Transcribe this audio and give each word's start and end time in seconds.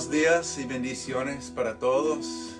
buenos 0.00 0.18
días 0.18 0.58
y 0.58 0.64
bendiciones 0.64 1.52
para 1.54 1.78
todos. 1.78 2.54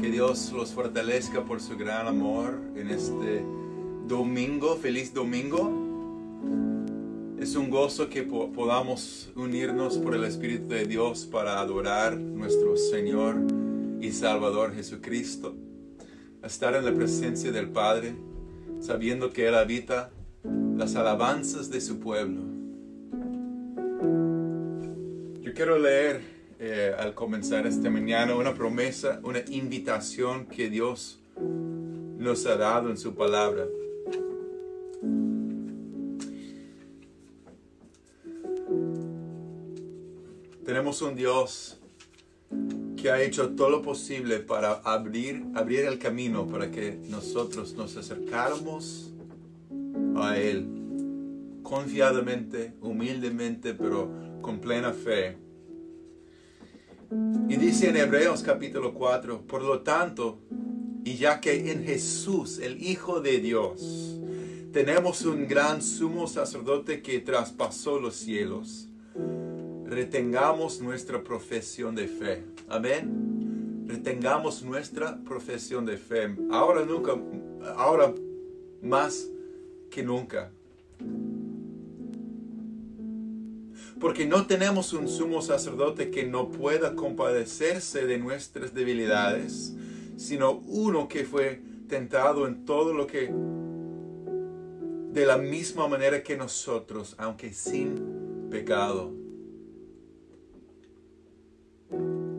Que 0.00 0.10
Dios 0.10 0.52
los 0.52 0.72
fortalezca 0.72 1.44
por 1.44 1.60
su 1.60 1.76
gran 1.76 2.06
amor 2.06 2.58
en 2.74 2.88
este 2.88 3.44
domingo. 4.06 4.74
Feliz 4.76 5.12
domingo. 5.12 5.70
Es 7.38 7.56
un 7.56 7.68
gozo 7.68 8.08
que 8.08 8.22
podamos 8.22 9.30
unirnos 9.36 9.98
por 9.98 10.14
el 10.14 10.24
Espíritu 10.24 10.68
de 10.68 10.86
Dios 10.86 11.26
para 11.26 11.60
adorar 11.60 12.16
nuestro 12.16 12.74
Señor 12.78 13.36
y 14.00 14.10
Salvador 14.12 14.74
Jesucristo. 14.74 15.54
Estar 16.42 16.74
en 16.74 16.86
la 16.86 16.94
presencia 16.94 17.52
del 17.52 17.68
Padre, 17.68 18.14
sabiendo 18.80 19.30
que 19.30 19.46
Él 19.46 19.56
habita 19.56 20.10
las 20.74 20.96
alabanzas 20.96 21.68
de 21.68 21.82
su 21.82 22.00
pueblo 22.00 22.56
quiero 25.56 25.78
leer 25.78 26.35
eh, 26.58 26.94
al 26.98 27.14
comenzar 27.14 27.66
esta 27.66 27.90
mañana 27.90 28.34
una 28.34 28.54
promesa, 28.54 29.20
una 29.22 29.40
invitación 29.50 30.46
que 30.46 30.70
Dios 30.70 31.20
nos 31.38 32.46
ha 32.46 32.56
dado 32.56 32.90
en 32.90 32.96
su 32.96 33.14
palabra. 33.14 33.66
Tenemos 40.64 41.00
un 41.02 41.14
Dios 41.14 41.78
que 42.96 43.10
ha 43.10 43.22
hecho 43.22 43.50
todo 43.50 43.70
lo 43.70 43.82
posible 43.82 44.40
para 44.40 44.72
abrir, 44.72 45.44
abrir 45.54 45.84
el 45.84 45.98
camino 45.98 46.46
para 46.46 46.70
que 46.70 46.98
nosotros 47.08 47.74
nos 47.74 47.96
acercáramos 47.96 49.12
a 50.16 50.38
Él 50.38 50.66
confiadamente, 51.62 52.74
humildemente, 52.80 53.74
pero 53.74 54.10
con 54.40 54.58
plena 54.58 54.92
fe. 54.92 55.36
Y 57.48 57.56
dice 57.56 57.88
en 57.90 57.96
Hebreos 57.96 58.42
capítulo 58.42 58.92
4, 58.94 59.42
por 59.42 59.62
lo 59.62 59.80
tanto, 59.80 60.38
y 61.04 61.14
ya 61.16 61.40
que 61.40 61.70
en 61.70 61.84
Jesús, 61.84 62.58
el 62.58 62.82
Hijo 62.82 63.20
de 63.20 63.38
Dios, 63.38 64.18
tenemos 64.72 65.24
un 65.24 65.46
gran 65.46 65.82
sumo 65.82 66.26
sacerdote 66.26 67.02
que 67.02 67.20
traspasó 67.20 68.00
los 68.00 68.16
cielos, 68.16 68.88
retengamos 69.86 70.80
nuestra 70.80 71.22
profesión 71.22 71.94
de 71.94 72.08
fe. 72.08 72.42
Amén. 72.68 73.84
Retengamos 73.86 74.62
nuestra 74.62 75.16
profesión 75.22 75.86
de 75.86 75.96
fe. 75.96 76.36
Ahora 76.50 76.84
nunca, 76.84 77.12
ahora 77.76 78.12
más 78.82 79.28
que 79.90 80.02
nunca. 80.02 80.50
Porque 84.00 84.26
no 84.26 84.46
tenemos 84.46 84.92
un 84.92 85.08
sumo 85.08 85.40
sacerdote 85.40 86.10
que 86.10 86.24
no 86.24 86.50
pueda 86.50 86.94
compadecerse 86.94 88.06
de 88.06 88.18
nuestras 88.18 88.74
debilidades, 88.74 89.74
sino 90.16 90.58
uno 90.66 91.08
que 91.08 91.24
fue 91.24 91.62
tentado 91.88 92.46
en 92.46 92.64
todo 92.64 92.92
lo 92.92 93.06
que 93.06 93.32
de 95.12 95.24
la 95.24 95.38
misma 95.38 95.88
manera 95.88 96.22
que 96.22 96.36
nosotros, 96.36 97.14
aunque 97.16 97.54
sin 97.54 98.48
pecado. 98.50 99.12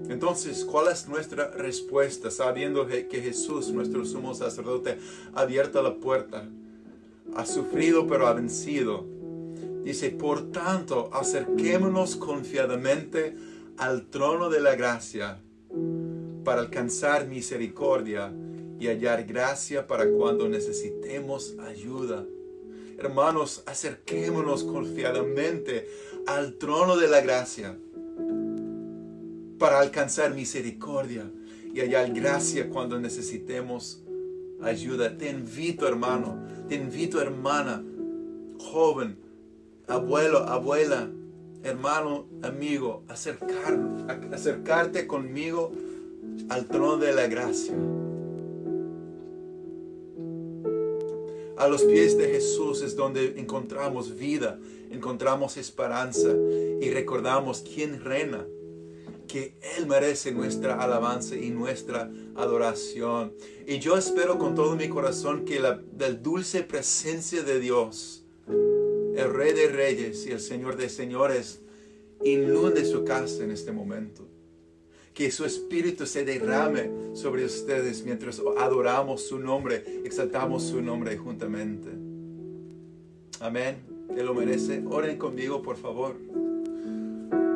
Entonces, 0.09 0.63
¿cuál 0.63 0.91
es 0.91 1.07
nuestra 1.07 1.49
respuesta 1.51 2.29
sabiendo 2.29 2.85
que 2.85 3.21
Jesús, 3.21 3.71
nuestro 3.71 4.05
sumo 4.05 4.35
sacerdote, 4.35 4.99
ha 5.33 5.41
abierto 5.41 5.81
la 5.81 5.95
puerta, 5.95 6.47
ha 7.35 7.45
sufrido 7.45 8.05
pero 8.07 8.27
ha 8.27 8.33
vencido? 8.33 9.16
Dice, 9.87 10.09
por 10.09 10.51
tanto, 10.51 11.09
acerquémonos 11.13 12.17
confiadamente 12.17 13.37
al 13.77 14.09
trono 14.09 14.49
de 14.49 14.59
la 14.59 14.75
gracia 14.75 15.39
para 16.43 16.59
alcanzar 16.59 17.25
misericordia 17.25 18.33
y 18.81 18.87
hallar 18.87 19.23
gracia 19.23 19.87
para 19.87 20.09
cuando 20.09 20.49
necesitemos 20.49 21.55
ayuda. 21.59 22.25
Hermanos, 22.97 23.63
acerquémonos 23.65 24.65
confiadamente 24.65 25.87
al 26.25 26.55
trono 26.55 26.97
de 26.97 27.07
la 27.07 27.21
gracia 27.21 27.79
para 29.57 29.79
alcanzar 29.79 30.33
misericordia 30.33 31.31
y 31.73 31.79
hallar 31.79 32.11
gracia 32.11 32.69
cuando 32.69 32.99
necesitemos 32.99 34.03
ayuda. 34.61 35.17
Te 35.17 35.29
invito, 35.29 35.87
hermano, 35.87 36.45
te 36.67 36.75
invito, 36.75 37.21
hermana, 37.21 37.85
joven, 38.59 39.25
abuelo, 39.87 40.39
abuela, 40.39 41.09
hermano, 41.63 42.27
amigo, 42.43 43.03
acercar, 43.07 43.79
acercarte 44.31 45.07
conmigo 45.07 45.71
al 46.49 46.67
trono 46.67 46.97
de 46.97 47.13
la 47.13 47.27
gracia. 47.27 47.73
A 51.57 51.67
los 51.67 51.83
pies 51.83 52.17
de 52.17 52.27
Jesús 52.29 52.83
es 52.83 52.95
donde 52.95 53.39
encontramos 53.39 54.15
vida, 54.15 54.59
encontramos 54.91 55.57
esperanza 55.57 56.29
y 56.79 56.89
recordamos 56.91 57.63
quién 57.63 58.03
reina, 58.03 58.45
que 59.27 59.57
Él 59.77 59.87
merece 59.87 60.31
nuestra 60.31 60.75
alabanza 60.75 61.35
y 61.35 61.49
nuestra 61.49 62.11
adoración. 62.35 63.33
Y 63.65 63.79
yo 63.79 63.97
espero 63.97 64.37
con 64.37 64.53
todo 64.53 64.75
mi 64.75 64.87
corazón 64.87 65.45
que 65.45 65.59
la, 65.59 65.81
la 65.97 66.11
dulce 66.11 66.61
presencia 66.61 67.41
de 67.41 67.59
Dios, 67.59 68.23
el 69.17 69.33
Rey 69.33 69.51
de 69.51 69.67
Reyes 69.67 70.27
y 70.27 70.31
el 70.31 70.39
Señor 70.39 70.77
de 70.77 70.89
Señores 70.89 71.59
inunde 72.23 72.85
su 72.85 73.03
casa 73.03 73.43
en 73.43 73.51
este 73.51 73.71
momento. 73.71 74.27
Que 75.13 75.31
su 75.31 75.43
espíritu 75.43 76.05
se 76.05 76.23
derrame 76.23 77.15
sobre 77.15 77.43
ustedes 77.43 78.05
mientras 78.05 78.39
adoramos 78.59 79.23
su 79.23 79.39
nombre, 79.39 79.83
exaltamos 80.05 80.63
su 80.63 80.83
nombre 80.83 81.17
juntamente. 81.17 81.89
Amén. 83.39 83.77
Te 84.13 84.23
lo 84.23 84.35
merece. 84.35 84.83
Oren 84.87 85.17
conmigo, 85.17 85.63
por 85.63 85.77
favor. 85.77 86.15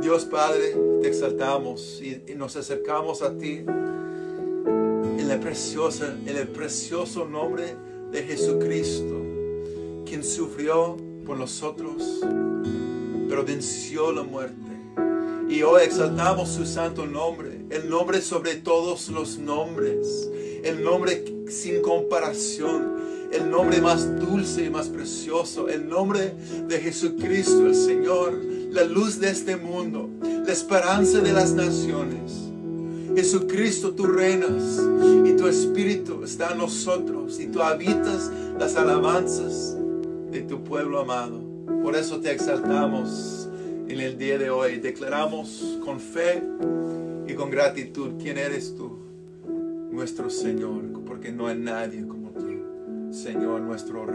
Dios 0.01 0.25
Padre, 0.25 0.75
te 1.03 1.07
exaltamos 1.07 2.01
y, 2.01 2.33
nos 2.33 2.55
acercamos 2.55 3.21
a 3.21 3.37
ti 3.37 3.63
en, 3.67 5.27
la 5.27 5.39
preciosa, 5.39 6.17
en 6.25 6.35
el 6.35 6.47
precioso 6.47 7.27
nombre 7.27 7.75
de 8.11 8.23
Jesucristo, 8.23 9.21
quien 10.05 10.23
sufrió 10.23 10.97
por 11.31 11.39
nosotros, 11.39 12.19
pero 13.29 13.45
venció 13.45 14.11
la 14.11 14.21
muerte. 14.21 14.57
Y 15.47 15.63
hoy 15.63 15.83
exaltamos 15.83 16.49
su 16.49 16.65
santo 16.65 17.05
nombre, 17.05 17.61
el 17.69 17.89
nombre 17.89 18.21
sobre 18.21 18.55
todos 18.55 19.07
los 19.07 19.39
nombres, 19.39 20.29
el 20.61 20.83
nombre 20.83 21.23
sin 21.47 21.81
comparación, 21.81 23.29
el 23.31 23.49
nombre 23.49 23.79
más 23.79 24.19
dulce 24.19 24.65
y 24.65 24.69
más 24.69 24.89
precioso, 24.89 25.69
el 25.69 25.87
nombre 25.87 26.33
de 26.67 26.79
Jesucristo, 26.79 27.65
el 27.65 27.75
Señor, 27.75 28.33
la 28.69 28.83
luz 28.83 29.17
de 29.21 29.29
este 29.29 29.55
mundo, 29.55 30.09
la 30.21 30.51
esperanza 30.51 31.19
de 31.19 31.31
las 31.31 31.53
naciones. 31.53 32.33
Jesucristo, 33.15 33.93
tú 33.93 34.05
reinas 34.05 34.81
y 35.25 35.31
tu 35.37 35.47
Espíritu 35.47 36.25
está 36.25 36.51
en 36.51 36.57
nosotros 36.57 37.39
y 37.39 37.47
tú 37.47 37.61
habitas 37.61 38.29
las 38.59 38.75
alabanzas 38.75 39.77
de 40.31 40.41
tu 40.41 40.63
pueblo 40.63 40.99
amado. 40.99 41.41
Por 41.83 41.95
eso 41.95 42.19
te 42.19 42.31
exaltamos 42.31 43.49
en 43.87 43.99
el 43.99 44.17
día 44.17 44.37
de 44.37 44.49
hoy. 44.49 44.77
Declaramos 44.77 45.79
con 45.83 45.99
fe 45.99 46.41
y 47.27 47.33
con 47.33 47.49
gratitud 47.49 48.13
quién 48.21 48.37
eres 48.37 48.75
tú, 48.75 48.97
nuestro 49.91 50.29
Señor, 50.29 51.03
porque 51.05 51.31
no 51.31 51.47
hay 51.47 51.57
nadie 51.57 52.07
como 52.07 52.29
tú, 52.31 53.13
Señor, 53.13 53.61
nuestro 53.61 54.05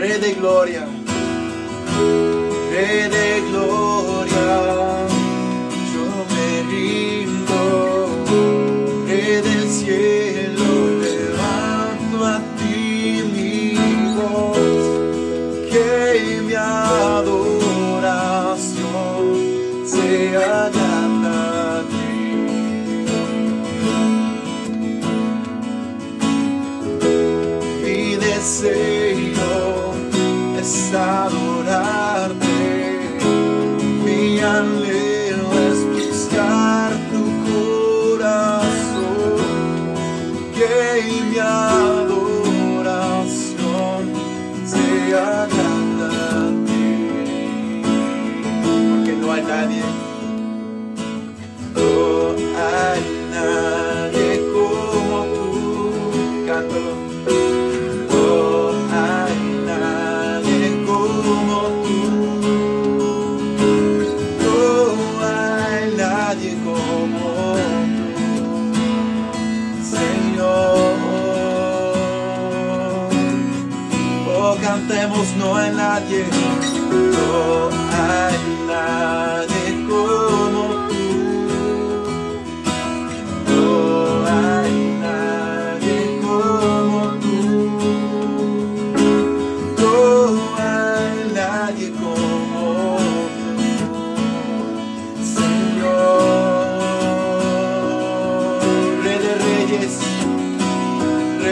Rey. 0.00 0.18
de 0.18 0.32
gloria, 0.32 0.86
Rey 2.72 3.08
de 3.10 3.40
gloria, 3.50 3.79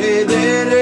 perderé. 0.08 0.77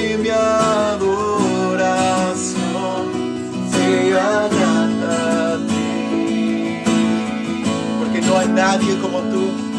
y 0.00 0.16
mi 0.16 0.30
adoración 0.30 1.10
sean 3.70 4.50
a 5.04 5.58
ti. 5.68 6.82
Porque 7.98 8.20
no 8.22 8.38
hay 8.38 8.48
nadie 8.48 8.98
como 9.00 9.18
tú. 9.32 9.69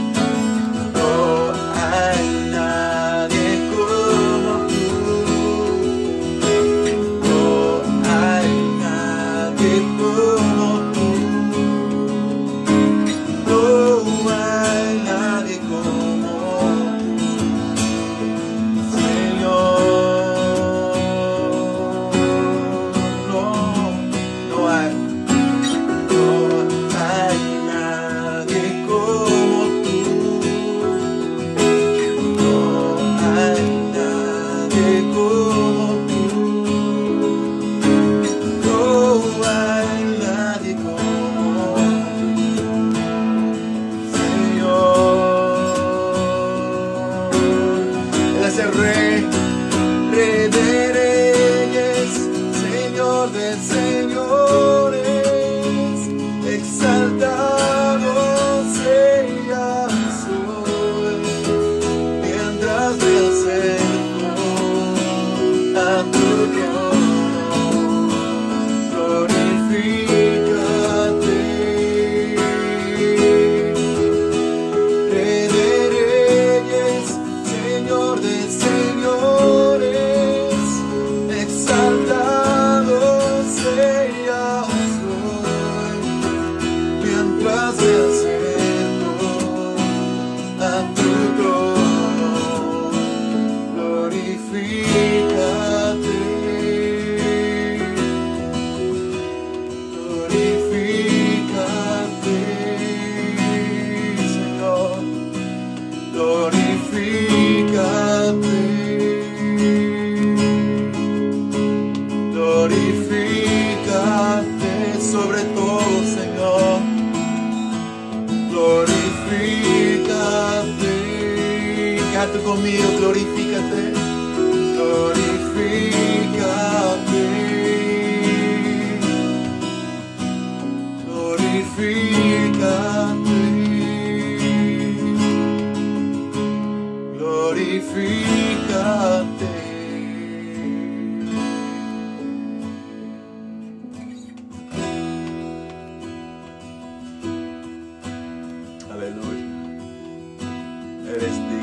Eres 151.14 151.36
digno, 151.50 151.61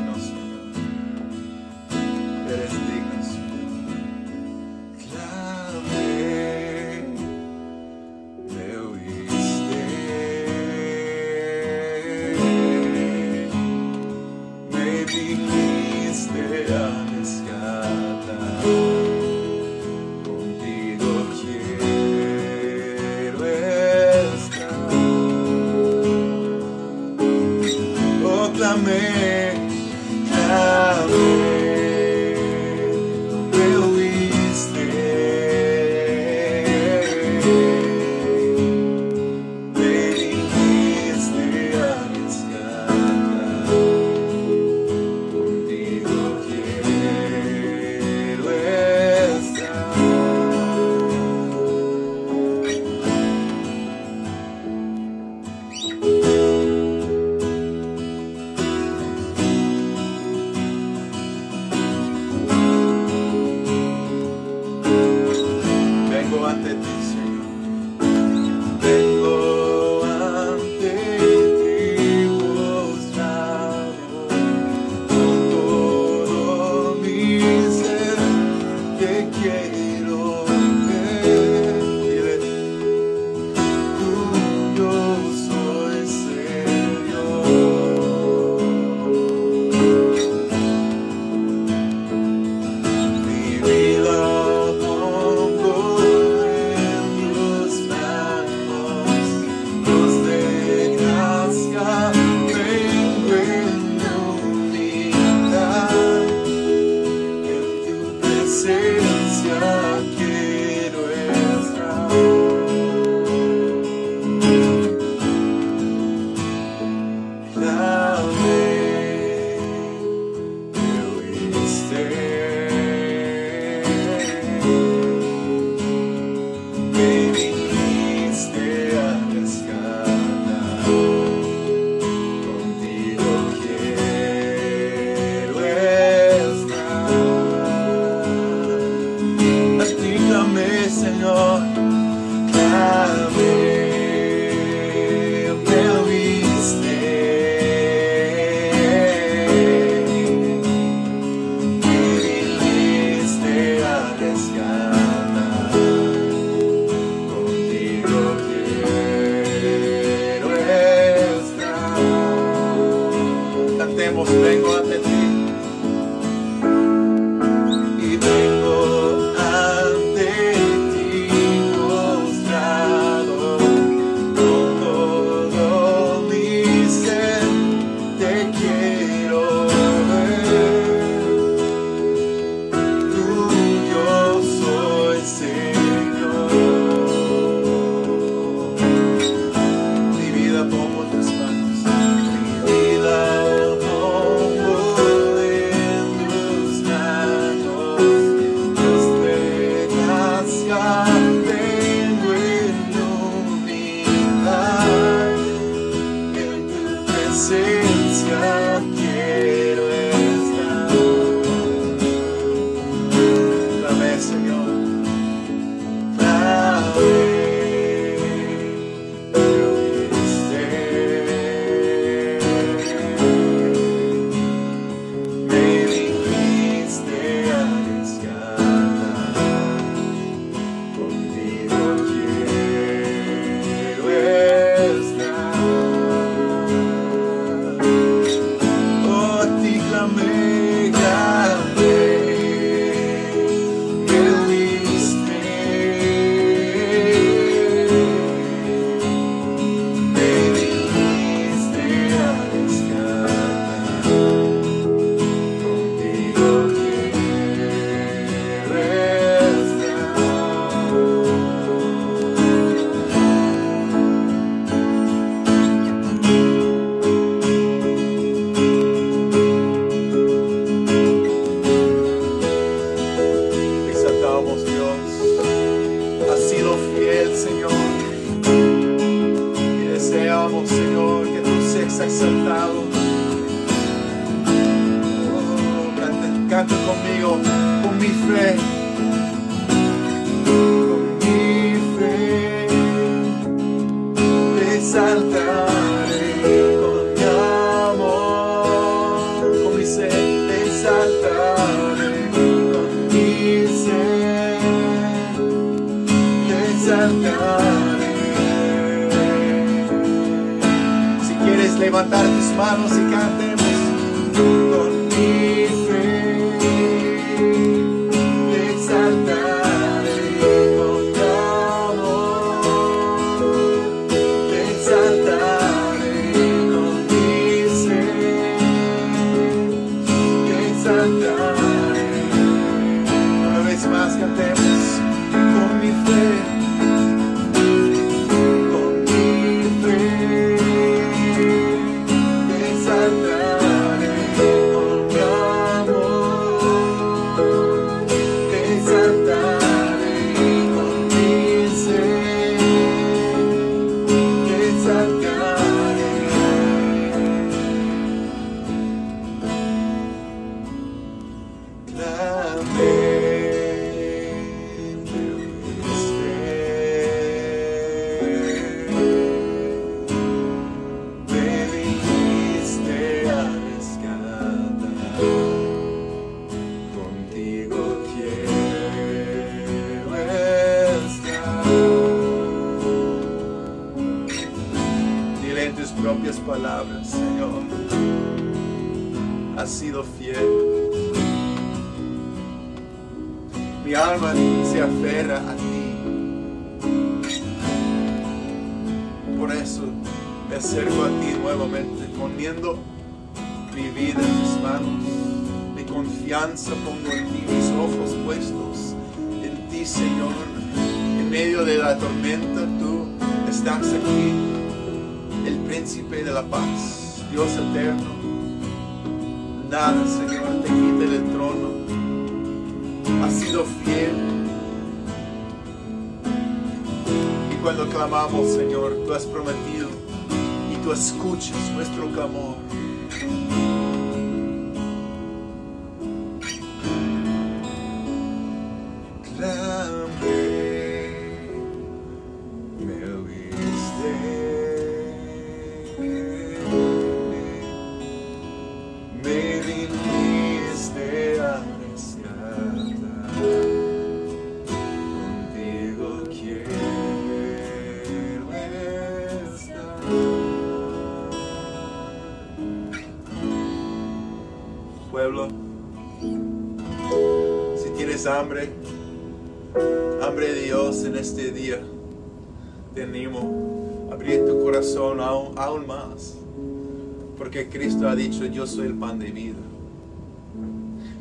Porque 477.58 477.76
Cristo 477.76 478.08
ha 478.08 478.14
dicho, 478.14 478.44
yo 478.44 478.68
soy 478.68 478.86
el 478.86 478.94
pan 478.94 479.18
de 479.18 479.32
vida. 479.32 479.56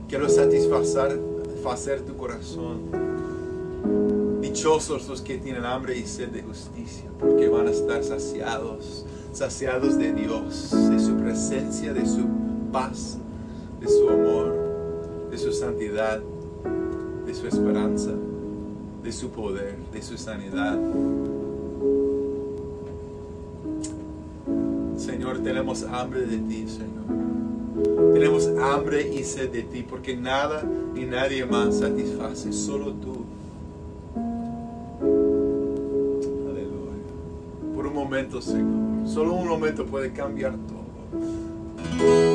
Quiero 0.07 0.29
satisfacer 0.29 1.19
hacer 1.67 2.01
tu 2.01 2.15
corazón. 2.15 2.81
Dichosos 4.39 5.07
los 5.07 5.21
que 5.21 5.39
tienen 5.39 5.65
hambre 5.65 5.97
y 5.97 6.05
sed 6.05 6.29
de 6.29 6.43
justicia, 6.43 7.09
porque 7.19 7.49
van 7.49 7.67
a 7.67 7.71
estar 7.71 8.03
saciados, 8.03 9.03
saciados 9.33 9.97
de 9.97 10.13
Dios, 10.13 10.69
de 10.91 10.99
su 10.99 11.17
presencia, 11.17 11.91
de 11.91 12.05
su 12.05 12.27
paz, 12.71 13.17
de 13.81 13.87
su 13.87 14.07
amor, 14.07 14.53
de 15.31 15.39
su 15.39 15.51
santidad, 15.51 16.21
de 17.25 17.33
su 17.33 17.47
esperanza, 17.47 18.11
de 19.01 19.11
su 19.11 19.31
poder, 19.31 19.75
de 19.91 20.03
su 20.03 20.15
sanidad. 20.19 20.77
Señor, 25.27 25.43
tenemos 25.43 25.83
hambre 25.83 26.21
de 26.21 26.37
ti, 26.37 26.65
Señor. 26.69 28.13
Tenemos 28.13 28.47
hambre 28.61 29.13
y 29.13 29.25
sed 29.25 29.51
de 29.51 29.63
ti, 29.63 29.83
porque 29.83 30.15
nada 30.15 30.63
ni 30.93 31.03
nadie 31.03 31.45
más 31.45 31.79
satisface, 31.79 32.53
solo 32.53 32.93
tú. 32.93 33.25
Aleluya. 36.49 37.75
Por 37.75 37.87
un 37.87 37.93
momento, 37.93 38.41
Señor. 38.41 39.05
Solo 39.05 39.33
un 39.33 39.49
momento 39.49 39.85
puede 39.85 40.13
cambiar 40.13 40.53
todo. 40.53 42.26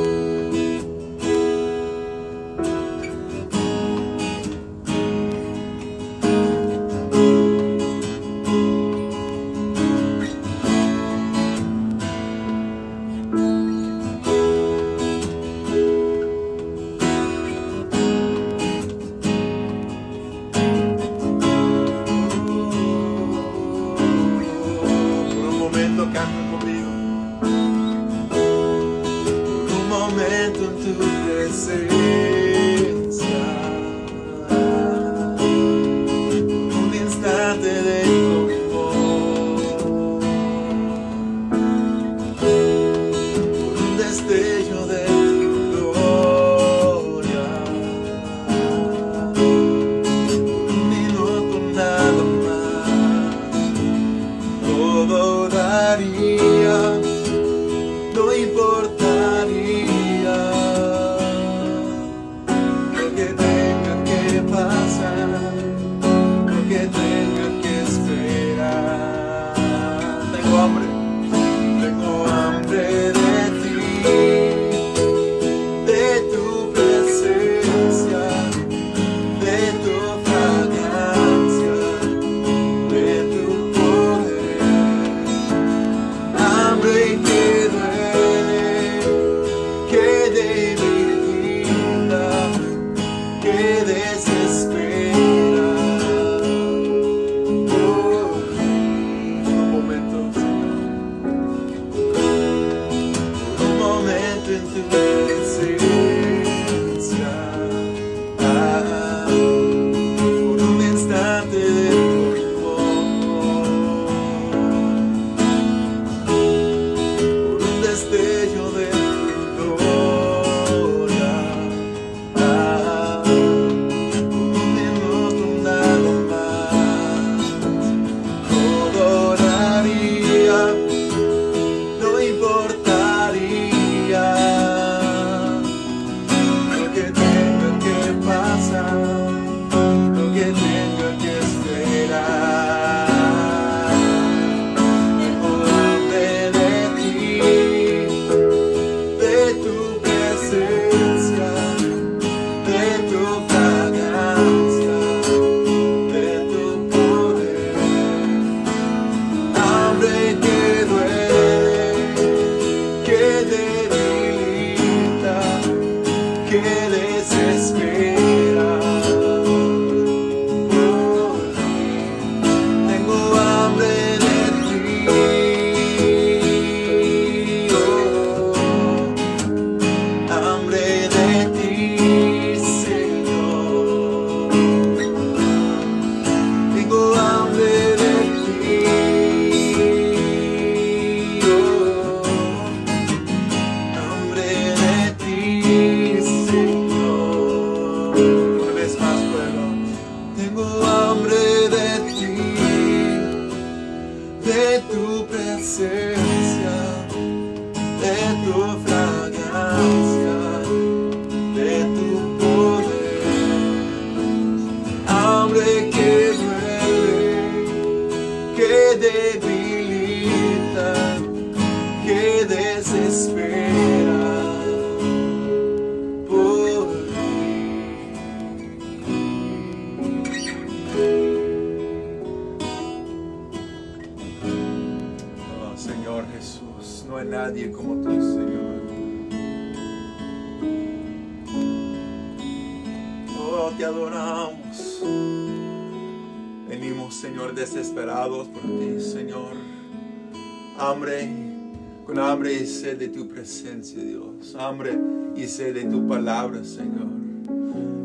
Sed 255.47 255.73
de 255.75 255.83
tu 255.83 256.07
palabra, 256.07 256.63
Señor. 256.63 257.07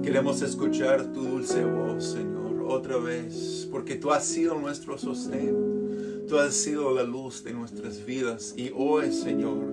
Queremos 0.02 0.42
escuchar 0.42 1.12
tu 1.12 1.22
dulce 1.22 1.64
voz, 1.64 2.04
Señor, 2.04 2.64
otra 2.66 2.96
vez, 2.96 3.68
porque 3.70 3.96
tú 3.96 4.10
has 4.10 4.24
sido 4.24 4.58
nuestro 4.58 4.98
sostén. 4.98 6.26
Tú 6.28 6.38
has 6.38 6.54
sido 6.54 6.94
la 6.94 7.04
luz 7.04 7.44
de 7.44 7.52
nuestras 7.52 8.04
vidas 8.04 8.54
y 8.56 8.70
hoy, 8.74 9.12
Señor, 9.12 9.64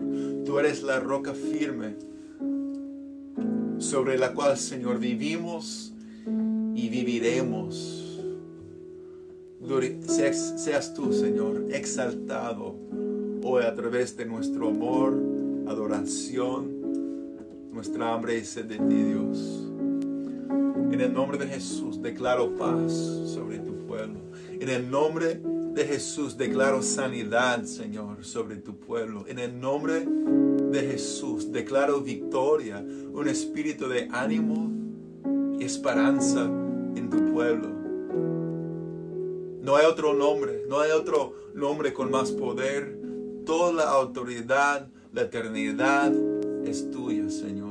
tú 0.45 0.59
eres 0.59 0.83
la 0.83 0.99
roca 0.99 1.33
firme 1.33 1.95
sobre 3.77 4.17
la 4.17 4.33
cual, 4.33 4.57
Señor, 4.57 4.99
vivimos 4.99 5.93
y 6.75 6.89
viviremos. 6.89 8.21
Seas, 10.07 10.53
seas 10.57 10.93
tú, 10.93 11.11
Señor, 11.11 11.65
exaltado 11.71 12.75
hoy 13.43 13.63
a 13.63 13.73
través 13.73 14.15
de 14.15 14.25
nuestro 14.25 14.69
amor, 14.69 15.13
adoración, 15.67 16.74
nuestra 17.75 18.13
hambre 18.13 18.37
y 18.37 18.45
sed 18.45 18.65
de 18.65 18.77
ti, 18.77 19.03
Dios. 19.03 19.69
En 20.91 21.01
el 21.01 21.13
nombre 21.13 21.37
de 21.37 21.45
Jesús 21.45 22.01
declaro 22.01 22.55
paz 22.55 22.93
sobre 23.25 23.59
tu 23.59 23.85
pueblo. 23.85 24.21
En 24.49 24.69
el 24.69 24.89
nombre 24.89 25.41
de 25.73 25.83
Jesús 25.83 26.37
declaro 26.37 26.81
sanidad, 26.81 27.65
Señor, 27.65 28.23
sobre 28.23 28.55
tu 28.55 28.79
pueblo. 28.79 29.25
En 29.27 29.39
el 29.39 29.59
nombre 29.59 30.05
de 30.05 30.81
Jesús 30.83 31.51
declaro 31.51 31.99
victoria, 31.99 32.79
un 32.79 33.27
espíritu 33.27 33.89
de 33.89 34.07
ánimo 34.09 34.71
y 35.59 35.65
esperanza 35.65 36.45
en 36.45 37.09
tu 37.09 37.33
pueblo. 37.33 37.67
No 39.61 39.75
hay 39.75 39.85
otro 39.85 40.13
nombre, 40.13 40.63
no 40.69 40.79
hay 40.79 40.91
otro 40.91 41.33
nombre 41.53 41.91
con 41.91 42.09
más 42.09 42.31
poder. 42.31 42.97
Toda 43.45 43.73
la 43.73 43.89
autoridad, 43.89 44.87
la 45.11 45.23
eternidad 45.23 46.13
es 46.65 46.89
tuya, 46.89 47.29
Señor. 47.29 47.64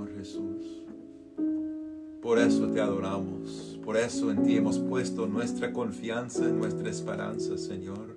Por 2.25 2.39
eso 2.39 2.67
te 2.69 2.81
adoramos. 2.81 3.79
Por 3.85 3.99
eso 3.99 4.31
en 4.31 4.45
ti 4.45 4.57
hemos 4.57 4.79
puesto 4.79 5.27
nuestra 5.27 5.75
confianza, 5.75 6.49
nuestra 6.49 6.89
esperanza, 6.89 7.59
Señor. 7.59 8.17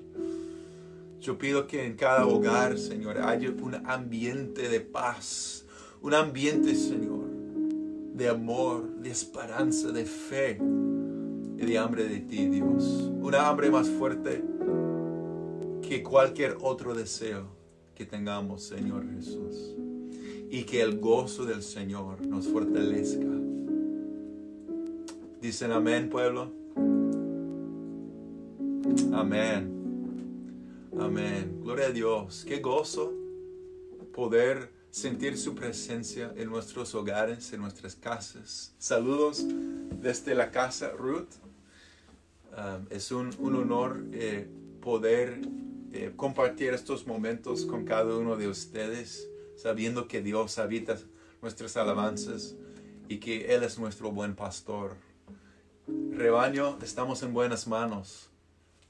Yo 1.19 1.37
pido 1.37 1.67
que 1.67 1.85
en 1.85 1.97
cada 1.97 2.25
hogar, 2.25 2.77
Señor, 2.77 3.17
haya 3.17 3.49
un 3.49 3.75
ambiente 3.85 4.69
de 4.69 4.79
paz, 4.79 5.65
un 6.01 6.13
ambiente, 6.13 6.73
Señor, 6.73 7.25
de 8.13 8.29
amor, 8.29 8.87
de 8.95 9.09
esperanza, 9.09 9.91
de 9.91 10.05
fe 10.05 10.57
y 11.57 11.65
de 11.65 11.77
hambre 11.77 12.07
de 12.07 12.21
ti, 12.21 12.47
Dios. 12.47 13.11
Una 13.19 13.49
hambre 13.49 13.69
más 13.69 13.89
fuerte 13.89 14.41
que 15.81 16.01
cualquier 16.01 16.55
otro 16.61 16.95
deseo 16.95 17.47
que 17.93 18.05
tengamos, 18.05 18.63
Señor 18.63 19.05
Jesús. 19.13 19.75
Y 20.49 20.63
que 20.63 20.81
el 20.81 20.97
gozo 20.97 21.43
del 21.43 21.61
Señor 21.61 22.25
nos 22.25 22.47
fortalezca. 22.47 23.46
Dicen 25.41 25.71
amén, 25.71 26.09
pueblo. 26.09 26.51
Amén. 29.13 29.71
Amén. 30.99 31.61
Gloria 31.61 31.87
a 31.87 31.91
Dios. 31.91 32.43
Qué 32.47 32.59
gozo 32.59 33.13
poder 34.13 34.71
sentir 34.89 35.37
su 35.37 35.53
presencia 35.53 36.33
en 36.35 36.49
nuestros 36.49 36.95
hogares, 36.95 37.53
en 37.53 37.61
nuestras 37.61 37.95
casas. 37.95 38.73
Saludos 38.79 39.45
desde 40.01 40.33
la 40.33 40.49
casa 40.49 40.91
Ruth. 40.91 41.29
Um, 42.51 42.87
es 42.89 43.11
un, 43.11 43.29
un 43.37 43.55
honor 43.55 44.03
eh, 44.13 44.47
poder 44.81 45.39
eh, 45.93 46.13
compartir 46.15 46.73
estos 46.73 47.05
momentos 47.05 47.65
con 47.65 47.85
cada 47.85 48.17
uno 48.17 48.35
de 48.35 48.47
ustedes, 48.47 49.29
sabiendo 49.55 50.07
que 50.07 50.23
Dios 50.23 50.57
habita 50.57 50.97
nuestras 51.43 51.77
alabanzas 51.77 52.55
y 53.07 53.17
que 53.17 53.53
Él 53.53 53.63
es 53.63 53.77
nuestro 53.77 54.11
buen 54.11 54.35
pastor. 54.35 54.95
Rebaño, 55.87 56.77
estamos 56.81 57.23
en 57.23 57.33
buenas 57.33 57.65
manos 57.65 58.29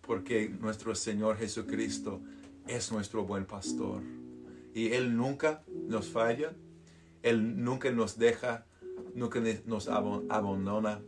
porque 0.02 0.50
nuestro 0.50 0.96
Señor 0.96 1.38
Jesucristo 1.38 2.22
es 2.68 2.92
nuestro 2.92 3.24
buen 3.24 3.46
pastor. 3.46 4.02
Y 4.74 4.94
Él 4.94 5.16
nunca 5.16 5.62
nos 5.68 6.08
falla, 6.08 6.56
Él 7.22 7.64
nunca 7.64 7.92
nos 7.92 8.18
deja, 8.18 8.66
nunca 9.14 9.40
nos 9.66 9.90
abandona, 9.90 11.00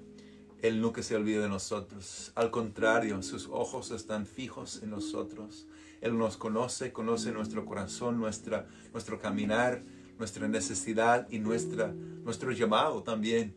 Él 0.62 0.80
nunca 0.80 1.02
se 1.02 1.16
olvida 1.16 1.42
de 1.42 1.50
nosotros. 1.50 2.34
Al 2.36 2.52
contrario, 2.52 3.24
sus 3.24 3.48
ojos 3.48 3.90
están 3.90 4.28
fijos 4.28 4.84
en 4.84 4.92
nosotros. 4.92 5.66
Él 6.02 6.16
nos 6.16 6.38
conoce, 6.38 6.94
conoce 6.94 7.32
nuestro 7.32 7.66
corazón, 7.66 8.20
nuestra, 8.20 8.68
nuestro 8.94 9.18
caminar, 9.20 9.82
nuestra 10.20 10.48
necesidad 10.48 11.28
y 11.32 11.40
nuestra, 11.40 11.88
nuestro 12.24 12.52
llamado 12.52 13.02
también. 13.02 13.56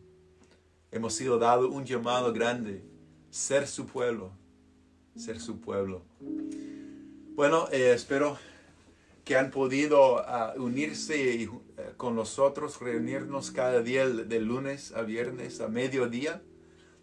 Hemos 0.92 1.14
sido 1.14 1.38
dado 1.38 1.70
un 1.70 1.86
llamado 1.86 2.34
grande, 2.34 2.84
ser 3.30 3.66
su 3.66 3.86
pueblo, 3.86 4.30
ser 5.16 5.40
su 5.40 5.58
pueblo. 5.58 6.02
Bueno, 7.34 7.66
eh, 7.72 7.92
espero 7.94 8.36
que 9.24 9.36
han 9.36 9.50
podido 9.50 10.18
ah, 10.18 10.52
unirse 10.58 11.44
eh, 11.44 11.48
con 11.96 12.14
nosotros, 12.14 12.78
reunirnos 12.78 13.50
cada 13.50 13.80
día 13.80 14.06
de 14.06 14.40
lunes 14.40 14.92
a 14.92 15.00
viernes 15.00 15.62
a 15.62 15.68
mediodía, 15.68 16.42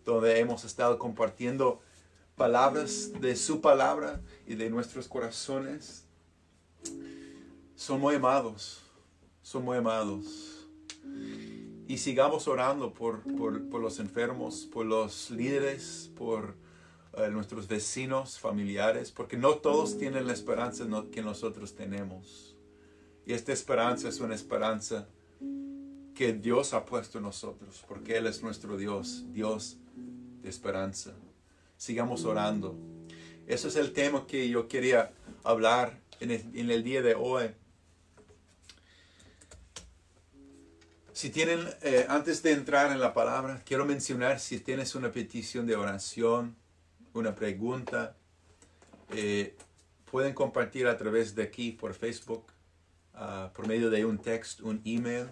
donde 0.05 0.39
hemos 0.39 0.65
estado 0.65 0.99
compartiendo 0.99 1.81
palabras 2.35 3.11
de 3.19 3.35
su 3.35 3.59
palabra 3.59 4.21
y 4.45 4.53
de 4.53 4.69
nuestros 4.69 5.07
corazones. 5.07 6.05
Son 7.75 7.99
muy 7.99 8.15
amados, 8.15 8.81
son 9.41 9.65
muy 9.65 9.77
amados. 9.77 10.67
Y 11.89 11.97
sigamos 11.97 12.47
orando 12.47 12.93
por, 12.93 13.23
por, 13.35 13.81
los 13.81 13.99
enfermos, 13.99 14.69
por 14.71 14.85
los 14.85 15.31
líderes, 15.31 16.11
por 16.15 16.53
eh, 17.13 17.29
nuestros 17.31 17.67
vecinos, 17.67 18.37
familiares, 18.37 19.11
porque 19.11 19.37
no 19.37 19.55
todos 19.55 19.97
tienen 19.97 20.27
la 20.27 20.33
esperanza 20.33 20.85
que 21.11 21.23
nosotros 21.23 21.73
tenemos. 21.73 22.55
Y 23.25 23.33
esta 23.33 23.53
esperanza 23.53 24.07
es 24.07 24.19
una 24.19 24.35
esperanza 24.35 25.07
que 26.13 26.33
Dios 26.33 26.75
ha 26.75 26.85
puesto 26.85 27.17
en 27.17 27.23
nosotros, 27.23 27.83
porque 27.87 28.17
Él 28.17 28.27
es 28.27 28.43
nuestro 28.43 28.77
Dios, 28.77 29.25
Dios 29.33 29.77
de 30.43 30.49
esperanza. 30.49 31.15
Sigamos 31.75 32.23
orando. 32.23 32.75
Ese 33.47 33.67
es 33.67 33.75
el 33.77 33.93
tema 33.93 34.27
que 34.27 34.47
yo 34.47 34.67
quería 34.67 35.11
hablar 35.43 35.99
en 36.19 36.69
el 36.69 36.83
día 36.83 37.01
de 37.01 37.15
hoy. 37.15 37.45
Si 41.19 41.31
tienen, 41.31 41.67
eh, 41.81 42.05
antes 42.07 42.41
de 42.43 42.53
entrar 42.53 42.93
en 42.93 43.01
la 43.01 43.13
palabra, 43.13 43.61
quiero 43.65 43.83
mencionar 43.83 44.39
si 44.39 44.61
tienes 44.61 44.95
una 44.95 45.11
petición 45.11 45.67
de 45.67 45.75
oración, 45.75 46.55
una 47.11 47.35
pregunta, 47.35 48.15
eh, 49.09 49.57
pueden 50.09 50.33
compartir 50.33 50.87
a 50.87 50.95
través 50.95 51.35
de 51.35 51.43
aquí 51.43 51.73
por 51.73 51.93
Facebook, 51.93 52.45
ah, 53.15 53.51
por 53.53 53.67
medio 53.67 53.89
de 53.89 54.05
un 54.05 54.17
text, 54.17 54.61
un 54.61 54.81
email. 54.85 55.27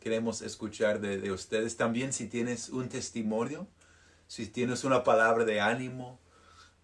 Queremos 0.00 0.40
escuchar 0.40 1.02
de, 1.02 1.18
de 1.18 1.30
ustedes. 1.30 1.76
También 1.76 2.14
si 2.14 2.28
tienes 2.28 2.70
un 2.70 2.88
testimonio, 2.88 3.68
si 4.28 4.46
tienes 4.46 4.84
una 4.84 5.04
palabra 5.04 5.44
de 5.44 5.60
ánimo, 5.60 6.18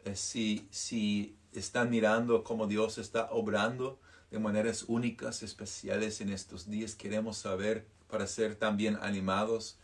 eh, 0.04 0.14
si, 0.14 0.68
si 0.70 1.38
están 1.54 1.88
mirando 1.88 2.44
cómo 2.44 2.66
Dios 2.66 2.98
está 2.98 3.30
obrando 3.30 3.98
de 4.30 4.38
maneras 4.38 4.84
únicas, 4.88 5.42
especiales 5.42 6.20
en 6.20 6.28
estos 6.28 6.68
días, 6.68 6.94
queremos 6.94 7.38
saber 7.38 7.86
para 8.12 8.26
ser 8.26 8.56
también 8.56 8.98
animados 9.00 9.78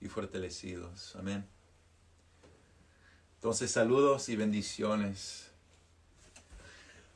y 0.00 0.08
fortalecidos. 0.08 1.14
Amén. 1.14 1.44
Entonces 3.34 3.70
saludos 3.70 4.30
y 4.30 4.36
bendiciones. 4.36 5.50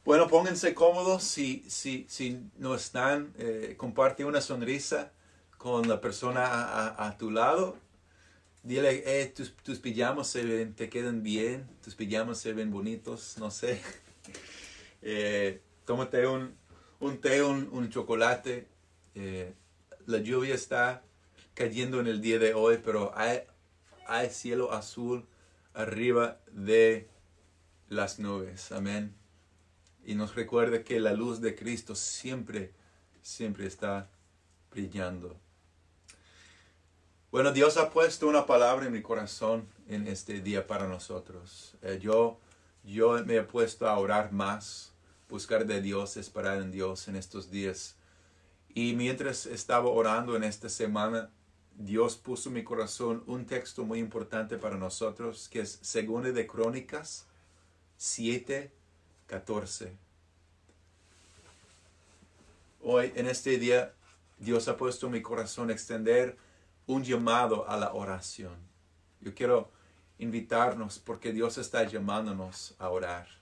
Bueno, 0.04 0.28
pónganse 0.28 0.74
cómodos 0.74 1.22
si, 1.24 1.64
si, 1.66 2.04
si 2.10 2.42
no 2.58 2.74
están. 2.74 3.32
Eh, 3.38 3.74
comparte 3.78 4.26
una 4.26 4.42
sonrisa 4.42 5.12
con 5.56 5.88
la 5.88 5.98
persona 6.02 6.44
a, 6.44 7.06
a, 7.06 7.16
tu 7.16 7.30
lado. 7.30 7.78
Dile, 8.62 9.02
eh, 9.06 9.28
tus, 9.28 9.56
tus 9.56 9.78
pijamas 9.78 10.30
te 10.30 10.90
quedan 10.90 11.22
bien, 11.22 11.66
tus 11.82 11.94
pijamas 11.94 12.36
se 12.36 12.52
ven 12.52 12.70
bonitos, 12.70 13.36
no 13.38 13.50
sé. 13.50 13.80
eh, 15.00 15.62
tómate 15.86 16.26
un, 16.26 16.54
un 17.00 17.18
té, 17.18 17.42
un, 17.42 17.66
un 17.72 17.88
chocolate. 17.88 18.68
Eh, 19.14 19.54
la 20.10 20.18
lluvia 20.18 20.54
está 20.54 21.02
cayendo 21.54 22.00
en 22.00 22.08
el 22.08 22.20
día 22.20 22.38
de 22.38 22.52
hoy, 22.52 22.80
pero 22.84 23.12
hay, 23.16 23.42
hay 24.06 24.28
cielo 24.30 24.72
azul 24.72 25.24
arriba 25.72 26.40
de 26.50 27.08
las 27.88 28.18
nubes. 28.18 28.72
Amén. 28.72 29.14
Y 30.04 30.14
nos 30.14 30.34
recuerda 30.34 30.82
que 30.82 30.98
la 30.98 31.12
luz 31.12 31.40
de 31.40 31.54
Cristo 31.54 31.94
siempre, 31.94 32.72
siempre 33.22 33.66
está 33.66 34.10
brillando. 34.70 35.38
Bueno, 37.30 37.52
Dios 37.52 37.76
ha 37.76 37.90
puesto 37.90 38.26
una 38.26 38.46
palabra 38.46 38.86
en 38.86 38.92
mi 38.92 39.02
corazón 39.02 39.68
en 39.86 40.08
este 40.08 40.40
día 40.40 40.66
para 40.66 40.88
nosotros. 40.88 41.76
Eh, 41.82 42.00
yo, 42.02 42.40
yo 42.82 43.24
me 43.24 43.36
he 43.36 43.42
puesto 43.42 43.88
a 43.88 43.96
orar 43.96 44.32
más, 44.32 44.92
buscar 45.28 45.66
de 45.66 45.80
Dios, 45.80 46.16
esperar 46.16 46.60
en 46.60 46.72
Dios 46.72 47.06
en 47.06 47.14
estos 47.14 47.50
días. 47.50 47.94
Y 48.74 48.94
mientras 48.94 49.46
estaba 49.46 49.88
orando 49.88 50.36
en 50.36 50.44
esta 50.44 50.68
semana, 50.68 51.30
Dios 51.76 52.16
puso 52.16 52.50
en 52.50 52.56
mi 52.56 52.64
corazón 52.64 53.24
un 53.26 53.46
texto 53.46 53.84
muy 53.84 53.98
importante 53.98 54.58
para 54.58 54.76
nosotros, 54.76 55.48
que 55.48 55.60
es 55.60 55.78
Segunda 55.82 56.30
de 56.30 56.46
Crónicas 56.46 57.26
7, 57.96 58.70
14. 59.26 59.96
Hoy, 62.82 63.12
en 63.16 63.26
este 63.26 63.58
día, 63.58 63.92
Dios 64.38 64.68
ha 64.68 64.76
puesto 64.76 65.06
en 65.06 65.12
mi 65.12 65.22
corazón 65.22 65.70
extender 65.70 66.36
un 66.86 67.02
llamado 67.02 67.68
a 67.68 67.76
la 67.76 67.92
oración. 67.92 68.56
Yo 69.20 69.34
quiero 69.34 69.70
invitarnos 70.18 70.98
porque 70.98 71.32
Dios 71.32 71.58
está 71.58 71.84
llamándonos 71.84 72.74
a 72.78 72.88
orar. 72.88 73.39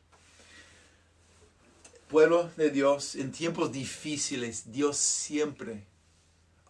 Pueblo 2.09 2.51
de 2.57 2.71
Dios, 2.71 3.17
en 3.17 3.33
tiempos 3.33 3.71
difíciles, 3.71 4.73
Dios 4.73 4.97
siempre 4.97 5.85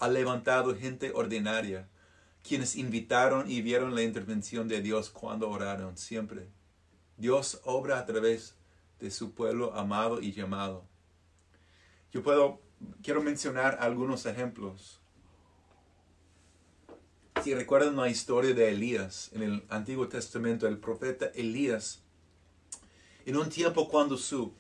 ha 0.01 0.09
levantado 0.09 0.75
gente 0.75 1.13
ordinaria, 1.15 1.89
quienes 2.43 2.75
invitaron 2.75 3.49
y 3.49 3.63
vieron 3.63 3.95
la 3.95 4.03
intervención 4.03 4.67
de 4.67 4.83
Dios 4.83 5.11
cuando 5.11 5.49
oraron, 5.49 5.97
siempre. 5.97 6.49
Dios 7.17 7.61
obra 7.65 8.01
a 8.01 8.07
través 8.07 8.57
de 8.99 9.13
su 9.13 9.33
pueblo 9.33 9.75
amado 9.75 10.21
y 10.21 10.33
llamado. 10.33 10.85
Yo 12.13 12.25
puedo, 12.25 12.61
quiero 13.05 13.23
mencionar 13.23 13.79
algunos 13.81 14.27
ejemplos. 14.27 15.01
Si 17.45 17.55
recuerdan 17.55 17.95
la 17.95 18.09
historia 18.09 18.55
de 18.55 18.71
Elías 18.71 19.31
en 19.33 19.43
el 19.45 19.65
Antiguo 19.69 20.09
Testamento, 20.09 20.67
el 20.67 20.79
profeta 20.79 21.27
Elías, 21.27 22.03
en 23.25 23.37
un 23.37 23.49
tiempo 23.49 23.89
cuando 23.89 24.17
su 24.17 24.53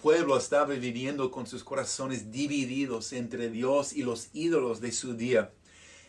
pueblo 0.00 0.36
estaba 0.36 0.74
viviendo 0.74 1.30
con 1.30 1.46
sus 1.46 1.64
corazones 1.64 2.30
divididos 2.30 3.12
entre 3.12 3.50
Dios 3.50 3.92
y 3.92 4.02
los 4.02 4.28
ídolos 4.32 4.80
de 4.80 4.92
su 4.92 5.14
día, 5.14 5.52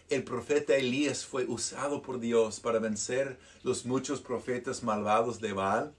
el 0.09 0.23
profeta 0.23 0.75
Elías 0.75 1.25
fue 1.25 1.45
usado 1.45 2.01
por 2.01 2.19
Dios 2.19 2.59
para 2.59 2.79
vencer 2.79 3.39
los 3.63 3.85
muchos 3.85 4.21
profetas 4.21 4.83
malvados 4.83 5.39
de 5.39 5.53
Baal, 5.53 5.93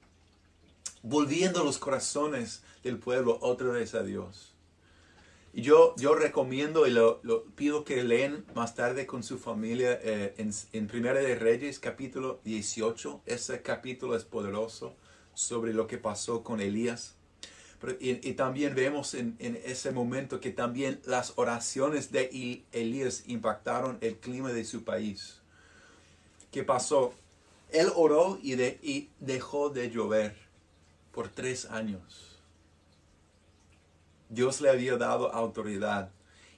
volviendo 1.02 1.64
los 1.64 1.78
corazones 1.78 2.62
del 2.82 2.98
pueblo 2.98 3.38
otra 3.40 3.68
vez 3.68 3.94
a 3.94 4.02
Dios. 4.02 4.54
Yo, 5.52 5.94
yo 5.96 6.14
recomiendo 6.14 6.86
y 6.86 6.90
lo, 6.90 7.20
pido 7.54 7.84
que 7.84 8.02
leen 8.02 8.44
más 8.54 8.74
tarde 8.74 9.06
con 9.06 9.22
su 9.22 9.38
familia 9.38 9.98
eh, 10.02 10.34
en, 10.36 10.52
en 10.72 10.86
Primera 10.88 11.20
de 11.20 11.36
Reyes 11.36 11.78
capítulo 11.78 12.40
18. 12.44 13.22
Ese 13.24 13.62
capítulo 13.62 14.16
es 14.16 14.24
poderoso 14.24 14.96
sobre 15.32 15.72
lo 15.72 15.86
que 15.86 15.98
pasó 15.98 16.42
con 16.42 16.60
Elías. 16.60 17.14
Y, 18.00 18.32
también 18.34 18.74
vemos 18.74 19.14
en, 19.14 19.36
ese 19.38 19.90
momento 19.90 20.40
que 20.40 20.50
también 20.50 21.00
las 21.04 21.32
oraciones 21.36 22.12
de 22.12 22.62
Elías 22.72 23.24
impactaron 23.26 23.98
el 24.00 24.16
clima 24.16 24.52
de 24.52 24.64
su 24.64 24.84
país. 24.84 25.40
¿Qué 26.50 26.62
pasó? 26.62 27.14
Él 27.70 27.88
oró 27.96 28.38
y, 28.40 28.54
de, 28.54 28.78
y 28.82 29.10
dejó 29.18 29.70
de 29.70 29.90
llover 29.90 30.36
por 31.12 31.28
tres 31.28 31.66
años. 31.66 32.38
Dios 34.28 34.60
le 34.60 34.70
había 34.70 34.96
dado 34.96 35.32
autoridad. 35.32 36.10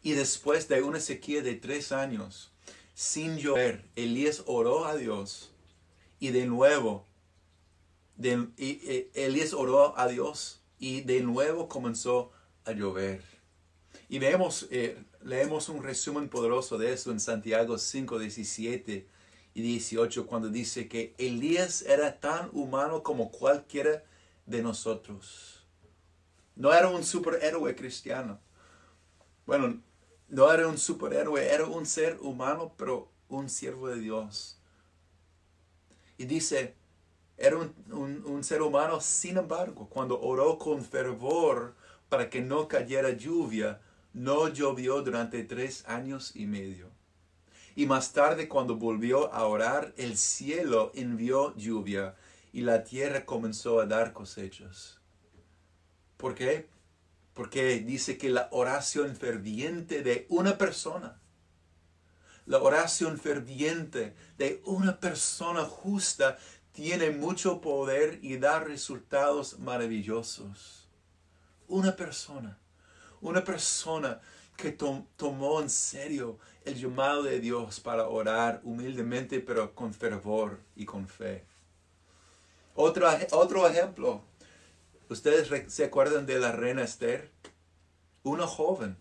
Y 0.02 0.12
después 0.12 0.68
de 0.68 0.82
una 0.82 1.00
sequía 1.00 1.42
de 1.42 1.54
tres 1.54 1.92
años, 1.92 2.52
sin 2.94 3.38
llover, 3.38 3.84
Elías 3.96 4.42
oró 4.46 4.84
a 4.84 4.96
Dios. 4.96 5.50
Y 6.20 6.30
de 6.30 6.46
nuevo, 6.46 7.04
Elías 8.18 9.52
oró 9.52 9.98
a 9.98 10.08
Dios 10.08 10.60
y 10.78 11.02
de 11.02 11.20
nuevo 11.22 11.68
comenzó 11.68 12.32
a 12.64 12.72
llover. 12.72 13.22
Y 14.08 14.18
vemos, 14.18 14.66
eh, 14.70 15.02
leemos 15.22 15.68
un 15.68 15.82
resumen 15.82 16.28
poderoso 16.28 16.78
de 16.78 16.92
eso 16.92 17.10
en 17.10 17.20
Santiago 17.20 17.78
5, 17.78 18.18
17 18.18 19.06
y 19.54 19.62
18, 19.62 20.26
cuando 20.26 20.48
dice 20.48 20.88
que 20.88 21.14
Elías 21.18 21.82
era 21.82 22.20
tan 22.20 22.50
humano 22.52 23.02
como 23.02 23.30
cualquiera 23.30 24.04
de 24.44 24.62
nosotros 24.62 25.56
no 26.56 26.72
era 26.72 26.88
un 26.88 27.04
superhéroe 27.04 27.76
cristiano. 27.76 28.40
Bueno, 29.44 29.80
no 30.28 30.50
era 30.50 30.66
un 30.66 30.78
superhéroe, 30.78 31.46
era 31.52 31.66
un 31.66 31.86
ser 31.86 32.18
humano, 32.20 32.74
pero 32.76 33.12
un 33.28 33.48
siervo 33.48 33.88
de 33.88 34.00
Dios. 34.00 34.58
Y 36.18 36.24
dice, 36.24 36.74
era 37.38 37.57
un, 37.59 38.44
ser 38.44 38.62
humano, 38.62 39.01
sin 39.01 39.37
embargo, 39.37 39.88
cuando 39.90 40.20
oró 40.20 40.59
con 40.59 40.83
fervor 40.83 41.75
para 42.09 42.31
que 42.31 42.40
no 42.40 42.68
cayera 42.68 43.11
lluvia, 43.11 43.81
no 44.14 44.49
llovió 44.49 45.03
durante 45.03 45.44
tres 45.44 45.85
años 45.87 46.35
y 46.35 46.46
medio. 46.46 46.90
Y 47.75 47.85
más 47.85 48.12
tarde, 48.12 48.49
cuando 48.49 48.77
volvió 48.77 49.33
a 49.35 49.46
orar, 49.46 49.92
el 49.99 50.16
cielo 50.16 50.92
envió 50.94 51.55
lluvia 51.57 52.16
y 52.53 52.62
la 52.62 52.85
tierra 52.85 53.27
comenzó 53.27 53.81
a 53.81 53.87
dar 53.87 54.14
cosechas. 54.14 54.99
¿Por 56.16 56.35
qué? 56.35 56.70
Porque 57.35 57.81
dice 57.81 58.16
que 58.16 58.31
la 58.31 58.49
oración 58.51 59.14
ferviente 59.14 60.03
de 60.03 60.27
una 60.31 60.57
persona, 60.57 61.21
la 62.46 62.63
oración 62.63 63.19
ferviente 63.19 64.15
de 64.38 64.63
una 64.65 64.98
persona 64.98 65.65
justa 65.65 66.38
tiene 66.77 67.10
mucho 67.10 67.62
poder 67.62 68.18
y 68.22 68.37
da 68.37 68.60
resultados 68.60 69.58
maravillosos. 69.58 70.87
Una 71.66 71.96
persona, 71.96 72.58
una 73.22 73.42
persona 73.42 74.20
que 74.56 74.72
tomó 74.72 75.62
en 75.62 75.70
serio 75.70 76.38
el 76.66 76.77
llamado 76.77 77.22
de 77.22 77.40
Dios 77.40 77.81
para 77.81 78.06
orar 78.06 78.60
humildemente 78.62 79.40
pero 79.40 79.74
con 79.74 79.94
fervor 79.94 80.60
y 80.77 80.85
con 80.85 81.08
fe. 81.08 81.46
Otro, 82.74 83.08
otro 83.33 83.66
ejemplo, 83.66 84.22
¿Ustedes 85.08 85.72
se 85.72 85.85
acuerdan 85.85 86.27
de 86.27 86.40
la 86.40 86.50
reina 86.50 86.83
Esther? 86.83 87.31
Una 88.24 88.46
joven. 88.48 88.96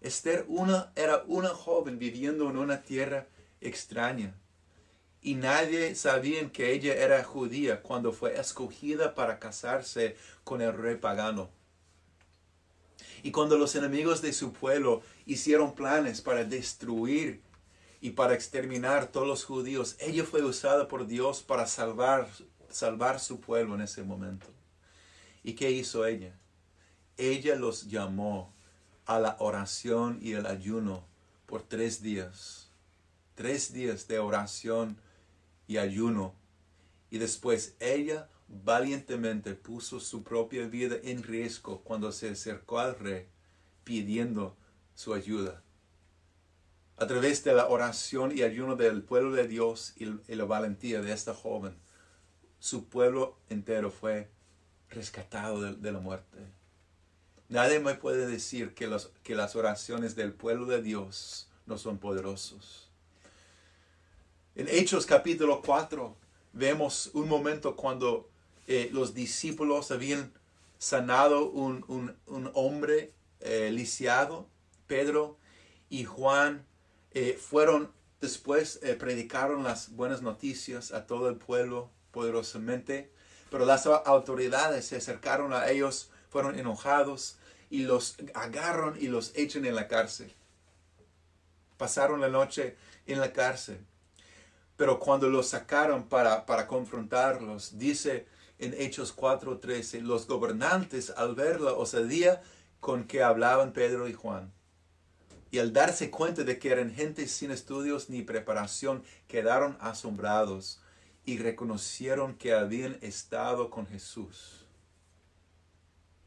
Esther 0.00 0.44
una, 0.46 0.92
era 0.94 1.24
una 1.26 1.48
joven 1.48 1.98
viviendo 1.98 2.48
en 2.48 2.56
una 2.56 2.82
tierra 2.82 3.26
extraña. 3.60 4.32
Y 5.22 5.34
nadie 5.34 5.94
sabía 5.94 6.50
que 6.50 6.72
ella 6.72 6.94
era 6.94 7.22
judía 7.22 7.82
cuando 7.82 8.12
fue 8.12 8.38
escogida 8.38 9.14
para 9.14 9.38
casarse 9.38 10.16
con 10.44 10.62
el 10.62 10.72
rey 10.72 10.96
pagano. 10.96 11.50
Y 13.22 13.32
cuando 13.32 13.58
los 13.58 13.74
enemigos 13.74 14.22
de 14.22 14.32
su 14.32 14.52
pueblo 14.52 15.02
hicieron 15.26 15.74
planes 15.74 16.22
para 16.22 16.44
destruir 16.44 17.42
y 18.00 18.10
para 18.10 18.34
exterminar 18.34 19.08
todos 19.08 19.26
los 19.26 19.44
judíos, 19.44 19.96
ella 19.98 20.24
fue 20.24 20.42
usada 20.42 20.88
por 20.88 21.06
Dios 21.06 21.42
para 21.42 21.66
salvar, 21.66 22.28
salvar 22.70 23.20
su 23.20 23.40
pueblo 23.40 23.74
en 23.74 23.82
ese 23.82 24.02
momento. 24.02 24.46
¿Y 25.42 25.52
qué 25.52 25.70
hizo 25.70 26.06
ella? 26.06 26.34
Ella 27.18 27.56
los 27.56 27.88
llamó 27.88 28.54
a 29.04 29.18
la 29.18 29.36
oración 29.38 30.18
y 30.22 30.32
el 30.32 30.46
ayuno 30.46 31.04
por 31.44 31.62
tres 31.62 32.00
días. 32.00 32.70
Tres 33.34 33.72
días 33.72 34.08
de 34.08 34.18
oración 34.18 34.98
y 35.70 35.78
ayuno. 35.78 36.34
Y 37.10 37.18
después 37.18 37.76
ella 37.78 38.28
valientemente 38.48 39.54
puso 39.54 40.00
su 40.00 40.24
propia 40.24 40.66
vida 40.66 40.96
en 41.04 41.22
riesgo 41.22 41.82
cuando 41.82 42.10
se 42.10 42.30
acercó 42.30 42.80
al 42.80 42.98
rey 42.98 43.28
pidiendo 43.84 44.56
su 44.96 45.14
ayuda. 45.14 45.62
A 46.96 47.06
través 47.06 47.44
de 47.44 47.54
la 47.54 47.68
oración 47.68 48.36
y 48.36 48.42
ayuno 48.42 48.74
del 48.74 49.04
pueblo 49.04 49.30
de 49.30 49.46
Dios 49.46 49.94
y, 49.96 50.06
la 50.34 50.44
valentía 50.44 51.02
de 51.02 51.12
esta 51.12 51.34
joven, 51.34 51.76
su 52.58 52.88
pueblo 52.88 53.38
entero 53.48 53.92
fue 53.92 54.28
rescatado 54.88 55.72
de, 55.72 55.92
la 55.92 56.00
muerte. 56.00 56.38
Nadie 57.48 57.78
me 57.78 57.94
puede 57.94 58.26
decir 58.26 58.74
que, 58.74 58.90
que 59.22 59.36
las 59.36 59.54
oraciones 59.54 60.16
del 60.16 60.32
pueblo 60.32 60.66
de 60.66 60.82
Dios 60.82 61.48
no 61.66 61.78
son 61.78 61.98
poderosos. 61.98 62.89
En 64.60 64.68
Hechos 64.68 65.06
capítulo 65.06 65.62
4 65.64 66.14
vemos 66.52 67.08
un 67.14 67.30
momento 67.30 67.76
cuando 67.76 68.28
eh, 68.66 68.90
los 68.92 69.14
discípulos 69.14 69.90
habían 69.90 70.34
sanado 70.76 71.48
un, 71.48 71.82
un, 71.88 72.50
hombre 72.52 73.14
eh, 73.40 73.70
lisiado, 73.72 74.46
Pedro 74.86 75.38
y 75.88 76.04
Juan 76.04 76.66
eh, 77.12 77.38
fueron 77.40 77.90
después, 78.20 78.80
predicaron 78.98 79.64
las 79.64 79.92
buenas 79.96 80.20
noticias 80.20 80.92
a 80.92 81.06
todo 81.06 81.30
el 81.30 81.36
pueblo 81.36 81.88
poderosamente, 82.10 83.10
pero 83.50 83.64
las 83.64 83.86
autoridades 83.86 84.84
se 84.84 84.96
acercaron 84.96 85.54
a 85.54 85.70
ellos, 85.70 86.10
fueron 86.28 86.58
enojados 86.58 87.38
y 87.70 87.84
los 87.84 88.16
agarran 88.34 88.98
y 89.00 89.08
los 89.08 89.32
echan 89.36 89.64
en 89.64 89.74
la 89.74 89.88
cárcel. 89.88 90.30
Pasaron 91.78 92.20
la 92.20 92.28
noche 92.28 92.76
en 93.06 93.20
la 93.20 93.32
cárcel. 93.32 93.86
Pero 94.80 94.98
cuando 94.98 95.28
los 95.28 95.48
sacaron 95.48 96.04
para, 96.04 96.46
para 96.46 96.66
confrontarlos, 96.66 97.76
dice 97.76 98.26
en 98.58 98.72
Hechos 98.72 99.14
4:13, 99.14 100.00
los 100.00 100.26
gobernantes 100.26 101.10
al 101.10 101.34
ver 101.34 101.60
la 101.60 101.74
osadía 101.74 102.40
con 102.80 103.04
que 103.04 103.22
hablaban 103.22 103.74
Pedro 103.74 104.08
y 104.08 104.14
Juan, 104.14 104.50
y 105.50 105.58
al 105.58 105.74
darse 105.74 106.10
cuenta 106.10 106.44
de 106.44 106.58
que 106.58 106.70
eran 106.70 106.94
gente 106.94 107.28
sin 107.28 107.50
estudios 107.50 108.08
ni 108.08 108.22
preparación, 108.22 109.02
quedaron 109.28 109.76
asombrados 109.80 110.80
y 111.26 111.36
reconocieron 111.36 112.34
que 112.36 112.54
habían 112.54 112.96
estado 113.02 113.68
con 113.68 113.86
Jesús. 113.86 114.64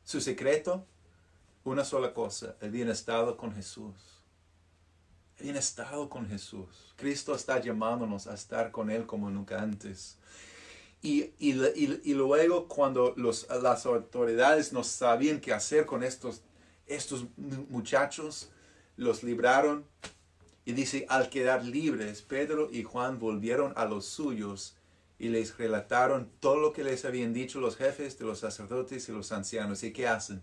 Su 0.04 0.22
secreto, 0.22 0.86
una 1.64 1.84
sola 1.84 2.14
cosa, 2.14 2.56
habían 2.62 2.90
estado 2.90 3.36
con 3.36 3.56
Jesús. 3.56 4.13
Habían 5.44 5.58
estado 5.58 6.08
con 6.08 6.30
Jesús. 6.30 6.94
Cristo 6.96 7.36
está 7.36 7.60
llamándonos 7.60 8.28
a 8.28 8.34
estar 8.34 8.72
con 8.72 8.90
Él 8.90 9.06
como 9.06 9.30
nunca 9.30 9.62
antes. 9.62 10.18
Y, 11.02 11.34
luego 12.14 12.70
cuando 12.70 13.14
las 13.18 13.86
autoridades 13.86 14.72
no 14.72 14.86
sabían 14.86 15.42
qué 15.42 15.52
hacer 15.52 15.86
con 15.86 16.02
estos, 16.02 16.44
estos 16.88 17.26
muchachos, 17.68 18.52
los 18.96 19.22
libraron. 19.22 19.86
Y 20.64 20.72
dice, 20.72 21.06
al 21.10 21.30
quedar 21.30 21.66
libres, 21.66 22.22
Pedro 22.22 22.70
y 22.72 22.84
Juan 22.84 23.20
volvieron 23.20 23.74
a 23.76 23.84
los 23.84 24.06
suyos 24.06 24.78
y 25.20 25.28
les 25.28 25.58
relataron 25.58 26.32
todo 26.40 26.56
lo 26.56 26.72
que 26.72 26.86
les 26.86 27.04
habían 27.04 27.34
dicho 27.34 27.60
los 27.60 27.76
jefes 27.76 28.18
de 28.18 28.24
los 28.24 28.40
sacerdotes 28.40 29.10
y 29.10 29.12
los 29.12 29.34
ancianos. 29.34 29.84
¿Y 29.84 29.92
qué 29.92 30.08
hacen? 30.08 30.42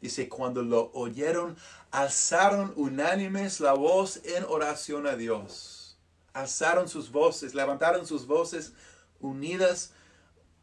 Dice, 0.00 0.28
cuando 0.28 0.62
lo 0.62 0.90
oyeron, 0.92 1.56
alzaron 1.90 2.72
unánimes 2.76 3.60
la 3.60 3.72
voz 3.72 4.20
en 4.24 4.44
oración 4.44 5.06
a 5.06 5.16
Dios. 5.16 5.98
Alzaron 6.32 6.88
sus 6.88 7.10
voces, 7.10 7.54
levantaron 7.54 8.06
sus 8.06 8.26
voces 8.26 8.74
unidas, 9.18 9.92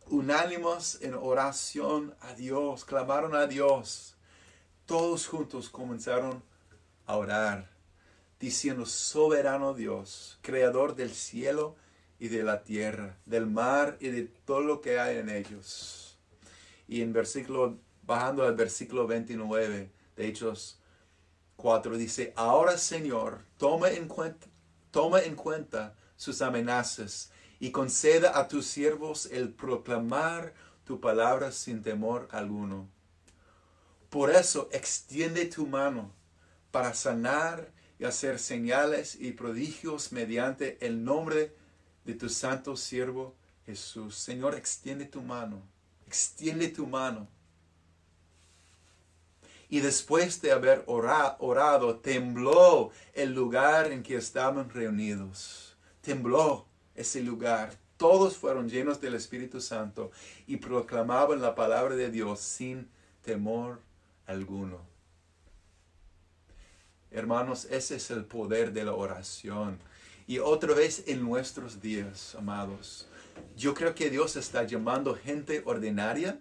unánimos 0.07 1.01
en 1.01 1.15
oración 1.15 2.15
a 2.21 2.33
Dios, 2.33 2.85
clamaron 2.85 3.35
a 3.35 3.45
Dios. 3.47 4.15
Todos 4.85 5.27
juntos 5.27 5.69
comenzaron 5.69 6.43
a 7.05 7.17
orar, 7.17 7.69
diciendo, 8.39 8.85
soberano 8.85 9.73
Dios, 9.73 10.39
creador 10.41 10.95
del 10.95 11.13
cielo 11.13 11.75
y 12.19 12.29
de 12.29 12.43
la 12.43 12.63
tierra, 12.63 13.17
del 13.25 13.47
mar 13.47 13.97
y 13.99 14.09
de 14.09 14.23
todo 14.23 14.61
lo 14.61 14.81
que 14.81 14.99
hay 14.99 15.17
en 15.17 15.29
ellos. 15.29 16.17
Y 16.87 17.01
en 17.01 17.13
versículo, 17.13 17.77
bajando 18.05 18.43
al 18.43 18.55
versículo 18.55 19.07
29 19.07 19.91
de 20.15 20.27
Hechos 20.27 20.79
4, 21.57 21.97
dice, 21.97 22.33
ahora 22.35 22.77
Señor, 22.77 23.41
toma 23.57 23.89
en 23.89 24.07
cuenta, 24.07 24.47
toma 24.91 25.21
en 25.21 25.35
cuenta 25.35 25.95
sus 26.15 26.41
amenazas 26.41 27.31
y 27.59 27.71
conceda 27.71 28.37
a 28.37 28.47
tus 28.47 28.65
siervos 28.65 29.27
el 29.31 29.53
proclamar 29.53 30.53
tu 30.83 30.99
palabra 30.99 31.51
sin 31.51 31.81
temor 31.81 32.27
alguno. 32.31 32.87
Por 34.09 34.29
eso 34.29 34.69
extiende 34.71 35.45
tu 35.45 35.65
mano 35.65 36.11
para 36.71 36.93
sanar 36.93 37.71
y 37.99 38.05
hacer 38.05 38.39
señales 38.39 39.15
y 39.19 39.31
prodigios 39.31 40.11
mediante 40.11 40.77
el 40.85 41.03
nombre 41.03 41.55
de 42.03 42.13
tu 42.13 42.29
santo 42.29 42.77
siervo 42.77 43.35
Jesús. 43.65 44.15
Señor, 44.15 44.55
extiende 44.55 45.05
tu 45.05 45.21
mano, 45.21 45.61
extiende 46.05 46.67
tu 46.67 46.85
mano. 46.85 47.27
Y 49.69 49.79
después 49.79 50.41
de 50.41 50.51
haber 50.51 50.83
orado, 50.87 51.95
tembló 51.97 52.91
el 53.13 53.33
lugar 53.33 53.91
en 53.91 54.03
que 54.03 54.15
estaban 54.15 54.69
reunidos. 54.69 55.75
Tembló 56.01 56.67
ese 56.93 57.21
lugar. 57.21 57.73
Todos 57.97 58.37
fueron 58.37 58.69
llenos 58.69 59.01
del 59.01 59.15
Espíritu 59.15 59.61
Santo 59.61 60.11
y 60.47 60.57
proclamaban 60.57 61.41
la 61.41 61.55
palabra 61.55 61.95
de 61.95 62.11
Dios 62.11 62.41
sin 62.41 62.89
temor 63.23 63.81
alguno. 64.27 64.79
Hermanos, 67.11 67.65
ese 67.71 67.95
es 67.95 68.11
el 68.11 68.25
poder 68.25 68.73
de 68.73 68.83
la 68.83 68.93
oración. 68.93 69.79
Y 70.27 70.39
otra 70.39 70.73
vez 70.73 71.03
en 71.07 71.23
nuestros 71.23 71.81
días, 71.81 72.35
amados, 72.35 73.07
yo 73.55 73.73
creo 73.73 73.95
que 73.95 74.09
Dios 74.09 74.35
está 74.35 74.63
llamando 74.63 75.15
gente 75.15 75.61
ordinaria 75.65 76.39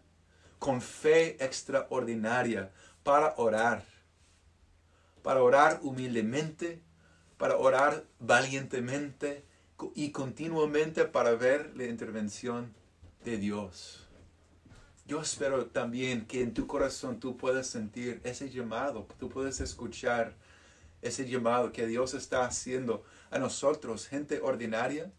con 0.59 0.81
fe 0.81 1.37
extraordinaria 1.45 2.73
para 3.05 3.35
orar. 3.37 3.85
Para 5.23 5.43
orar 5.43 5.79
humildemente, 5.83 6.83
para 7.39 7.57
orar 7.57 8.05
valientemente, 8.19 9.45
y 9.95 10.11
continuamente 10.11 11.05
para 11.05 11.35
ver 11.35 11.73
la 11.77 11.85
intervención 11.85 12.73
de 13.25 13.39
Dios. 13.39 14.07
Yo 15.07 15.21
espero 15.21 15.67
también 15.67 16.27
que 16.27 16.43
en 16.43 16.55
tu 16.55 16.67
corazón 16.67 17.21
tú 17.21 17.37
puedas 17.37 17.67
sentir 17.67 18.21
ese 18.25 18.49
llamado, 18.51 19.07
tú 19.19 19.29
puedes 19.29 19.61
escuchar 19.61 20.35
ese 21.03 21.29
llamado 21.29 21.73
que 21.73 21.87
Dios 21.87 22.15
está 22.15 22.47
haciendo 22.47 23.05
a 23.31 23.39
nosotros, 23.39 24.07
gente 24.07 24.41
ordinaria, 24.41 25.13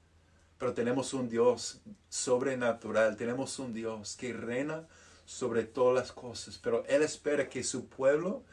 pero 0.57 0.73
tenemos 0.73 1.13
un 1.13 1.29
Dios 1.29 1.81
sobrenatural, 2.09 3.17
tenemos 3.17 3.59
un 3.59 3.73
Dios 3.73 4.15
que 4.15 4.33
reina 4.33 4.87
sobre 5.25 5.63
todas 5.63 5.95
las 5.95 6.11
cosas, 6.11 6.59
pero 6.61 6.85
Él 6.87 7.01
espera 7.01 7.49
que 7.49 7.63
su 7.63 7.87
pueblo 7.87 8.43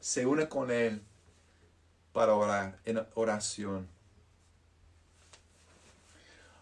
se 0.00 0.26
une 0.26 0.48
con 0.48 0.70
Él 0.70 1.02
para 2.12 2.34
orar 2.34 2.78
en 2.84 3.04
oración. 3.14 3.88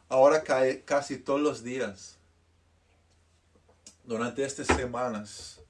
Ahora 0.09 0.42
cae 0.42 0.82
casi 0.82 1.18
todos 1.18 1.40
los 1.40 1.62
días, 1.62 2.16
durante 4.05 4.44
estas 4.44 4.66
semanas, 4.66 5.61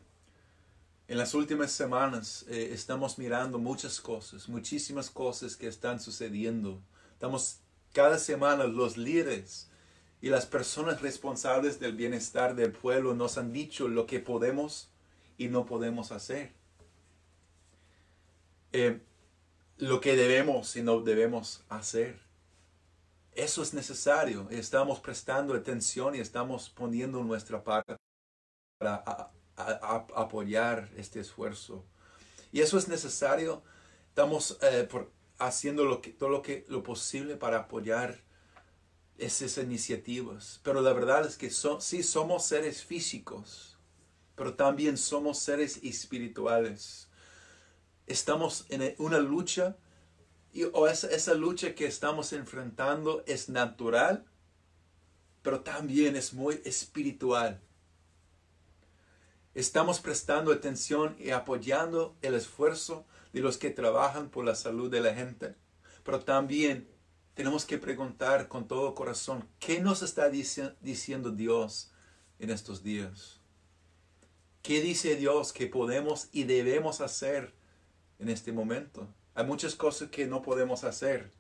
en 1.09 1.19
las 1.19 1.35
últimas 1.35 1.71
semanas 1.71 2.45
eh, 2.49 2.71
estamos 2.73 3.19
mirando 3.19 3.59
muchas 3.59 4.01
cosas, 4.01 4.49
muchísimas 4.49 5.11
cosas 5.11 5.57
que 5.57 5.67
están 5.67 6.01
sucediendo. 6.01 6.81
Estamos 7.13 7.59
cada 7.93 8.19
semana 8.19 8.65
los 8.65 8.97
líderes 8.97 9.69
y 10.23 10.31
las 10.31 10.47
personas 10.47 11.03
responsables 11.03 11.81
del 11.81 11.97
bienestar 11.97 12.55
del 12.55 12.71
pueblo 12.71 13.13
nos 13.13 13.39
han 13.39 13.53
dicho 13.53 13.89
lo 13.89 14.07
que 14.07 14.21
podemos 14.21 14.89
y 15.37 15.49
no 15.49 15.67
podemos 15.67 16.13
hacer. 16.13 16.53
Eh, 18.73 19.01
lo 19.79 20.01
que 20.01 20.15
debemos 20.15 20.77
y 20.77 20.83
no 20.83 21.01
debemos 21.01 21.65
hacer. 21.69 22.21
Eso 23.33 23.65
es 23.65 23.75
necesario. 23.75 24.47
Estamos 24.51 25.01
prestando 25.01 25.55
atención 25.55 26.15
y 26.15 26.21
estamos 26.21 26.71
poniendo 26.71 27.25
nuestra 27.25 27.65
parte 27.65 27.97
para 28.79 29.33
apoyar 29.57 30.89
este 30.97 31.19
esfuerzo. 31.19 31.85
Y 32.53 32.61
eso 32.61 32.79
es 32.79 32.87
necesario. 32.87 33.65
Estamos 34.11 34.57
eh, 34.63 34.89
haciendo 35.39 35.85
lo 35.85 36.01
que, 36.01 36.11
todo 36.11 36.29
lo, 36.29 36.43
que, 36.43 36.65
lo 36.69 36.85
posible 36.85 37.35
para 37.37 37.59
apoyar 37.59 38.23
esas 39.19 39.59
iniciativas. 39.59 40.61
Pero 40.63 40.81
la 40.81 40.93
verdad 40.93 41.27
es 41.27 41.37
que 41.37 41.51
sí 41.51 42.03
somos 42.03 42.45
seres 42.45 42.85
físicos, 42.85 43.77
pero 44.35 44.55
también 44.55 44.97
somos 44.97 45.39
seres 45.39 45.79
espirituales. 45.83 47.09
Estamos 48.07 48.67
en 48.69 48.95
una 48.99 49.19
lucha 49.19 49.77
y, 50.53 50.65
o 50.65 50.87
esa, 50.87 51.09
esa 51.09 51.35
lucha 51.35 51.75
que 51.75 51.87
estamos 51.87 52.33
enfrentando 52.33 53.23
es 53.27 53.49
natural, 53.49 54.25
pero 55.43 55.61
también 55.61 56.17
es 56.17 56.33
muy 56.35 56.61
espiritual. 56.65 57.61
Estamos 59.55 60.01
prestando 60.01 60.53
atención 60.53 61.15
y 61.19 61.31
apoyando 61.31 62.17
el 62.23 62.35
esfuerzo 62.35 63.05
de 63.33 63.41
los 63.41 63.59
que 63.59 63.71
trabajan 63.71 64.31
por 64.31 64.45
la 64.45 64.55
salud 64.55 64.91
de 64.91 65.01
la 65.01 65.15
gente, 65.15 65.55
pero 66.05 66.21
también 66.21 66.89
tenemos 67.35 67.65
que 67.65 67.79
preguntar 67.79 68.49
con 68.49 68.69
todo 68.69 68.95
corazón, 68.95 69.49
¿qué 69.59 69.81
nos 69.81 70.03
está 70.03 70.29
diciendo 70.29 71.31
Dios 71.31 71.91
en 72.39 72.51
estos 72.51 72.83
días? 72.83 73.41
¿Qué 74.63 74.81
dice 74.81 75.17
Dios 75.17 75.53
que 75.53 75.67
podemos 75.67 76.29
y 76.33 76.45
debemos 76.45 77.01
hacer 77.01 77.53
en 78.19 78.29
este 78.29 78.53
momento? 78.53 79.09
Hay 79.35 79.45
muchas 79.45 79.75
cosas 79.75 80.11
que 80.11 80.27
no 80.27 80.43
podemos 80.43 80.85
hacer. 80.85 81.33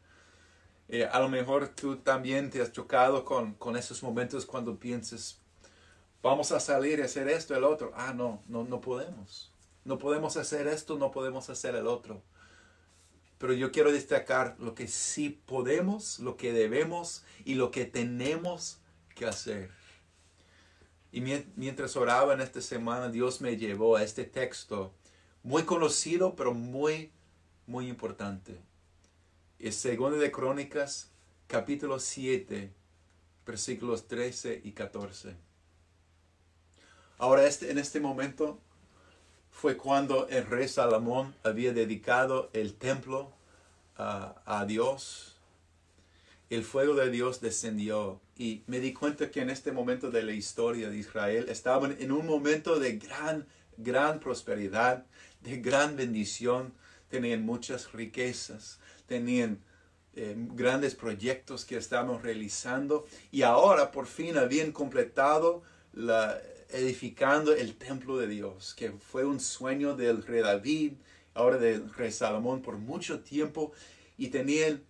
Eh, 0.88 1.04
a 1.04 1.20
lo 1.20 1.28
mejor 1.28 1.68
tú 1.68 1.96
también 1.98 2.50
te 2.50 2.60
has 2.60 2.72
chocado 2.72 3.24
con, 3.24 3.54
con 3.54 3.76
esos 3.76 4.02
momentos 4.02 4.44
cuando 4.44 4.78
piensas, 4.78 5.38
vamos 6.22 6.52
a 6.52 6.60
salir 6.60 6.98
y 6.98 7.02
hacer 7.02 7.28
esto, 7.28 7.54
el 7.54 7.64
otro. 7.64 7.92
Ah, 7.94 8.12
no, 8.12 8.42
no, 8.48 8.64
no 8.64 8.80
podemos. 8.80 9.52
No 9.84 9.98
podemos 9.98 10.36
hacer 10.36 10.66
esto, 10.66 10.98
no 10.98 11.10
podemos 11.10 11.50
hacer 11.50 11.74
el 11.74 11.86
otro. 11.86 12.22
Pero 13.42 13.54
yo 13.54 13.72
quiero 13.72 13.90
destacar 13.90 14.54
lo 14.60 14.72
que 14.76 14.86
sí 14.86 15.28
podemos, 15.28 16.20
lo 16.20 16.36
que 16.36 16.52
debemos 16.52 17.24
y 17.44 17.54
lo 17.56 17.72
que 17.72 17.84
tenemos 17.84 18.78
que 19.16 19.26
hacer. 19.26 19.72
Y 21.10 21.22
mientras 21.56 21.96
oraba 21.96 22.34
en 22.34 22.40
esta 22.40 22.60
semana, 22.60 23.08
Dios 23.08 23.40
me 23.40 23.56
llevó 23.56 23.96
a 23.96 24.04
este 24.04 24.22
texto 24.22 24.94
muy 25.42 25.64
conocido, 25.64 26.36
pero 26.36 26.54
muy, 26.54 27.10
muy 27.66 27.88
importante. 27.88 28.60
Es 29.58 29.74
segundo 29.74 30.18
de 30.18 30.30
Crónicas, 30.30 31.10
capítulo 31.48 31.98
7, 31.98 32.72
versículos 33.44 34.06
13 34.06 34.60
y 34.62 34.70
14. 34.70 35.34
Ahora, 37.18 37.44
este, 37.44 37.72
en 37.72 37.78
este 37.78 37.98
momento, 37.98 38.60
fue 39.52 39.76
cuando 39.76 40.26
el 40.28 40.44
rey 40.46 40.66
Salomón 40.66 41.36
había 41.44 41.72
dedicado 41.72 42.50
el 42.52 42.74
templo 42.74 43.30
a 43.96 44.64
Dios. 44.66 45.36
El 46.50 46.64
fuego 46.64 46.94
de 46.94 47.10
Dios 47.10 47.40
descendió 47.40 48.20
y 48.36 48.62
me 48.66 48.80
di 48.80 48.92
cuenta 48.92 49.30
que 49.30 49.40
en 49.40 49.50
este 49.50 49.70
momento 49.70 50.10
de 50.10 50.24
la 50.24 50.32
historia 50.32 50.90
de 50.90 50.96
Israel 50.96 51.46
estaban 51.48 51.96
en 52.00 52.10
un 52.10 52.26
momento 52.26 52.80
de 52.80 52.98
gran, 52.98 53.46
gran 53.76 54.18
prosperidad, 54.18 55.06
de 55.42 55.58
gran 55.58 55.94
bendición. 55.94 56.72
Tenían 57.08 57.46
muchas 57.46 57.92
riquezas, 57.92 58.80
tenían 59.06 59.60
eh, 60.16 60.34
grandes 60.36 60.94
proyectos 60.94 61.64
que 61.64 61.76
estaban 61.76 62.22
realizando 62.22 63.06
y 63.30 63.42
ahora 63.42 63.92
por 63.92 64.06
fin 64.06 64.36
habían 64.36 64.72
completado 64.72 65.62
la, 65.92 66.38
edificando 66.72 67.54
el 67.54 67.76
templo 67.76 68.16
de 68.18 68.26
Dios, 68.26 68.74
que 68.74 68.92
fue 68.92 69.24
un 69.24 69.40
sueño 69.40 69.94
del 69.94 70.22
rey 70.22 70.42
David, 70.42 70.94
ahora 71.34 71.58
del 71.58 71.92
rey 71.94 72.10
Salomón 72.10 72.62
por 72.62 72.76
mucho 72.76 73.20
tiempo, 73.20 73.72
y 74.18 74.28
tenían 74.28 74.82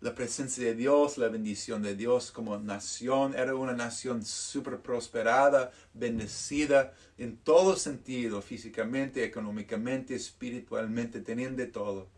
la 0.00 0.14
presencia 0.14 0.62
de 0.64 0.74
Dios, 0.74 1.16
la 1.16 1.28
bendición 1.28 1.82
de 1.82 1.96
Dios 1.96 2.30
como 2.30 2.58
nación. 2.58 3.34
Era 3.34 3.54
una 3.54 3.72
nación 3.72 4.22
súper 4.24 4.80
prosperada, 4.80 5.72
bendecida 5.94 6.92
en 7.16 7.38
todo 7.38 7.74
sentido, 7.76 8.42
físicamente, 8.42 9.24
económicamente, 9.24 10.14
espiritualmente, 10.14 11.20
tenían 11.20 11.56
de 11.56 11.68
todo. 11.68 12.08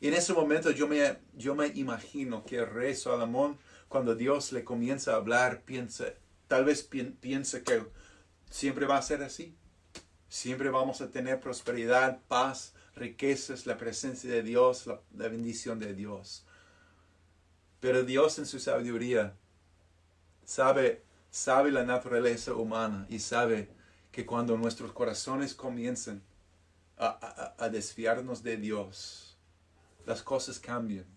Y 0.00 0.08
en 0.08 0.14
ese 0.14 0.32
momento 0.32 0.70
yo 0.70 0.88
me, 0.88 1.18
yo 1.34 1.54
me 1.54 1.68
imagino 1.68 2.44
que 2.44 2.56
el 2.56 2.66
rey 2.66 2.94
Salomón, 2.94 3.58
cuando 3.88 4.14
Dios 4.14 4.52
le 4.52 4.64
comienza 4.64 5.12
a 5.12 5.16
hablar, 5.16 5.62
piensa, 5.62 6.06
Tal 6.48 6.64
vez 6.64 6.82
piense 6.82 7.62
que 7.62 7.84
siempre 8.50 8.86
va 8.86 8.98
a 8.98 9.02
ser 9.02 9.22
así. 9.22 9.56
Siempre 10.28 10.70
vamos 10.70 11.00
a 11.00 11.10
tener 11.10 11.40
prosperidad, 11.40 12.20
paz, 12.28 12.74
riquezas, 12.94 13.66
la 13.66 13.76
presencia 13.76 14.30
de 14.30 14.42
Dios, 14.42 14.86
la, 14.86 15.28
bendición 15.28 15.78
de 15.78 15.94
Dios. 15.94 16.44
Pero 17.80 18.04
Dios 18.04 18.38
en 18.38 18.46
su 18.46 18.58
sabiduría 18.58 19.36
sabe, 20.44 21.04
sabe 21.30 21.70
la 21.70 21.84
naturaleza 21.84 22.54
humana 22.54 23.06
y 23.08 23.18
sabe 23.18 23.70
que 24.12 24.24
cuando 24.24 24.56
nuestros 24.56 24.92
corazones 24.92 25.54
comiencen 25.54 26.22
a 26.98 27.68
desfiarnos 27.70 28.42
de 28.42 28.56
Dios, 28.56 29.36
las 30.06 30.22
cosas 30.22 30.58
cambian 30.58 31.15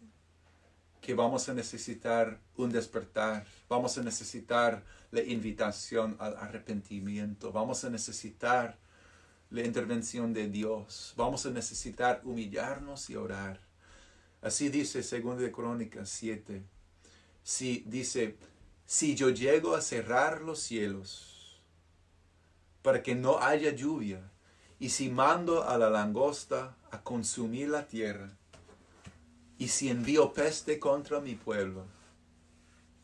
que 1.02 1.14
vamos 1.14 1.50
a 1.50 1.54
necesitar 1.54 2.40
un 2.58 2.72
despertar, 2.72 3.46
vamos 3.68 3.98
a 3.98 4.04
necesitar 4.04 4.84
la 5.12 5.22
invitación 5.22 6.16
al 6.20 6.36
arrepentimiento, 6.38 7.52
vamos 7.52 7.84
a 7.84 7.90
necesitar 7.90 8.78
la 9.50 9.64
intervención 9.64 10.34
de 10.34 10.48
Dios, 10.48 11.14
vamos 11.18 11.46
a 11.46 11.50
necesitar 11.50 12.22
humillarnos 12.24 13.10
y 13.10 13.16
orar. 13.16 13.60
Así 14.42 14.70
dice 14.70 15.02
2 15.02 15.40
de 15.40 15.52
Crónicas 15.52 16.10
7. 16.10 16.64
Si 17.44 17.84
dice, 17.88 18.38
si 18.86 19.16
yo 19.16 19.30
llego 19.30 19.76
a 19.76 19.82
cerrar 19.82 20.42
los 20.42 20.60
cielos 20.60 21.62
para 22.82 23.02
que 23.04 23.16
no 23.16 23.40
haya 23.40 23.72
lluvia, 23.72 24.32
y 24.80 24.90
si 24.90 25.10
mando 25.10 25.68
a 25.68 25.78
la 25.78 25.90
langosta 25.90 26.78
a 26.90 27.04
consumir 27.04 27.70
la 27.70 27.88
tierra, 27.88 28.39
y 29.60 29.68
si 29.68 29.90
envío 29.90 30.34
peste 30.34 30.80
contra 30.80 31.20
mi 31.20 31.36
pueblo, 31.36 31.86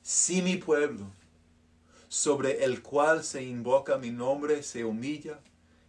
si 0.01 0.41
mi 0.41 0.55
pueblo, 0.55 1.11
sobre 2.07 2.63
el 2.63 2.81
cual 2.81 3.23
se 3.25 3.43
invoca 3.43 3.97
mi 3.97 4.09
nombre, 4.09 4.63
se 4.63 4.85
humilla 4.85 5.41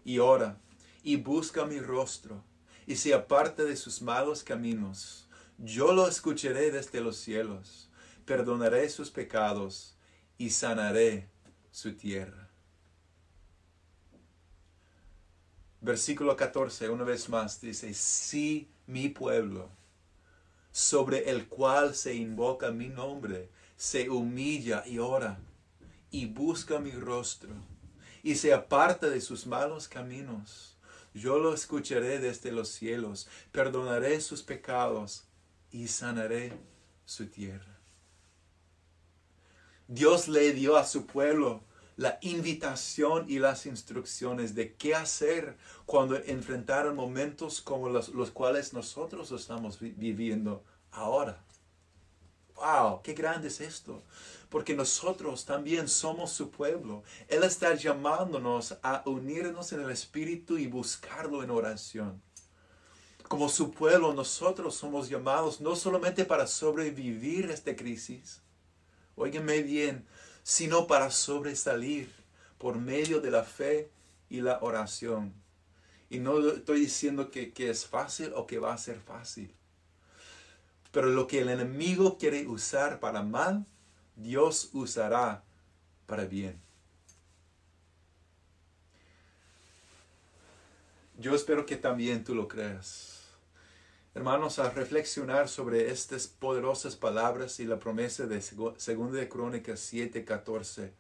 y 0.05 0.19
ora 0.19 0.59
y 1.05 1.17
busca 1.17 1.65
mi 1.65 1.79
rostro 1.79 2.43
y 2.85 2.97
se 2.97 3.15
aparte 3.15 3.65
de 3.65 3.77
sus 3.77 4.03
malos 4.03 4.43
caminos, 4.43 5.29
yo 5.57 5.93
lo 5.93 6.09
escucharé 6.09 6.73
desde 6.73 7.01
los 7.01 7.17
cielos, 7.17 7.89
perdonaré 8.25 8.89
sus 8.89 9.11
pecados 9.11 9.97
y 10.37 10.51
sanaré 10.51 11.29
su 11.71 11.95
tierra. 11.95 12.51
Versículo 15.81 16.37
14, 16.37 16.89
una 16.89 17.05
vez 17.05 17.29
más, 17.29 17.61
dice, 17.61 17.95
si 17.95 18.69
mi 18.87 19.09
pueblo, 19.09 19.71
sobre 20.77 21.31
el 21.31 21.49
cual 21.49 21.95
se 21.95 22.13
invoca 22.13 22.71
mi 22.71 22.91
nombre, 22.91 23.49
se 23.79 24.11
humilla 24.11 24.85
y 24.87 24.99
ora 24.99 25.39
y 26.11 26.27
busca 26.27 26.79
mi 26.79 26.91
rostro 26.91 27.49
y 28.23 28.35
se 28.35 28.53
aparta 28.53 29.09
de 29.09 29.23
sus 29.23 29.47
malos 29.47 29.89
caminos. 29.89 30.77
Yo 31.15 31.39
lo 31.39 31.55
escucharé 31.55 32.19
desde 32.19 32.53
los 32.53 32.69
cielos, 32.69 33.27
perdonaré 33.53 34.21
sus 34.21 34.43
pecados 34.43 35.25
y 35.71 35.89
sanaré 35.89 36.53
su 37.07 37.25
tierra. 37.25 37.79
Dios 39.89 40.29
le 40.29 40.53
dio 40.53 40.77
a 40.77 40.85
su 40.85 41.07
pueblo 41.07 41.63
la 41.97 42.19
invitación 42.21 43.25
y 43.29 43.39
las 43.39 43.65
instrucciones 43.67 44.55
de 44.55 44.75
qué 44.75 44.95
hacer 44.95 45.57
cuando 45.87 46.17
enfrentaron 46.17 46.95
momentos 46.95 47.63
como 47.63 47.89
los, 47.89 48.11
los 48.11 48.31
cuales 48.31 48.73
nosotros 48.75 49.33
estamos 49.33 49.79
viviendo 49.81 50.63
ahora. 50.93 51.43
¡Wow! 52.57 53.03
¡Qué 53.03 53.15
grande 53.15 53.49
es 53.49 53.61
esto! 53.61 54.03
Porque 54.51 54.75
nosotros 54.75 55.45
también 55.45 55.89
somos 55.89 56.33
su 56.33 56.51
pueblo. 56.51 57.03
Él 57.29 57.43
está 57.43 57.75
llamándonos 57.75 58.77
a 58.83 59.03
unirnos 59.07 59.73
en 59.73 59.81
el 59.81 59.91
Espíritu 59.91 60.57
y 60.57 60.67
buscarlo 60.67 61.43
en 61.43 61.51
oración. 61.51 62.23
Como 63.29 63.49
su 63.49 63.73
pueblo, 63.73 64.15
nosotros 64.15 64.77
somos 64.77 65.09
llamados 65.09 65.61
no 65.61 65.75
solamente 65.75 66.25
para 66.25 66.47
sobrevivir 66.47 67.51
esta 67.51 67.75
crisis, 67.75 68.41
óiganme 69.17 69.63
bien, 69.63 70.07
sino 70.49 70.87
para 70.87 71.11
sobresalir 71.11 72.09
por 72.57 72.77
medio 72.77 73.21
de 73.21 73.33
la 73.33 73.43
fe 73.43 73.91
y 74.31 74.43
la 74.43 74.61
oración. 74.63 75.35
Y 76.09 76.21
no 76.21 76.39
estoy 76.51 76.79
diciendo 76.79 77.33
que, 77.33 77.53
que 77.53 77.69
es 77.69 77.85
fácil 77.85 78.31
o 78.33 78.47
que 78.47 78.61
va 78.61 78.73
a 78.73 78.79
ser 78.79 79.01
fácil. 79.01 79.53
Pero 80.93 81.09
lo 81.09 81.27
que 81.27 81.41
el 81.41 81.49
enemigo 81.49 82.17
quiere 82.17 82.47
usar 82.47 83.01
para 83.01 83.25
mal, 83.25 83.67
Dios 84.15 84.71
usará 84.73 85.43
para 86.07 86.27
bien. 86.27 86.61
Yo 91.19 91.35
espero 91.35 91.67
que 91.67 91.75
también 91.75 92.23
tú 92.23 92.37
lo 92.37 92.47
creas. 92.47 93.16
Hermanos, 94.17 94.59
a 94.59 94.71
reflexionar 94.71 95.47
sobre 95.47 95.91
estas 95.91 96.27
poderosas 96.27 96.97
palabras 96.97 97.61
y 97.61 97.67
la 97.67 97.79
promesa 97.79 98.25
de 98.25 98.41
2 98.41 99.13
de 99.13 99.29
Crónicas 99.29 99.79
7:14. 99.93 100.95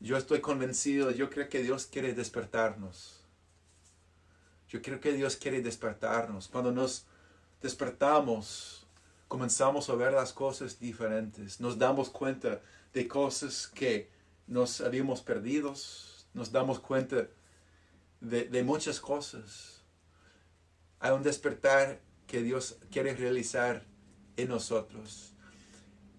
Yo 0.00 0.16
estoy 0.16 0.40
convencido, 0.40 1.12
yo 1.12 1.30
creo 1.30 1.48
que 1.48 1.62
Dios 1.62 1.86
quiere 1.86 2.14
despertarnos. 2.14 3.20
Yo 4.70 4.82
creo 4.82 4.98
que 5.00 5.12
Dios 5.12 5.36
quiere 5.36 5.62
despertarnos. 5.62 6.48
Cuando 6.48 6.72
nos 6.72 7.06
despertamos, 7.60 8.84
comenzamos 9.28 9.88
a 9.88 9.94
ver 9.94 10.14
las 10.14 10.32
cosas 10.32 10.80
diferentes, 10.80 11.60
nos 11.60 11.78
damos 11.78 12.10
cuenta 12.10 12.60
de 12.92 13.06
cosas 13.06 13.68
que 13.68 14.10
nos 14.48 14.80
habíamos 14.80 15.20
perdido, 15.20 15.74
nos 16.34 16.50
damos 16.50 16.80
cuenta 16.80 17.28
de, 18.20 18.62
muchas 18.64 18.98
cosas. 18.98 19.81
Hay 21.02 21.10
un 21.10 21.24
despertar 21.24 22.00
que 22.28 22.44
Dios 22.44 22.78
quiere 22.92 23.12
realizar 23.16 23.84
en 24.36 24.48
nosotros. 24.48 25.34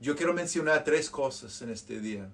Yo 0.01 0.17
quiero 0.17 0.33
mencionar 0.33 0.83
tres 0.83 1.09
cosas 1.09 1.61
en 1.61 1.69
este 1.69 2.01
día. 2.01 2.29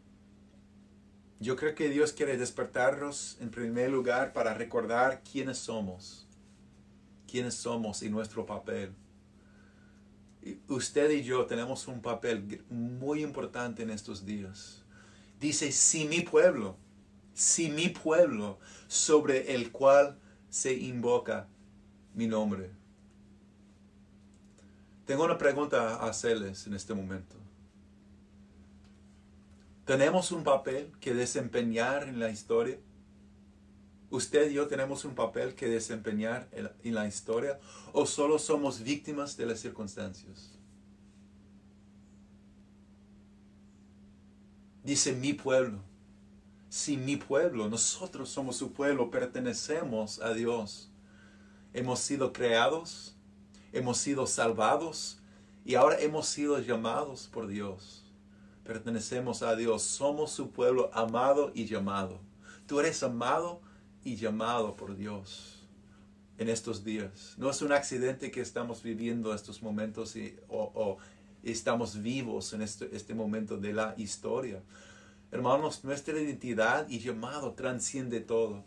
Yo 1.40 1.56
creo 1.56 1.76
que 1.76 1.90
Dios 1.90 2.12
quiere 2.12 2.38
despertarnos 2.38 3.38
en 3.40 3.52
primer 3.52 3.92
lugar 3.92 4.34
para 4.34 4.56
recordar 4.56 5.22
quiénes 5.22 5.60
somos, 5.60 6.28
quiénes 7.30 7.54
somos 7.54 8.02
y 8.02 8.10
nuestro 8.10 8.48
papel. 8.48 8.96
Usted 10.68 11.12
y 11.12 11.22
yo 11.22 11.46
tenemos 11.46 11.88
un 11.88 12.02
papel 12.02 12.64
muy 12.68 13.22
importante 13.22 13.84
en 13.84 13.92
estos 13.92 14.26
días. 14.26 14.82
Dice, 15.40 15.72
si 15.72 16.08
mi 16.08 16.22
pueblo, 16.22 16.78
si 17.32 17.70
mi 17.70 17.90
pueblo 17.90 18.58
sobre 18.88 19.54
el 19.54 19.72
cual 19.72 20.18
se 20.50 20.74
invoca 20.74 21.48
mi 22.14 22.28
nombre. 22.28 22.72
Tengo 25.06 25.26
una 25.26 25.38
pregunta 25.38 25.96
a 25.96 26.10
hacerles 26.10 26.68
en 26.68 26.74
este 26.74 26.94
momento. 26.94 27.36
¿Tenemos 29.86 30.32
un 30.32 30.44
papel 30.44 30.92
que 31.00 31.16
desempeñar 31.16 32.08
en 32.08 32.20
la 32.20 32.30
historia? 32.30 32.78
¿Usted 34.12 34.52
y 34.52 34.54
yo 34.56 34.68
tenemos 34.68 35.06
un 35.06 35.16
papel 35.16 35.56
que 35.56 35.68
desempeñar 35.68 36.48
en 36.52 36.94
la 36.94 37.08
historia 37.08 37.60
o 37.94 38.06
solo 38.06 38.38
somos 38.38 38.82
víctimas 38.84 39.38
de 39.38 39.48
las 39.48 39.60
circunstancias? 39.60 40.60
Dice 44.84 45.14
mi 45.14 45.34
pueblo. 45.34 45.80
Si 46.70 46.98
mi 46.98 47.16
pueblo, 47.18 47.68
nosotros 47.68 48.30
somos 48.30 48.56
su 48.56 48.74
pueblo, 48.74 49.10
pertenecemos 49.10 50.22
a 50.22 50.34
Dios. 50.34 50.89
Hemos 51.74 52.00
sido 52.00 52.34
creados, 52.34 53.16
hemos 53.72 53.98
sido 53.98 54.28
salvados 54.28 55.20
y 55.66 55.76
ahora 55.76 56.00
hemos 56.00 56.28
sido 56.28 56.60
llamados 56.60 57.30
por 57.32 57.48
Dios 57.48 58.10
pertenecemos 58.70 59.42
a 59.42 59.56
Dios, 59.56 59.82
somos 59.82 60.30
su 60.30 60.52
pueblo 60.52 60.92
amado 60.94 61.52
y 61.56 61.66
llamado. 61.66 62.20
Tú 62.68 62.80
eres 62.80 63.02
amado 63.02 63.62
y 64.04 64.16
llamado 64.16 64.76
por 64.76 64.96
Dios 64.96 65.68
en 66.38 66.50
estos 66.50 66.84
días. 66.84 67.34
No 67.40 67.50
es 67.50 67.64
un 67.64 67.72
accidente 67.72 68.30
que 68.30 68.42
estamos 68.42 68.84
viviendo 68.84 69.34
estos 69.34 69.64
momentos 69.64 70.16
y, 70.16 70.38
o, 70.50 71.00
estamos 71.42 72.00
vivos 72.04 72.54
en 72.54 72.62
este, 72.62 72.96
este 72.96 73.16
momento 73.16 73.58
de 73.58 73.74
la 73.74 73.96
historia. 73.98 74.62
Hermanos, 75.32 75.84
nuestra 75.84 76.22
identidad 76.22 76.88
y 76.90 77.00
llamado 77.00 77.54
transciende 77.54 78.20
todo. 78.20 78.64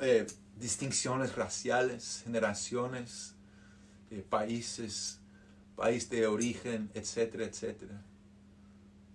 Eh, 0.00 0.26
distinciones 0.56 1.36
raciales, 1.36 2.22
generaciones, 2.24 3.34
eh, 4.10 4.24
países, 4.28 5.20
país 5.76 6.08
de 6.10 6.26
origen, 6.26 6.90
etcétera, 6.94 7.44
etcétera. 7.44 8.02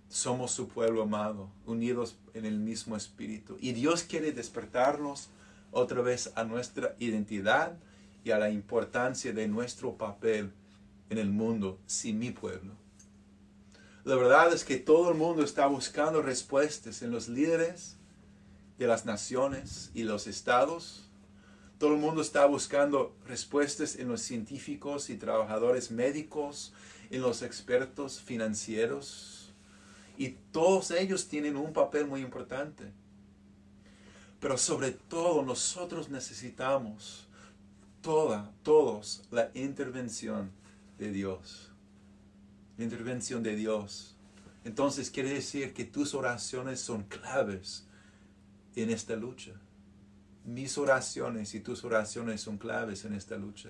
Somos 0.07 0.51
su 0.51 0.67
pueblo 0.67 1.03
amado, 1.03 1.49
unidos 1.65 2.17
en 2.33 2.45
el 2.45 2.59
mismo 2.59 2.95
espíritu. 2.95 3.57
Y 3.59 3.73
Dios 3.73 4.03
quiere 4.03 4.31
despertarnos 4.31 5.29
otra 5.71 6.01
vez 6.01 6.31
a 6.35 6.43
nuestra 6.43 6.95
identidad 6.99 7.77
y 8.23 8.31
a 8.31 8.37
la 8.37 8.49
importancia 8.49 9.33
de 9.33 9.47
nuestro 9.47 9.97
papel 9.97 10.51
en 11.09 11.17
el 11.17 11.29
mundo, 11.29 11.79
sin 11.87 12.19
mi 12.19 12.31
pueblo. 12.31 12.73
La 14.03 14.15
verdad 14.15 14.53
es 14.53 14.63
que 14.63 14.77
todo 14.77 15.11
el 15.11 15.17
mundo 15.17 15.43
está 15.43 15.65
buscando 15.67 16.21
respuestas 16.21 17.01
en 17.01 17.11
los 17.11 17.27
líderes 17.27 17.97
de 18.77 18.87
las 18.87 19.05
naciones 19.05 19.91
y 19.93 20.03
los 20.03 20.27
estados, 20.27 21.03
todo 21.77 21.95
el 21.95 21.99
mundo 21.99 22.21
está 22.21 22.45
buscando 22.45 23.15
respuestas 23.27 23.97
en 23.97 24.07
los 24.07 24.21
científicos 24.21 25.09
y 25.09 25.17
trabajadores 25.17 25.91
médicos, 25.91 26.73
en 27.09 27.21
los 27.21 27.41
expertos 27.41 28.21
financieros. 28.21 29.53
Y 30.17 30.29
todos 30.51 30.91
ellos 30.91 31.27
tienen 31.27 31.57
un 31.57 31.73
papel 31.73 32.07
muy 32.07 32.21
importante. 32.21 32.91
Pero 34.39 34.57
sobre 34.57 34.91
todo 34.91 35.43
nosotros 35.43 36.09
necesitamos 36.09 37.27
toda, 38.01 38.51
todos, 38.63 39.23
la 39.31 39.51
intervención 39.53 40.51
de 40.97 41.11
Dios. 41.11 41.69
La 42.77 42.85
intervención 42.85 43.43
de 43.43 43.55
Dios. 43.55 44.15
Entonces 44.63 45.11
quiere 45.11 45.33
decir 45.33 45.73
que 45.73 45.85
tus 45.85 46.13
oraciones 46.13 46.79
son 46.79 47.03
claves 47.03 47.87
en 48.75 48.89
esta 48.89 49.15
lucha 49.15 49.53
mis 50.43 50.77
oraciones 50.77 51.55
y 51.55 51.59
tus 51.59 51.83
oraciones 51.83 52.41
son 52.41 52.57
claves 52.57 53.05
en 53.05 53.13
esta 53.13 53.37
lucha. 53.37 53.69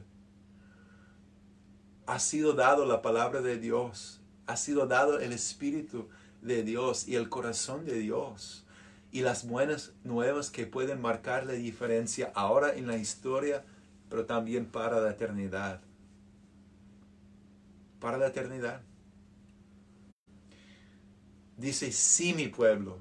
Ha 2.05 2.19
sido 2.19 2.53
dado 2.53 2.85
la 2.85 3.01
palabra 3.01 3.41
de 3.41 3.57
Dios, 3.57 4.21
ha 4.47 4.57
sido 4.57 4.87
dado 4.87 5.19
el 5.19 5.31
Espíritu 5.31 6.09
de 6.41 6.63
Dios 6.63 7.07
y 7.07 7.15
el 7.15 7.29
corazón 7.29 7.85
de 7.85 7.99
Dios 7.99 8.65
y 9.11 9.21
las 9.21 9.47
buenas 9.47 9.93
nuevas 10.03 10.49
que 10.49 10.65
pueden 10.65 10.99
marcar 10.99 11.45
la 11.45 11.53
diferencia 11.53 12.31
ahora 12.33 12.73
en 12.73 12.87
la 12.87 12.97
historia, 12.97 13.63
pero 14.09 14.25
también 14.25 14.65
para 14.65 14.99
la 14.99 15.11
eternidad. 15.11 15.81
Para 17.99 18.17
la 18.17 18.27
eternidad. 18.27 18.81
Dice, 21.55 21.91
sí 21.91 22.33
mi 22.33 22.47
pueblo, 22.47 22.97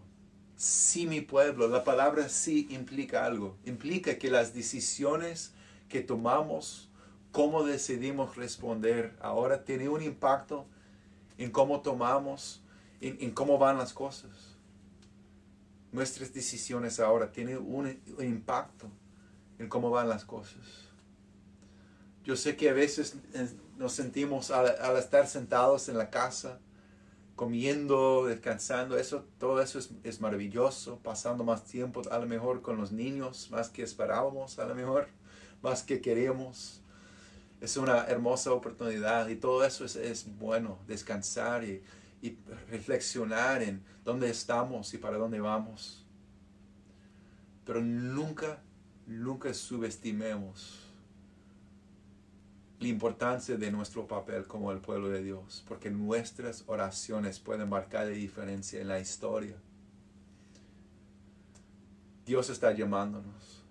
sí 0.63 1.09
mi 1.09 1.21
pueblo. 1.21 1.67
La 1.67 1.83
palabra 1.83 2.29
sí 2.29 2.69
implica 2.71 3.27
algo. 3.27 3.57
Implica 3.65 4.17
que 4.17 4.31
las 4.31 4.55
decisiones 4.55 5.55
que 5.89 6.03
tomamos, 6.03 6.89
cómo 7.33 7.65
decidimos 7.65 8.37
responder, 8.37 9.17
ahora 9.21 9.65
tiene 9.65 9.89
un 9.89 10.03
impacto 10.03 10.65
en 11.37 11.51
cómo 11.51 11.81
tomamos, 11.81 12.63
en, 13.01 13.33
cómo 13.33 13.59
van 13.59 13.77
las 13.77 13.93
cosas. 13.93 14.31
Nuestras 15.91 16.33
decisiones 16.33 17.01
ahora 17.01 17.33
tienen 17.33 17.59
un, 17.59 18.01
impacto 18.21 18.89
en 19.59 19.69
cómo 19.69 19.91
van 19.91 20.09
las 20.09 20.25
cosas. 20.25 20.63
Yo 22.23 22.37
sé 22.37 22.55
que 22.55 22.71
a 22.71 22.73
veces 22.73 23.17
eh, 23.35 23.49
nos 23.79 23.95
sentimos 23.95 24.53
al 24.53 24.97
estar 24.97 25.27
sentados 25.27 25.89
en 25.89 25.99
la 25.99 26.09
casa, 26.09 26.61
comiendo, 27.43 28.27
descansando, 28.27 28.97
eso, 28.97 29.25
todo 29.41 29.61
eso 29.61 29.81
es, 30.05 30.21
maravilloso, 30.21 31.01
pasando 31.03 31.43
más 31.43 31.65
tiempo 31.65 32.01
a 32.09 32.21
lo 32.21 32.27
mejor 32.29 32.63
con 32.63 32.77
los 32.77 32.93
niños, 32.93 33.51
más 33.51 33.69
que 33.69 33.83
esperábamos, 33.83 34.61
a 34.61 34.65
lo 34.65 34.77
mejor, 34.77 35.09
más 35.61 35.83
que 35.83 36.01
queríamos. 36.01 36.83
Es 37.61 37.77
una 37.77 38.05
hermosa 38.05 38.53
oportunidad 38.53 39.27
y 39.29 39.35
todo 39.35 39.65
eso 39.65 39.85
es, 39.85 40.25
bueno, 40.39 40.79
descansar 40.87 41.65
y, 41.65 41.83
y 42.23 42.39
reflexionar 42.71 43.61
en 43.61 43.83
dónde 44.05 44.31
estamos 44.31 44.95
y 44.95 44.99
para 44.99 45.17
dónde 45.17 45.41
vamos. 45.41 46.07
Pero 47.67 47.81
nunca, 47.81 48.63
nunca 49.05 49.53
subestimemos 49.53 50.82
la 52.83 52.89
importancia 52.89 53.57
de 53.57 53.71
nuestro 53.71 54.07
papel 54.07 54.47
como 54.47 54.73
el 54.73 54.81
pueblo 54.81 55.09
de 55.09 55.23
Dios, 55.23 55.65
porque 55.69 55.91
nuestras 55.91 56.65
oraciones 56.67 57.39
pueden 57.39 57.69
marcar 57.69 58.07
la 58.07 58.13
diferencia 58.13 58.81
en 58.81 58.89
la 58.89 58.99
historia. 58.99 59.57
Dios 62.27 62.51
está 62.51 62.73
llamándonos 62.73 63.63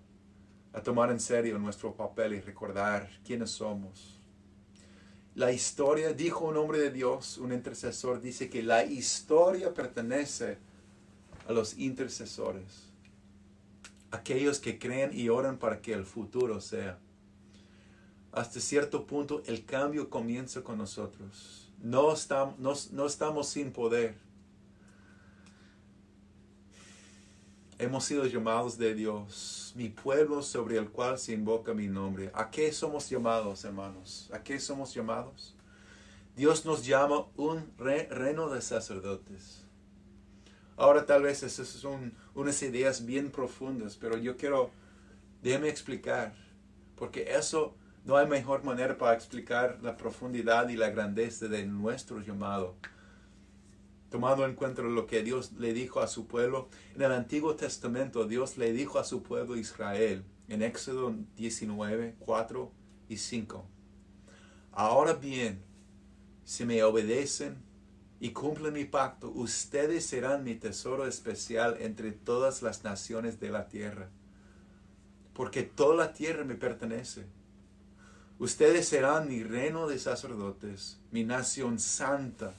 a 0.72 0.82
tomar 0.82 1.10
en 1.10 1.20
serio 1.20 1.58
nuestro 1.58 1.94
papel 1.94 2.34
y 2.34 2.40
recordar 2.40 3.10
quiénes 3.24 3.50
somos. 3.50 4.18
La 5.34 5.52
historia, 5.52 6.12
dijo 6.12 6.46
un 6.46 6.56
hombre 6.56 6.78
de 6.78 6.90
Dios, 6.90 7.38
un 7.38 7.52
intercesor, 7.52 8.20
dice 8.20 8.48
que 8.48 8.62
la 8.62 8.84
historia 8.84 9.74
pertenece 9.74 10.58
a 11.46 11.52
los 11.52 11.78
intercesores, 11.78 12.90
aquellos 14.10 14.58
que 14.58 14.78
creen 14.78 15.10
y 15.12 15.28
oran 15.28 15.58
para 15.58 15.80
que 15.80 15.92
el 15.92 16.04
futuro 16.04 16.60
sea 16.60 16.98
hasta 18.32 18.60
cierto 18.60 19.06
punto 19.06 19.42
el 19.46 19.64
cambio 19.64 20.08
comienza 20.08 20.62
con 20.62 20.78
nosotros. 20.78 21.70
No 21.82 22.12
estamos, 22.12 22.90
no, 22.92 23.06
estamos 23.06 23.48
sin 23.48 23.72
poder. 23.72 24.16
Hemos 27.78 28.04
sido 28.04 28.24
llamados 28.26 28.78
de 28.78 28.94
Dios, 28.94 29.72
mi 29.76 29.88
pueblo 29.88 30.42
sobre 30.42 30.78
el 30.78 30.88
cual 30.88 31.18
se 31.18 31.32
invoca 31.32 31.74
mi 31.74 31.88
nombre. 31.88 32.30
¿A 32.32 32.50
qué 32.50 32.72
somos 32.72 33.10
llamados, 33.10 33.64
hermanos? 33.64 34.30
¿A 34.32 34.42
qué 34.42 34.60
somos 34.60 34.94
llamados? 34.94 35.56
Dios 36.36 36.64
nos 36.64 36.86
llama 36.86 37.26
un 37.36 37.70
reino 37.76 38.48
de 38.48 38.62
sacerdotes. 38.62 39.64
Ahora 40.76 41.04
tal 41.04 41.24
vez 41.24 41.42
esas 41.42 41.68
son 41.68 42.14
unas 42.34 42.62
ideas 42.62 43.04
bien 43.04 43.30
profundas, 43.30 43.96
pero 43.96 44.16
yo 44.16 44.36
quiero, 44.36 44.70
déjeme 45.42 45.68
explicar, 45.68 46.34
porque 46.96 47.34
eso 47.34 47.74
no 48.04 48.16
hay 48.16 48.26
mejor 48.26 48.64
manera 48.64 48.98
para 48.98 49.14
explicar 49.14 49.78
la 49.80 49.96
profundidad 49.96 50.68
y 50.68 50.76
la 50.76 50.90
grandeza 50.90 51.46
de 51.46 51.64
nuestro 51.66 52.20
llamado. 52.20 52.74
Tomando 54.10 54.44
en 54.44 54.54
cuenta 54.54 54.82
lo 54.82 55.06
que 55.06 55.22
Dios 55.22 55.52
le 55.52 55.72
dijo 55.72 56.00
a 56.00 56.08
su 56.08 56.26
pueblo, 56.26 56.68
en 56.96 57.02
el 57.02 57.12
Antiguo 57.12 57.54
Testamento 57.54 58.26
Dios 58.26 58.58
le 58.58 58.72
dijo 58.72 58.98
a 58.98 59.04
su 59.04 59.22
pueblo 59.22 59.56
Israel, 59.56 60.24
en 60.48 60.62
Éxodo 60.62 61.14
19, 61.36 62.16
4 62.18 62.72
y 63.08 63.16
5. 63.16 63.64
Ahora 64.72 65.14
bien, 65.14 65.62
si 66.44 66.64
me 66.64 66.82
obedecen 66.82 67.62
y 68.18 68.30
cumplen 68.30 68.74
mi 68.74 68.84
pacto, 68.84 69.30
ustedes 69.30 70.04
serán 70.04 70.42
mi 70.42 70.56
tesoro 70.56 71.06
especial 71.06 71.76
entre 71.80 72.10
todas 72.10 72.62
las 72.62 72.82
naciones 72.82 73.38
de 73.38 73.50
la 73.50 73.68
tierra, 73.68 74.10
porque 75.34 75.62
toda 75.62 75.94
la 75.94 76.12
tierra 76.12 76.44
me 76.44 76.56
pertenece. 76.56 77.26
Ustedes 78.38 78.88
serán 78.88 79.28
mi 79.28 79.42
reino 79.42 79.86
de 79.86 79.98
sacerdotes, 79.98 80.98
mi 81.10 81.24
nación 81.24 81.78
santa. 81.78 82.54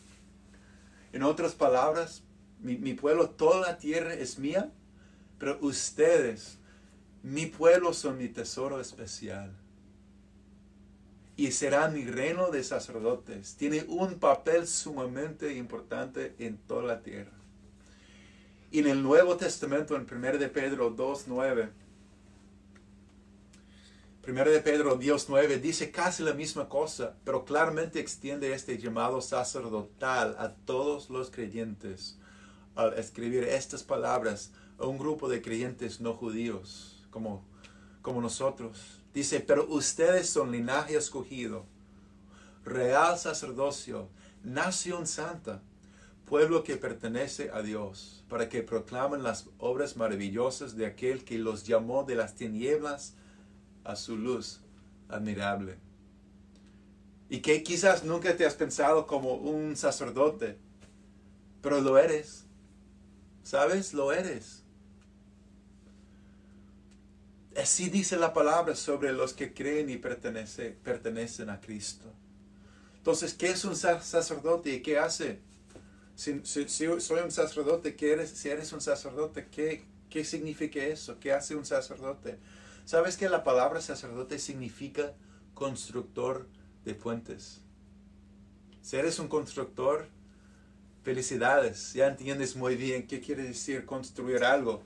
En 1.12 1.24
otras 1.24 1.54
palabras, 1.54 2.24
mi, 2.60 2.94
pueblo, 2.94 3.30
toda 3.30 3.60
la 3.60 3.78
tierra 3.78 4.14
es 4.14 4.40
mía, 4.40 4.72
pero 5.38 5.58
ustedes, 5.62 6.58
mi 7.22 7.46
pueblo, 7.46 7.94
son 7.94 8.18
mi 8.18 8.30
tesoro 8.30 8.80
especial 8.80 9.54
y 11.36 11.52
será 11.52 11.90
mi 11.90 12.06
reino 12.06 12.52
de 12.52 12.64
sacerdotes. 12.64 13.56
Tiene 13.56 13.86
un 13.88 14.20
papel 14.20 14.68
sumamente 14.68 15.54
importante 15.56 16.36
en 16.40 16.58
toda 16.58 16.84
la 16.84 17.02
tierra. 17.02 17.32
Y 18.72 18.80
en 18.80 18.88
el 18.88 19.04
Nuevo 19.04 19.36
Testamento, 19.38 19.96
en 19.96 20.08
1 20.10 20.38
de 20.38 20.50
Pedro 20.50 20.96
2.9, 20.96 21.70
1 24.26 24.46
de 24.46 24.62
Pedro 24.62 24.98
2.9 24.98 25.60
dice 25.60 25.92
casi 25.92 26.24
la 26.24 26.34
misma 26.34 26.70
cosa, 26.70 27.14
pero 27.26 27.44
claramente 27.44 28.00
extiende 28.00 28.54
este 28.54 28.78
llamado 28.78 29.20
sacerdotal 29.20 30.38
a 30.40 30.54
todos 30.54 31.10
los 31.10 31.30
creyentes 31.30 32.18
al 32.74 32.94
escribir 32.94 33.44
estas 33.44 33.84
palabras 33.84 34.54
a 34.80 34.86
un 34.86 34.98
grupo 34.98 35.28
de 35.28 35.42
creyentes 35.42 36.00
no 36.00 36.14
judíos 36.14 37.06
como, 37.12 37.44
como 38.02 38.22
nosotros. 38.22 39.02
Dice, 39.14 39.42
pero 39.42 39.68
ustedes 39.68 40.30
son 40.30 40.54
linaje 40.54 40.96
escogido, 40.96 41.66
real 42.64 43.18
sacerdocio, 43.18 44.08
nación 44.42 45.06
santa, 45.06 45.62
pueblo 46.24 46.64
que 46.64 46.78
pertenece 46.78 47.52
a 47.54 47.62
Dios, 47.62 48.24
para 48.30 48.48
que 48.48 48.64
proclamen 48.64 49.22
las 49.22 49.50
obras 49.58 49.98
maravillosas 49.98 50.78
de 50.78 50.86
aquel 50.86 51.26
que 51.26 51.38
los 51.38 51.66
llamó 51.66 52.06
de 52.06 52.16
las 52.16 52.36
tinieblas 52.36 53.16
a 53.84 53.96
su 53.96 54.18
luz 54.18 54.62
admirable. 55.10 55.78
Y 57.30 57.40
que 57.40 57.64
quizás 57.64 58.04
nunca 58.04 58.36
te 58.36 58.46
has 58.46 58.54
pensado 58.54 59.08
como 59.08 59.34
un 59.36 59.76
sacerdote, 59.76 60.58
pero 61.62 61.82
lo 61.82 61.98
eres. 61.98 62.46
¿Sabes? 63.44 63.94
Lo 63.94 64.14
eres. 64.14 64.64
Así 67.58 67.90
dice 67.90 68.18
la 68.18 68.34
palabra 68.34 68.76
sobre 68.76 69.14
los 69.14 69.34
que 69.34 69.54
creen 69.54 69.90
y 69.90 69.98
pertenecen 69.98 71.50
a 71.50 71.60
Cristo. 71.60 72.12
Entonces, 72.98 73.34
¿qué 73.34 73.50
es 73.50 73.66
un 73.66 73.76
sacerdote 73.76 74.74
y 74.74 74.82
qué 74.82 74.98
hace? 74.98 75.40
Si, 76.16 76.42
soy 76.46 77.20
un 77.24 77.32
sacerdote, 77.32 77.96
¿qué 77.96 78.14
eres? 78.14 78.30
si 78.30 78.50
eres 78.50 78.72
un 78.72 78.82
sacerdote, 78.82 79.48
¿qué, 79.52 79.84
¿qué 80.10 80.24
significa 80.24 80.84
eso? 80.84 81.20
¿Qué 81.20 81.32
hace 81.32 81.56
un 81.56 81.66
sacerdote? 81.66 82.38
¿Sabes 82.86 83.16
que 83.16 83.30
la 83.30 83.44
palabra 83.44 83.80
sacerdote 83.80 84.40
significa 84.40 85.14
constructor 85.54 86.50
de 86.84 86.96
puentes? 86.96 87.62
Si 88.82 88.98
eres 88.98 89.20
un 89.20 89.30
constructor, 89.30 90.10
felicidades, 91.02 91.94
ya 91.94 92.08
entiendes 92.08 92.58
muy 92.58 92.76
bien 92.76 93.08
qué 93.08 93.22
quiere 93.22 93.44
decir 93.44 93.86
construir 93.86 94.44
algo. 94.44 94.84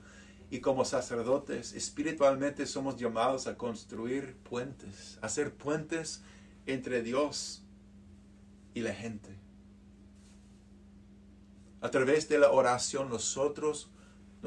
Y 0.50 0.60
como 0.60 0.84
sacerdotes, 0.84 1.72
espiritualmente 1.72 2.66
somos 2.66 2.96
llamados 2.96 3.48
a 3.48 3.56
construir 3.56 4.36
puentes, 4.48 5.18
a 5.20 5.26
hacer 5.26 5.52
puentes 5.52 6.22
entre 6.66 7.02
Dios 7.02 7.62
y 8.74 8.80
la 8.80 8.94
gente. 8.94 9.36
A 11.80 11.90
través 11.90 12.28
de 12.28 12.38
la 12.38 12.50
oración 12.50 13.08
nosotros 13.08 13.90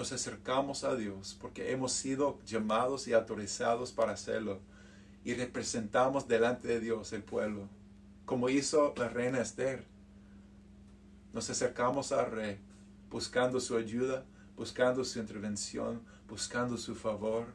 nos 0.01 0.11
acercamos 0.11 0.83
a 0.83 0.95
Dios 0.95 1.37
porque 1.39 1.71
hemos 1.71 1.91
sido 1.91 2.39
llamados 2.43 3.07
y 3.07 3.13
autorizados 3.13 3.91
para 3.91 4.13
hacerlo 4.13 4.59
y 5.23 5.35
representamos 5.35 6.27
delante 6.27 6.67
de 6.67 6.79
Dios 6.79 7.13
el 7.13 7.21
pueblo, 7.21 7.67
como 8.25 8.49
hizo 8.49 8.95
la 8.97 9.09
reina 9.09 9.39
Esther. 9.39 9.83
Nos 11.33 11.51
acercamos 11.51 12.11
al 12.11 12.31
rey 12.31 12.57
buscando 13.11 13.59
su 13.59 13.77
ayuda, 13.77 14.25
buscando 14.57 15.05
su 15.05 15.19
intervención, 15.19 16.01
buscando 16.27 16.77
su 16.77 16.95
favor. 16.95 17.45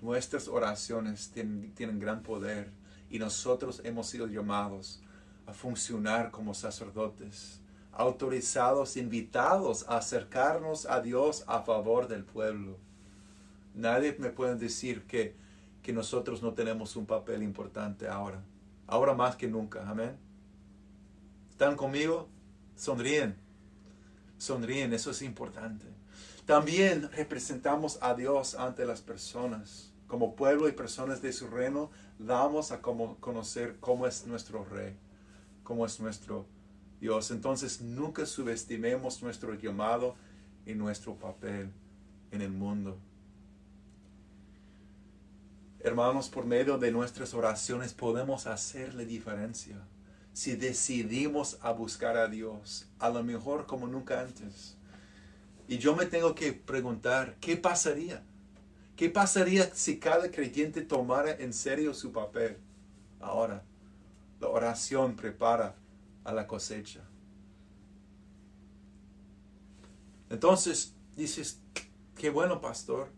Nuestras 0.00 0.46
oraciones 0.46 1.32
tienen, 1.32 1.98
gran 1.98 2.22
poder 2.22 2.70
y 3.10 3.18
nosotros 3.18 3.80
hemos 3.82 4.06
sido 4.06 4.28
llamados 4.28 5.00
a 5.44 5.52
funcionar 5.52 6.30
como 6.30 6.54
sacerdotes, 6.54 7.58
autorizados, 7.96 8.96
invitados 8.96 9.84
a 9.88 9.98
acercarnos 9.98 10.86
a 10.86 11.00
Dios 11.00 11.44
a 11.46 11.62
favor 11.62 12.08
del 12.08 12.24
pueblo. 12.24 12.76
Nadie 13.74 14.16
me 14.18 14.30
puede 14.30 14.56
decir 14.56 15.02
que, 15.06 15.34
que 15.82 15.92
nosotros 15.92 16.42
no 16.42 16.54
tenemos 16.54 16.96
un 16.96 17.06
papel 17.06 17.42
importante 17.42 18.08
ahora, 18.08 18.42
ahora 18.86 19.14
más 19.14 19.36
que 19.36 19.48
nunca, 19.48 19.88
amén. 19.88 20.16
¿Están 21.50 21.76
conmigo? 21.76 22.28
Sonríen, 22.76 23.36
sonríen, 24.38 24.92
eso 24.92 25.10
es 25.10 25.22
importante. 25.22 25.86
También 26.46 27.10
representamos 27.12 27.98
a 28.02 28.14
Dios 28.14 28.54
ante 28.54 28.84
las 28.84 29.00
personas. 29.00 29.92
Como 30.06 30.36
pueblo 30.36 30.68
y 30.68 30.72
personas 30.72 31.22
de 31.22 31.32
su 31.32 31.48
reino, 31.48 31.90
damos 32.18 32.70
a 32.70 32.82
conocer 32.82 33.76
cómo 33.80 34.06
es 34.06 34.26
nuestro 34.26 34.64
rey, 34.64 34.96
cómo 35.62 35.86
es 35.86 35.98
nuestro 36.00 36.46
Dios. 37.00 37.30
Entonces 37.30 37.80
nunca 37.80 38.26
subestimemos 38.26 39.22
nuestro 39.22 39.54
llamado 39.54 40.16
y 40.66 40.74
nuestro 40.74 41.14
papel 41.14 41.70
en 42.30 42.42
el 42.42 42.50
mundo. 42.50 42.98
Hermanos, 45.80 46.30
por 46.30 46.46
medio 46.46 46.78
de 46.78 46.90
nuestras 46.90 47.34
oraciones 47.34 47.92
podemos 47.92 48.46
hacer 48.46 48.94
la 48.94 49.04
diferencia. 49.04 49.76
Si 50.32 50.56
decidimos 50.56 51.58
a 51.60 51.72
buscar 51.72 52.16
a 52.16 52.26
Dios, 52.26 52.88
a 52.98 53.10
lo 53.10 53.22
mejor 53.22 53.66
como 53.66 53.86
nunca 53.86 54.20
antes. 54.20 54.76
Y 55.68 55.78
yo 55.78 55.94
me 55.94 56.06
tengo 56.06 56.34
que 56.34 56.52
preguntar, 56.52 57.36
¿qué 57.40 57.56
pasaría? 57.56 58.22
¿Qué 58.96 59.10
pasaría 59.10 59.74
si 59.74 59.98
cada 59.98 60.30
creyente 60.30 60.82
tomara 60.82 61.32
en 61.32 61.52
serio 61.52 61.92
su 61.92 62.12
papel? 62.12 62.56
Ahora, 63.20 63.62
la 64.40 64.48
oración 64.48 65.16
prepara 65.16 65.74
a 66.24 66.32
la 66.32 66.46
cosecha. 66.46 67.02
Entonces 70.30 70.94
dices, 71.16 71.60
qué 72.16 72.30
bueno 72.30 72.60
pastor, 72.60 73.08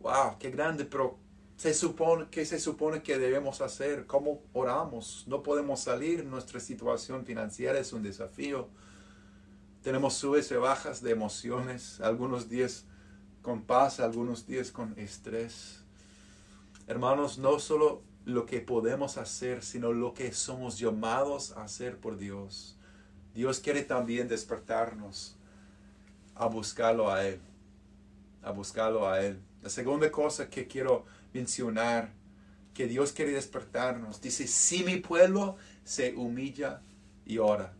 wow, 0.00 0.38
qué 0.38 0.50
grande, 0.50 0.84
pero 0.84 1.18
se 1.56 1.74
supone, 1.74 2.28
¿qué 2.30 2.46
se 2.46 2.58
supone 2.58 3.02
que 3.02 3.18
debemos 3.18 3.60
hacer? 3.60 4.06
¿Cómo 4.06 4.42
oramos? 4.52 5.24
No 5.26 5.42
podemos 5.42 5.80
salir, 5.80 6.24
nuestra 6.24 6.60
situación 6.60 7.26
financiera 7.26 7.78
es 7.78 7.92
un 7.92 8.02
desafío 8.02 8.68
tenemos 9.82 10.14
subes 10.14 10.50
y 10.52 10.54
bajas 10.54 11.02
de 11.02 11.10
emociones, 11.10 12.00
algunos 12.00 12.48
días 12.48 12.84
con 13.42 13.62
paz, 13.62 13.98
algunos 13.98 14.46
días 14.46 14.70
con 14.70 14.96
estrés. 14.96 15.82
Hermanos, 16.86 17.38
no 17.38 17.58
solo 17.58 18.02
lo 18.24 18.46
que 18.46 18.60
podemos 18.60 19.18
hacer, 19.18 19.62
sino 19.62 19.92
lo 19.92 20.14
que 20.14 20.32
somos 20.32 20.78
llamados 20.78 21.52
a 21.56 21.64
hacer 21.64 21.98
por 21.98 22.16
Dios. 22.16 22.76
Dios 23.34 23.60
quiere 23.60 23.82
también 23.82 24.28
despertarnos 24.28 25.36
a 26.34 26.46
buscarlo 26.46 27.10
a 27.10 27.24
Él, 27.26 27.40
a 28.42 28.50
buscarlo 28.52 29.08
a 29.08 29.20
Él. 29.20 29.40
La 29.62 29.70
segunda 29.70 30.10
cosa 30.10 30.48
que 30.48 30.66
quiero 30.66 31.04
mencionar, 31.32 32.12
que 32.74 32.86
Dios 32.86 33.12
quiere 33.12 33.32
despertarnos, 33.32 34.20
dice, 34.20 34.46
si 34.46 34.84
mi 34.84 34.96
pueblo 34.96 35.56
se 35.84 36.14
humilla 36.14 36.80
y 37.26 37.38
ora 37.38 37.74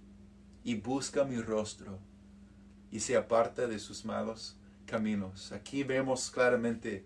y 0.64 0.74
busca 0.76 1.24
mi 1.24 1.40
rostro 1.40 1.98
y 2.90 3.00
se 3.00 3.16
aparta 3.16 3.66
de 3.66 3.78
sus 3.78 4.04
malos 4.04 4.56
caminos. 4.86 5.52
Aquí 5.52 5.82
vemos 5.82 6.30
claramente 6.30 7.04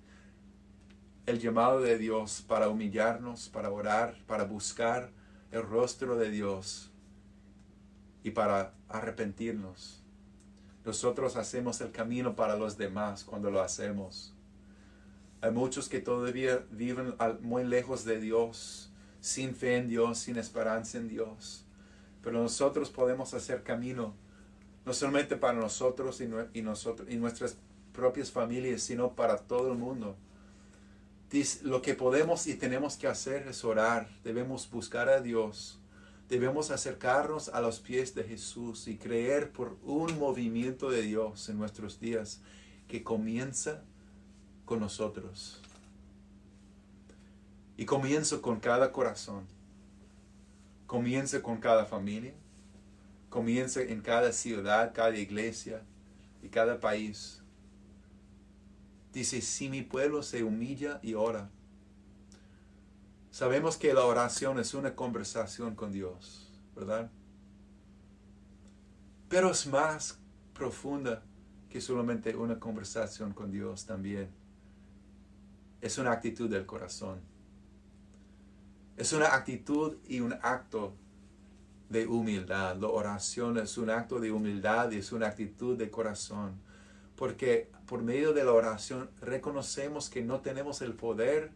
el 1.27 1.41
llamado 1.41 1.81
de 1.81 1.99
Dios 1.99 2.43
para 2.47 2.69
humillarnos, 2.69 3.49
para 3.49 3.71
orar, 3.71 4.17
para 4.27 4.45
buscar 4.45 5.11
el 5.51 5.63
rostro 5.63 6.17
de 6.17 6.31
Dios 6.31 6.91
y 8.23 8.31
para 8.31 8.75
arrepentirnos. 8.89 10.03
Nosotros 10.85 11.35
hacemos 11.35 11.81
el 11.81 11.91
camino 11.91 12.37
para 12.37 12.57
los 12.57 12.79
demás 12.79 13.25
cuando 13.25 13.51
lo 13.51 13.61
hacemos. 13.61 14.35
Hay 15.41 15.51
muchos 15.51 15.89
que 15.89 16.01
todavía 16.01 16.65
viven 16.71 17.15
muy 17.41 17.65
lejos 17.65 18.05
de 18.05 18.21
Dios, 18.21 18.93
sin 19.21 19.55
fe 19.55 19.77
en 19.77 19.89
Dios, 19.89 20.19
sin 20.19 20.37
esperanza 20.37 20.99
en 20.99 21.09
Dios. 21.09 21.65
Pero 22.23 22.41
nosotros 22.41 22.91
podemos 22.91 23.35
hacer 23.35 23.65
camino, 23.65 24.15
no 24.85 24.93
solamente 24.93 25.37
para 25.37 25.59
nosotros 25.59 26.21
y, 26.21 26.63
nosotros, 26.63 27.09
y 27.11 27.17
nuestras 27.17 27.59
propias 27.93 28.31
familias, 28.31 28.83
sino 28.83 29.17
para 29.17 29.39
todo 29.39 29.73
el 29.73 29.79
mundo. 29.79 30.17
Lo 31.63 31.83
que 31.83 31.95
podemos 31.95 32.47
y 32.47 32.55
tenemos 32.55 32.97
que 32.97 33.09
hacer 33.09 33.49
es 33.49 33.65
orar. 33.65 34.09
Debemos 34.23 34.71
buscar 34.71 35.09
a 35.09 35.21
Dios, 35.21 35.81
Debemos 36.29 36.73
acercarnos 36.73 37.49
a 37.51 37.61
los 37.61 37.79
pies 37.79 38.15
de 38.17 38.25
Jesús 38.25 38.89
y 38.89 38.97
creer 38.97 39.53
por 39.53 39.77
un 39.85 40.19
movimiento 40.19 40.91
de 40.91 41.03
Dios 41.03 41.49
en 41.49 41.57
nuestros 41.57 42.01
días 42.01 42.41
que 42.89 43.05
comienza 43.05 43.85
con 44.65 44.81
nosotros. 44.81 45.63
Y 47.77 47.85
comienza 47.85 48.41
con 48.41 48.59
cada 48.59 48.91
corazón. 48.91 49.47
Comienza 50.89 51.43
con 51.43 51.59
cada 51.59 51.85
familia. 51.85 52.35
Comienza 53.31 53.83
en 53.83 54.01
cada 54.01 54.33
ciudad, 54.33 54.93
cada 54.95 55.17
iglesia 55.17 55.83
y 56.43 56.49
cada 56.49 56.81
país. 56.81 57.41
Dice, 59.17 59.41
si 59.41 59.71
mi 59.71 59.81
pueblo 59.81 60.23
se 60.23 60.45
humilla 60.45 61.01
y 61.03 61.15
ora. 61.15 61.49
Sabemos 63.31 63.79
que 63.79 63.95
la 63.95 64.05
oración 64.05 64.59
es 64.59 64.75
una 64.75 64.95
conversación 64.95 65.75
con 65.75 65.91
Dios, 65.91 66.53
¿verdad? 66.75 67.11
Pero 69.31 69.53
es 69.53 69.67
más 69.69 70.19
profunda 70.53 71.23
que 71.71 71.81
solamente 71.81 72.37
una 72.37 72.61
conversación 72.61 73.33
con 73.33 73.51
Dios 73.51 73.87
también. 73.87 74.29
Es 75.81 75.97
una 75.97 76.13
actitud 76.13 76.51
del 76.51 76.67
corazón. 76.67 77.19
Es 78.99 79.15
una 79.15 79.35
actitud 79.35 79.97
y 80.07 80.21
un 80.21 80.35
acto 80.43 80.95
de 81.89 82.07
humildad. 82.07 82.77
La 82.77 82.89
oración 82.89 83.57
es 83.57 83.79
un 83.79 83.89
acto 83.89 84.21
de 84.21 84.31
humildad 84.31 84.91
y 84.91 84.97
es 84.97 85.11
una 85.11 85.29
actitud 85.29 85.75
de 85.79 85.91
corazón. 85.91 86.66
Porque 87.17 87.71
por 87.87 88.03
medio 88.03 88.33
de 88.33 88.45
la 88.45 88.53
oración 88.53 89.11
reconocemos 89.21 90.11
que 90.11 90.23
no 90.23 90.41
tenemos 90.41 90.83
el 90.83 90.95
poder 90.95 91.51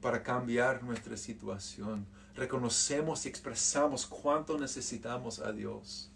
para 0.00 0.22
cambiar 0.22 0.82
nuestra 0.82 1.16
situación. 1.16 2.06
Reconocemos 2.36 3.24
y 3.24 3.28
expresamos 3.28 4.06
cuánto 4.06 4.58
necesitamos 4.58 5.38
a 5.38 5.52
Dios. 5.52 6.10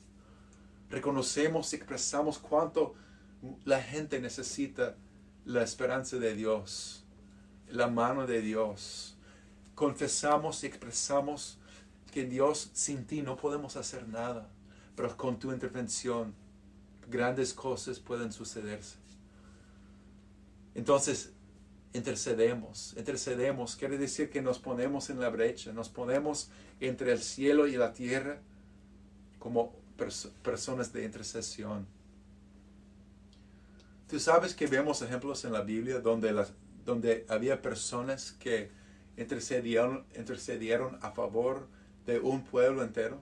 Reconocemos 0.91 1.73
y 1.73 1.77
expresamos 1.77 2.39
cuánto 2.39 2.95
la 3.65 3.81
gente 3.81 4.21
necesita 4.21 4.97
la 5.45 5.63
esperanza 5.63 6.17
de 6.17 6.35
Dios, 6.35 7.05
la 7.71 7.87
mano 7.89 8.27
de 8.27 8.43
Dios. 8.43 9.17
Confesamos 9.75 10.65
y 10.65 10.67
expresamos 10.67 11.59
que 12.13 12.25
Dios 12.25 12.71
sin 12.73 13.07
ti 13.07 13.23
no 13.23 13.37
podemos 13.37 13.77
hacer 13.77 14.09
nada, 14.09 14.49
pero 14.97 15.17
con 15.17 15.39
tu 15.39 15.53
intervención 15.53 16.35
grandes 17.09 17.55
cosas 17.55 17.99
pueden 17.99 18.33
sucederse. 18.33 18.97
Entonces, 20.75 21.33
intercedemos, 21.93 22.95
intercedemos, 22.97 23.77
quiere 23.77 23.99
decir 23.99 24.31
que 24.31 24.43
nos 24.43 24.59
ponemos 24.59 25.11
en 25.11 25.21
la 25.21 25.29
brecha, 25.29 25.73
nos 25.73 25.89
ponemos 25.89 26.51
entre 26.81 27.13
el 27.13 27.21
cielo 27.21 27.67
y 27.67 27.77
la 27.77 27.93
tierra 27.93 28.41
como 29.39 29.75
personas 30.43 30.93
de 30.93 31.05
intercesión. 31.05 31.87
Tú 34.09 34.19
sabes 34.21 34.55
que 34.55 34.67
vemos 34.67 35.03
ejemplos 35.03 35.45
en 35.45 35.53
la 35.53 35.63
Biblia 35.63 36.01
donde, 36.01 36.47
donde 36.85 37.27
había 37.29 37.61
personas 37.61 38.33
que 38.33 38.71
intercedieron, 39.17 40.07
intercedieron 40.17 40.99
a 41.03 41.11
favor 41.11 41.67
de 42.07 42.21
un 42.21 42.43
pueblo 42.43 42.83
entero. 42.83 43.21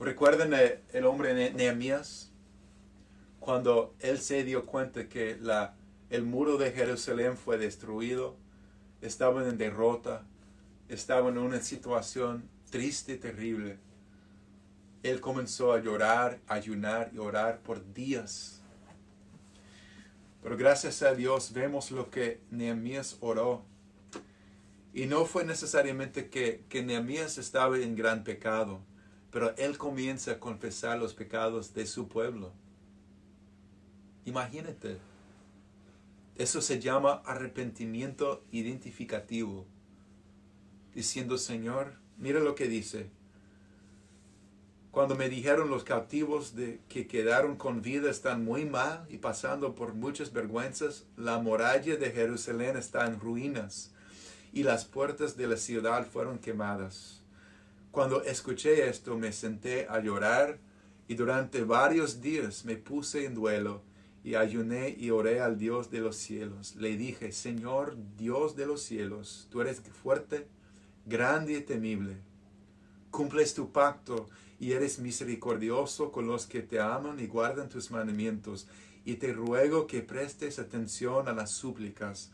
¿Recuerdan 0.00 0.54
el 0.92 1.04
hombre 1.06 1.52
Nehemías? 1.52 2.32
Cuando 3.40 3.94
él 4.00 4.18
se 4.18 4.44
dio 4.44 4.66
cuenta 4.66 5.08
que 5.08 5.38
el 6.10 6.22
muro 6.22 6.56
de 6.56 6.72
Jerusalén 6.72 7.36
fue 7.36 7.58
destruido, 7.58 8.36
estaban 9.00 9.48
en 9.48 9.58
derrota, 9.58 10.24
estaban 10.88 11.36
en 11.36 11.42
una 11.42 11.60
situación 11.60 12.48
triste 12.70 13.14
y 13.14 13.16
terrible 13.16 13.78
él 15.02 15.20
comenzó 15.20 15.72
a 15.72 15.80
llorar, 15.80 16.40
ayunar 16.46 17.10
y 17.14 17.18
orar 17.18 17.60
por 17.60 17.92
días. 17.92 18.60
Pero 20.42 20.56
gracias 20.56 21.02
a 21.02 21.14
Dios 21.14 21.52
vemos 21.52 21.90
lo 21.90 22.10
que 22.10 22.40
Nehemías 22.50 23.16
oró. 23.20 23.64
Y 24.92 25.06
no 25.06 25.24
fue 25.26 25.44
necesariamente 25.44 26.28
que, 26.28 26.64
que 26.68 26.82
Nehemías 26.82 27.38
estaba 27.38 27.78
en 27.78 27.94
gran 27.94 28.24
pecado, 28.24 28.80
pero 29.38 29.54
él 29.56 29.78
comienza 29.78 30.32
a 30.32 30.40
confesar 30.40 30.98
los 30.98 31.14
pecados 31.14 31.72
de 31.72 31.86
su 31.86 32.08
pueblo. 32.08 32.50
Imagínate. 34.24 34.98
Eso 36.34 36.60
se 36.60 36.80
llama 36.80 37.22
arrepentimiento 37.24 38.42
identificativo. 38.50 39.64
Diciendo, 40.92 41.38
Señor, 41.38 41.92
mira 42.16 42.40
lo 42.40 42.56
que 42.56 42.66
dice. 42.66 43.10
Cuando 44.90 45.14
me 45.14 45.28
dijeron 45.28 45.70
los 45.70 45.84
cautivos 45.84 46.56
de 46.56 46.80
que 46.88 47.06
quedaron 47.06 47.54
con 47.54 47.80
vida 47.80 48.10
están 48.10 48.44
muy 48.44 48.64
mal 48.64 49.06
y 49.08 49.18
pasando 49.18 49.76
por 49.76 49.94
muchas 49.94 50.32
vergüenzas, 50.32 51.06
la 51.16 51.38
muralla 51.38 51.96
de 51.96 52.10
Jerusalén 52.10 52.76
está 52.76 53.06
en 53.06 53.20
ruinas 53.20 53.92
y 54.52 54.64
las 54.64 54.84
puertas 54.84 55.36
de 55.36 55.46
la 55.46 55.58
ciudad 55.58 56.08
fueron 56.08 56.40
quemadas. 56.40 57.17
Cuando 57.98 58.22
escuché 58.22 58.88
esto 58.88 59.18
me 59.18 59.32
senté 59.32 59.88
a 59.88 59.98
llorar 59.98 60.60
y 61.08 61.16
durante 61.16 61.64
varios 61.64 62.20
días 62.20 62.64
me 62.64 62.76
puse 62.76 63.24
en 63.24 63.34
duelo 63.34 63.82
y 64.22 64.36
ayuné 64.36 64.94
y 64.96 65.10
oré 65.10 65.40
al 65.40 65.58
Dios 65.58 65.90
de 65.90 65.98
los 65.98 66.14
cielos. 66.14 66.76
Le 66.76 66.96
dije, 66.96 67.32
Señor 67.32 67.96
Dios 68.16 68.54
de 68.54 68.66
los 68.66 68.82
cielos, 68.82 69.48
tú 69.50 69.62
eres 69.62 69.80
fuerte, 69.80 70.46
grande 71.06 71.54
y 71.54 71.60
temible. 71.60 72.18
Cumples 73.10 73.52
tu 73.52 73.72
pacto 73.72 74.28
y 74.60 74.74
eres 74.74 75.00
misericordioso 75.00 76.12
con 76.12 76.28
los 76.28 76.46
que 76.46 76.62
te 76.62 76.78
aman 76.78 77.18
y 77.18 77.26
guardan 77.26 77.68
tus 77.68 77.90
mandamientos. 77.90 78.68
Y 79.04 79.16
te 79.16 79.32
ruego 79.32 79.88
que 79.88 80.02
prestes 80.02 80.60
atención 80.60 81.26
a 81.26 81.32
las 81.32 81.50
súplicas 81.50 82.30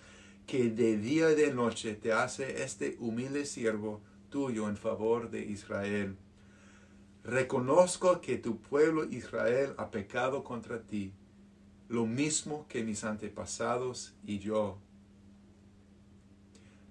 que 0.47 0.69
de 0.69 0.99
día 0.99 1.31
y 1.31 1.37
de 1.37 1.55
noche 1.55 1.95
te 1.95 2.13
hace 2.13 2.63
este 2.63 2.99
humilde 3.01 3.47
siervo 3.47 4.03
tuyo 4.35 4.69
en 4.69 4.77
favor 4.77 5.31
de 5.31 5.45
Israel. 5.45 6.17
Reconozco 7.23 8.21
que 8.21 8.37
tu 8.37 8.59
pueblo 8.59 9.05
Israel 9.05 9.75
ha 9.77 9.93
pecado 9.93 10.43
contra 10.43 10.83
ti, 10.83 11.13
lo 11.89 12.05
mismo 12.05 12.67
que 12.69 12.83
mis 12.83 13.05
antepasados 13.05 14.13
y 14.27 14.41
yo. 14.41 14.79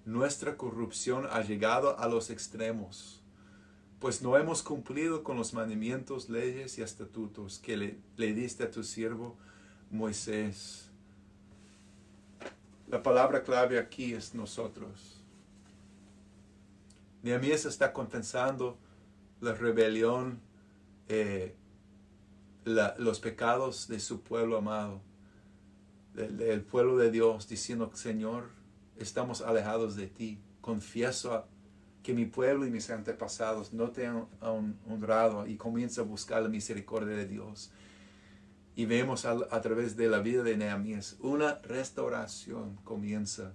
Nuestra 0.05 0.55
corrupción 0.55 1.27
ha 1.29 1.41
llegado 1.41 1.99
a 1.99 2.07
los 2.07 2.29
extremos 2.29 3.19
pues 3.99 4.21
no 4.21 4.37
hemos 4.37 4.61
cumplido 4.61 5.23
con 5.23 5.37
los 5.37 5.53
mandamientos, 5.53 6.29
leyes 6.29 6.77
y 6.77 6.81
estatutos 6.81 7.57
que 7.59 7.77
le, 7.77 7.97
le 8.17 8.33
diste 8.33 8.65
a 8.65 8.69
tu 8.69 8.83
siervo 8.83 9.37
Moisés. 9.91 10.89
La 12.89 13.01
palabra 13.01 13.43
clave 13.43 13.79
aquí 13.79 14.13
es 14.13 14.35
nosotros. 14.35 15.12
Nehemías 17.23 17.63
está 17.65 17.93
confesando 17.93 18.77
la 19.39 19.53
rebelión, 19.53 20.41
eh, 21.07 21.55
los 22.65 23.19
pecados 23.21 23.87
de 23.87 23.99
su 23.99 24.21
pueblo 24.21 24.57
amado, 24.57 25.01
del, 26.13 26.61
pueblo 26.61 26.97
de 26.97 27.11
Dios, 27.11 27.47
diciendo, 27.47 27.89
Señor, 27.93 28.49
estamos 28.97 29.41
alejados 29.41 29.95
de 29.95 30.07
ti. 30.07 30.39
Confieso 30.59 31.45
que 32.03 32.13
mi 32.13 32.25
pueblo 32.25 32.65
y 32.65 32.71
mis 32.71 32.89
antepasados 32.89 33.71
no 33.71 33.89
te 33.91 34.05
han 34.05 34.27
honrado 34.41 35.47
y 35.47 35.55
comienza 35.55 36.01
a 36.01 36.03
buscar 36.03 36.43
la 36.43 36.49
misericordia 36.49 37.15
de 37.15 37.25
Dios. 37.25 37.71
Y 38.75 38.85
vemos 38.85 39.25
a, 39.25 39.61
través 39.61 39.95
de 39.95 40.09
la 40.09 40.19
vida 40.19 40.43
de 40.43 40.57
Nehemías, 40.57 41.15
una 41.21 41.59
restauración 41.59 42.75
comienza 42.83 43.53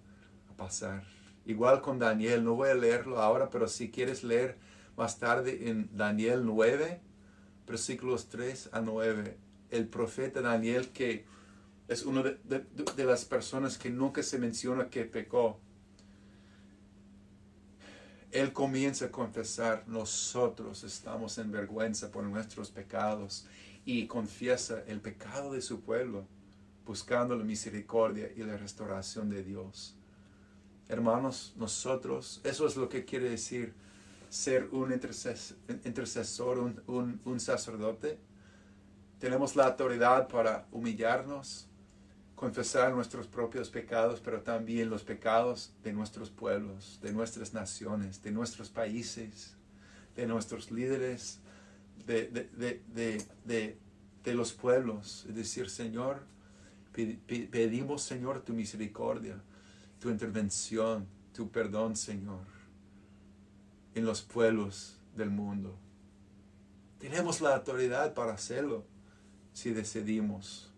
a 0.50 0.56
pasar. 0.56 1.17
Igual 1.48 1.80
con 1.80 1.98
Daniel, 1.98 2.44
no 2.44 2.56
voy 2.56 2.68
a 2.68 2.74
leerlo 2.74 3.22
ahora, 3.22 3.48
pero 3.48 3.68
si 3.68 3.90
quieres 3.90 4.22
leer 4.22 4.58
más 4.98 5.18
tarde 5.18 5.70
en 5.70 5.88
Daniel 5.96 6.44
9, 6.44 7.00
versículos 7.66 8.28
3 8.28 8.68
a 8.70 8.82
9, 8.82 9.38
el 9.70 9.88
profeta 9.88 10.42
Daniel 10.42 10.90
que 10.90 11.24
es 11.88 12.04
una 12.04 12.22
de 12.22 13.04
las 13.04 13.24
personas 13.24 13.78
que 13.78 13.88
nunca 13.88 14.22
se 14.22 14.38
menciona 14.38 14.90
que 14.90 15.06
pecó, 15.06 15.58
él 18.30 18.52
comienza 18.52 19.06
a 19.06 19.10
confesar, 19.10 19.84
nosotros 19.86 20.84
estamos 20.84 21.38
en 21.38 21.50
vergüenza 21.50 22.12
por 22.12 22.24
nuestros 22.24 22.70
pecados 22.70 23.46
y 23.86 24.06
confiesa 24.06 24.82
el 24.86 25.00
pecado 25.00 25.54
de 25.54 25.62
su 25.62 25.80
pueblo, 25.80 26.26
buscando 26.84 27.34
la 27.34 27.44
misericordia 27.44 28.30
y 28.36 28.42
la 28.42 28.58
restauración 28.58 29.30
de 29.30 29.42
Dios. 29.42 29.97
Hermanos, 30.88 31.52
nosotros, 31.56 32.40
eso 32.44 32.66
es 32.66 32.76
lo 32.76 32.88
que 32.88 33.04
quiere 33.04 33.28
decir 33.28 33.74
ser 34.30 34.68
un 34.72 34.92
intercesor, 34.92 36.58
un, 36.86 37.40
sacerdote. 37.40 38.18
Tenemos 39.18 39.54
la 39.54 39.66
autoridad 39.66 40.28
para 40.28 40.66
humillarnos, 40.70 41.68
confesar 42.34 42.94
nuestros 42.94 43.26
propios 43.26 43.68
pecados, 43.68 44.20
pero 44.20 44.40
también 44.42 44.88
los 44.88 45.02
pecados 45.02 45.72
de 45.82 45.92
nuestros 45.92 46.30
pueblos, 46.30 47.00
de 47.02 47.12
nuestras 47.12 47.52
naciones, 47.52 48.22
de 48.22 48.30
nuestros 48.30 48.70
países, 48.70 49.56
de 50.14 50.26
nuestros 50.26 50.70
líderes, 50.70 51.40
de, 52.06 52.30
de, 53.44 54.34
los 54.34 54.52
pueblos. 54.52 55.26
Es 55.28 55.34
decir, 55.34 55.68
Señor, 55.68 56.22
pedimos, 56.92 58.02
Señor, 58.02 58.42
tu 58.42 58.52
misericordia, 58.52 59.42
tu 60.00 60.10
intervención, 60.10 61.06
tu 61.32 61.50
perdón, 61.50 61.96
Señor, 61.96 62.44
en 63.94 64.04
los 64.04 64.22
pueblos 64.22 64.98
del 65.16 65.30
mundo. 65.30 65.76
Tenemos 66.98 67.40
la 67.40 67.56
autoridad 67.56 68.14
para 68.14 68.34
hacerlo 68.34 68.84
si 69.52 69.70
decidimos. 69.70 70.70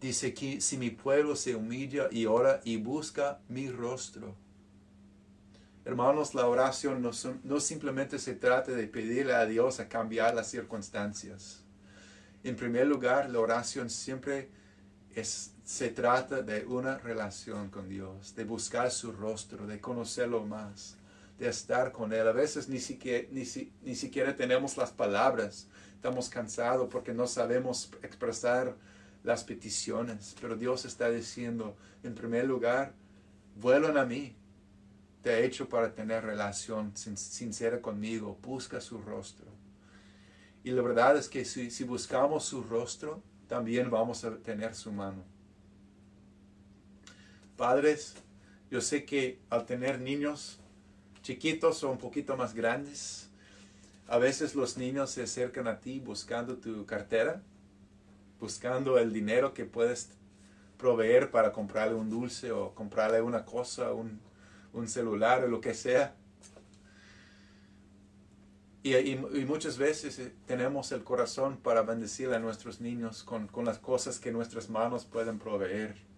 Dice 0.00 0.32
que 0.32 0.60
si 0.60 0.78
mi 0.78 0.90
pueblo 0.90 1.36
se 1.36 1.54
humilla 1.54 2.08
y 2.10 2.26
ora 2.26 2.60
y 2.64 2.78
busca 2.78 3.40
mi 3.48 3.70
rostro. 3.70 4.34
Hermanos, 5.84 6.34
la 6.34 6.46
oración 6.46 7.02
no, 7.02 7.10
no 7.42 7.60
simplemente 7.60 8.18
se 8.18 8.34
trata 8.34 8.72
de 8.72 8.86
pedirle 8.86 9.34
a 9.34 9.46
Dios 9.46 9.80
a 9.80 9.88
cambiar 9.88 10.34
las 10.34 10.50
circunstancias. 10.50 11.62
En 12.44 12.56
primer 12.56 12.86
lugar, 12.86 13.28
la 13.28 13.40
oración 13.40 13.90
siempre 13.90 14.50
es, 15.14 15.52
se 15.70 15.88
trata 15.88 16.42
de 16.42 16.66
una 16.66 16.98
relación 16.98 17.70
con 17.70 17.88
Dios, 17.88 18.34
de 18.34 18.42
buscar 18.42 18.90
su 18.90 19.12
rostro, 19.12 19.68
de 19.68 19.80
conocerlo 19.80 20.44
más, 20.44 20.96
de 21.38 21.48
estar 21.48 21.92
con 21.92 22.12
Él. 22.12 22.26
A 22.26 22.32
veces 22.32 22.68
ni 22.68 22.80
siquiera, 22.80 24.36
tenemos 24.36 24.76
las 24.76 24.90
palabras, 24.90 25.68
estamos 25.94 26.28
cansados 26.28 26.88
porque 26.90 27.14
no 27.14 27.28
sabemos 27.28 27.88
expresar 28.02 28.74
las 29.22 29.44
peticiones, 29.44 30.34
pero 30.40 30.56
Dios 30.56 30.84
está 30.86 31.08
diciendo, 31.08 31.76
en 32.02 32.16
primer 32.16 32.46
lugar, 32.46 32.92
vuelvan 33.54 33.96
a 33.96 34.04
mí. 34.04 34.34
Te 35.22 35.34
he 35.34 35.44
hecho 35.44 35.68
para 35.68 35.94
tener 35.94 36.24
relación 36.24 36.96
sincera 36.96 37.80
conmigo. 37.80 38.36
Busca 38.42 38.80
su 38.80 38.98
rostro. 39.00 39.46
Y 40.64 40.72
la 40.72 40.82
verdad 40.82 41.16
es 41.16 41.28
que 41.28 41.44
si 41.44 41.84
buscamos 41.84 42.44
su 42.44 42.60
rostro, 42.64 43.22
también 43.46 43.88
vamos 43.88 44.24
a 44.24 44.36
tener 44.38 44.74
su 44.74 44.90
mano. 44.90 45.29
Padres, 47.60 48.14
yo 48.70 48.80
sé 48.80 49.04
que 49.04 49.38
al 49.50 49.66
tener 49.66 50.00
niños 50.00 50.58
chiquitos 51.22 51.84
o 51.84 51.90
un 51.90 51.98
poquito 51.98 52.34
más 52.34 52.54
grandes, 52.54 53.28
a 54.08 54.16
veces 54.16 54.54
los 54.54 54.78
niños 54.78 55.10
se 55.10 55.24
acercan 55.24 55.68
a 55.68 55.78
ti 55.78 56.00
buscando 56.00 56.56
tu 56.56 56.86
cartera 56.86 57.42
buscando 58.40 58.96
el 58.96 59.12
dinero 59.12 59.52
que 59.52 59.66
puedes 59.66 60.08
proveer 60.78 61.30
para 61.30 61.52
comprarle 61.52 61.96
un 61.96 62.08
dulce 62.08 62.50
o 62.50 62.74
comprarle 62.74 63.20
una 63.20 63.44
cosa, 63.44 63.92
un, 63.92 64.18
celular 64.88 65.44
o 65.44 65.48
lo 65.48 65.60
que 65.60 65.74
sea. 65.74 66.16
Y, 68.82 69.16
muchas 69.44 69.76
veces 69.76 70.18
eh, 70.18 70.32
tenemos 70.46 70.90
el 70.92 71.04
corazón 71.04 71.58
para 71.58 71.82
bendecir 71.82 72.32
a 72.32 72.38
nuestros 72.38 72.80
niños 72.80 73.22
con, 73.22 73.46
con, 73.46 73.66
las 73.66 73.78
cosas 73.78 74.18
que 74.18 74.32
nuestras 74.32 74.70
manos 74.70 75.04
pueden 75.04 75.38
proveer. 75.38 76.09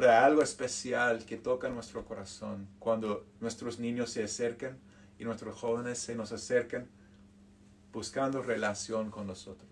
Pero 0.00 0.12
hay 0.12 0.24
algo 0.24 0.42
especial 0.42 1.24
que 1.24 1.36
toca 1.36 1.68
nuestro 1.68 2.04
corazón 2.04 2.66
cuando 2.78 3.26
nuestros 3.40 3.78
niños 3.78 4.10
se 4.10 4.24
acercan 4.24 4.78
y 5.18 5.24
nuestros 5.24 5.54
jóvenes 5.56 5.98
se 5.98 6.14
nos 6.14 6.32
acercan 6.32 6.88
buscando 7.92 8.42
relación 8.42 9.10
con 9.10 9.26
nosotros 9.26 9.70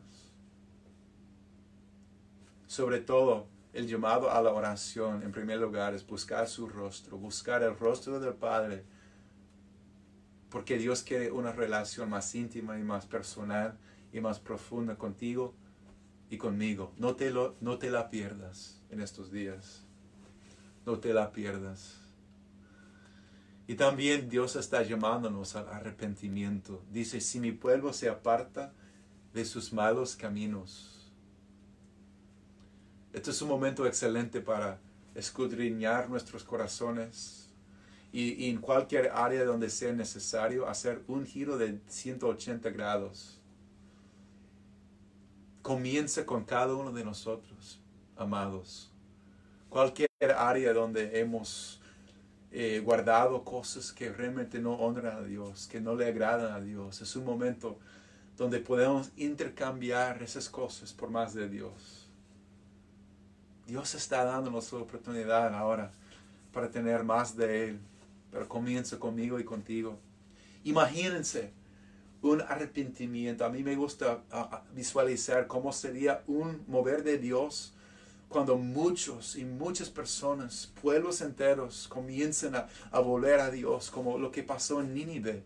sobre 2.68 3.00
todo 3.00 3.48
el 3.72 3.88
llamado 3.88 4.30
a 4.30 4.40
la 4.42 4.52
oración, 4.52 5.22
en 5.22 5.32
primer 5.32 5.58
lugar, 5.58 5.94
es 5.94 6.06
buscar 6.06 6.46
su 6.46 6.68
rostro, 6.68 7.16
buscar 7.16 7.62
el 7.62 7.76
rostro 7.76 8.20
del 8.20 8.34
Padre, 8.34 8.84
porque 10.50 10.78
Dios 10.78 11.02
quiere 11.02 11.32
una 11.32 11.50
relación 11.50 12.10
más 12.10 12.34
íntima 12.34 12.78
y 12.78 12.82
más 12.82 13.06
personal 13.06 13.76
y 14.12 14.20
más 14.20 14.38
profunda 14.38 14.96
contigo 14.96 15.54
y 16.30 16.36
conmigo. 16.36 16.92
No 16.98 17.16
te, 17.16 17.30
lo, 17.30 17.56
no 17.60 17.78
te 17.78 17.90
la 17.90 18.10
pierdas 18.10 18.82
en 18.90 19.00
estos 19.00 19.32
días. 19.32 19.87
No 20.88 20.98
te 20.98 21.12
la 21.12 21.30
pierdas. 21.30 21.96
Y 23.66 23.74
también 23.74 24.30
Dios 24.30 24.56
está 24.56 24.82
llamándonos 24.82 25.54
al 25.54 25.68
arrepentimiento. 25.68 26.82
Dice, 26.90 27.20
si 27.20 27.40
mi 27.40 27.52
pueblo 27.52 27.92
se 27.92 28.08
aparta 28.08 28.72
de 29.34 29.44
sus 29.44 29.70
malos 29.70 30.16
caminos, 30.16 31.12
este 33.12 33.32
es 33.32 33.42
un 33.42 33.50
momento 33.50 33.86
excelente 33.86 34.40
para 34.40 34.80
escudriñar 35.14 36.08
nuestros 36.08 36.42
corazones 36.42 37.50
y, 38.10 38.48
en 38.48 38.56
cualquier 38.56 39.10
área 39.10 39.44
donde 39.44 39.68
sea 39.68 39.92
necesario 39.92 40.66
hacer 40.66 41.02
un 41.06 41.26
giro 41.26 41.58
de 41.58 41.80
180 41.86 42.70
grados. 42.70 43.38
Comienza 45.60 46.24
con 46.24 46.44
cada 46.44 46.74
uno 46.74 46.92
de 46.92 47.04
nosotros, 47.04 47.78
amados. 48.16 48.90
Cualquier 49.68 50.07
área 50.32 50.72
donde 50.72 51.20
hemos 51.20 51.80
eh, 52.50 52.80
guardado 52.84 53.44
cosas 53.44 53.92
que 53.92 54.10
realmente 54.10 54.58
no 54.58 54.74
honran 54.74 55.18
a 55.18 55.22
Dios, 55.22 55.68
que 55.68 55.80
no 55.80 55.94
le 55.94 56.06
agradan 56.06 56.52
a 56.52 56.60
Dios. 56.60 57.00
Es 57.02 57.14
un 57.16 57.24
momento 57.24 57.78
donde 58.36 58.60
podemos 58.60 59.10
intercambiar 59.16 60.22
esas 60.22 60.48
cosas 60.48 60.92
por 60.92 61.10
más 61.10 61.34
de 61.34 61.48
Dios. 61.48 62.08
Dios 63.66 63.94
está 63.94 64.24
dándonos 64.24 64.72
la 64.72 64.78
oportunidad 64.78 65.54
ahora 65.54 65.90
para 66.52 66.70
tener 66.70 67.04
más 67.04 67.36
de 67.36 67.68
Él. 67.68 67.80
Pero 68.30 68.48
comienza 68.48 68.98
conmigo 68.98 69.38
y 69.38 69.44
contigo. 69.44 69.98
Imagínense 70.64 71.52
un 72.22 72.40
arrepentimiento. 72.40 73.44
A 73.44 73.48
mí 73.48 73.62
me 73.62 73.76
gusta 73.76 74.22
visualizar 74.74 75.46
cómo 75.46 75.72
sería 75.72 76.22
un 76.26 76.62
mover 76.66 77.02
de 77.02 77.18
Dios 77.18 77.74
cuando 78.28 78.56
muchos 78.56 79.36
y 79.36 79.44
muchas 79.44 79.90
personas, 79.90 80.72
pueblos 80.80 81.20
enteros, 81.20 81.88
comienzan 81.88 82.56
a, 82.56 82.68
a 82.90 83.00
volver 83.00 83.40
a 83.40 83.50
Dios, 83.50 83.90
como 83.90 84.18
lo 84.18 84.30
que 84.30 84.42
pasó 84.42 84.80
en 84.80 84.94
Nínive. 84.94 85.44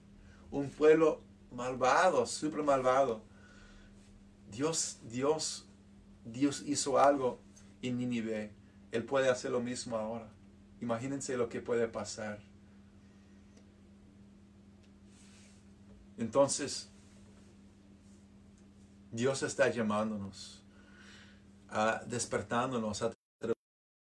Un 0.50 0.68
pueblo 0.70 1.20
malvado, 1.52 2.26
súper 2.26 2.62
malvado. 2.62 3.22
Dios, 4.50 4.98
Dios, 5.08 5.66
Dios 6.24 6.62
hizo 6.66 6.98
algo 6.98 7.40
en 7.80 7.98
Nínive, 7.98 8.52
Él 8.90 9.04
puede 9.04 9.28
hacer 9.28 9.50
lo 9.50 9.60
mismo 9.60 9.96
ahora. 9.96 10.28
Imagínense 10.80 11.36
lo 11.36 11.48
que 11.48 11.60
puede 11.60 11.88
pasar. 11.88 12.40
Entonces, 16.18 16.90
Dios 19.10 19.42
está 19.42 19.68
llamándonos, 19.70 20.61
a, 21.72 22.02
despertándonos 22.06 23.02
a 23.02 23.06
un 23.06 23.14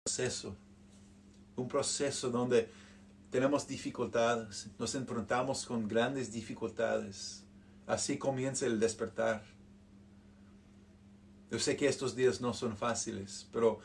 proceso, 0.03 0.55
un 1.55 1.68
proceso 1.68 2.30
donde 2.30 2.70
tenemos 3.30 3.68
dificultades, 3.68 4.68
nos 4.80 4.95
enfrentamos 4.95 5.66
con 5.66 5.88
grandes 5.88 6.32
dificultades. 6.32 7.43
Así 7.86 8.18
comienza 8.18 8.66
el 8.66 8.80
despertar. 8.80 9.43
Yo 11.51 11.60
sé 11.60 11.76
que 11.76 11.88
estos 11.88 12.16
días 12.16 12.41
no 12.41 12.53
son 12.53 12.78
fáciles, 12.78 13.47
pero 13.51 13.80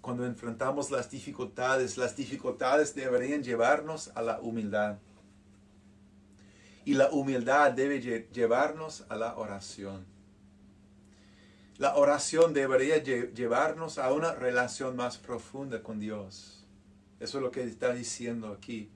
cuando 0.00 0.24
enfrentamos 0.24 0.90
las 0.90 1.10
dificultades, 1.10 1.96
las 1.96 2.14
dificultades 2.14 2.94
deberían 2.94 3.42
llevarnos 3.42 4.12
a 4.14 4.22
la 4.22 4.40
humildad. 4.40 4.98
Y 6.84 6.94
la 6.94 7.10
humildad 7.10 7.72
debe 7.72 8.00
llevarnos 8.32 9.04
a 9.08 9.16
la 9.16 9.36
oración. 9.36 10.06
La 11.78 11.96
oración 11.96 12.54
debería 12.54 13.02
llevarnos 13.02 13.98
a 13.98 14.10
una 14.10 14.32
relación 14.32 14.96
más 14.96 15.18
profunda 15.18 15.82
con 15.82 16.00
Dios. 16.00 16.64
Eso 17.20 17.36
es 17.36 17.42
lo 17.44 17.50
que 17.50 17.64
está 17.64 17.92
diciendo 17.92 18.48
aquí. 18.48 18.90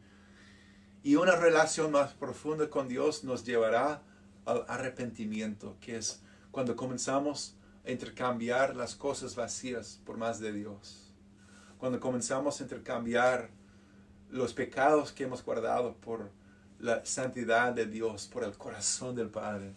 Y 1.03 1.17
una 1.17 1.37
relación 1.37 1.93
más 1.93 2.15
profunda 2.15 2.71
con 2.71 2.89
Dios 2.89 3.23
nos 3.23 3.45
llevará 3.45 4.03
al 4.47 4.65
arrepentimiento, 4.67 5.77
que 5.81 5.97
es 5.97 6.23
cuando 6.51 6.75
comenzamos 6.75 7.55
intercambiar 7.87 8.77
las 8.77 8.95
cosas 8.95 9.37
vacías 9.37 10.01
por 10.07 10.17
más 10.17 10.41
de 10.41 10.53
Dios. 10.53 11.13
Cuando 11.79 12.01
comenzamos 12.01 12.61
a 12.61 12.63
intercambiar 12.63 13.51
los 14.31 14.55
pecados 14.55 15.13
que 15.13 15.25
hemos 15.25 15.45
guardado 15.45 15.95
por 15.97 16.31
la 16.79 17.05
santidad 17.05 17.73
de 17.73 17.87
Dios, 17.87 18.27
por 18.27 18.45
el 18.45 18.57
corazón 18.57 19.17
del 19.17 19.29
Padre, 19.29 19.75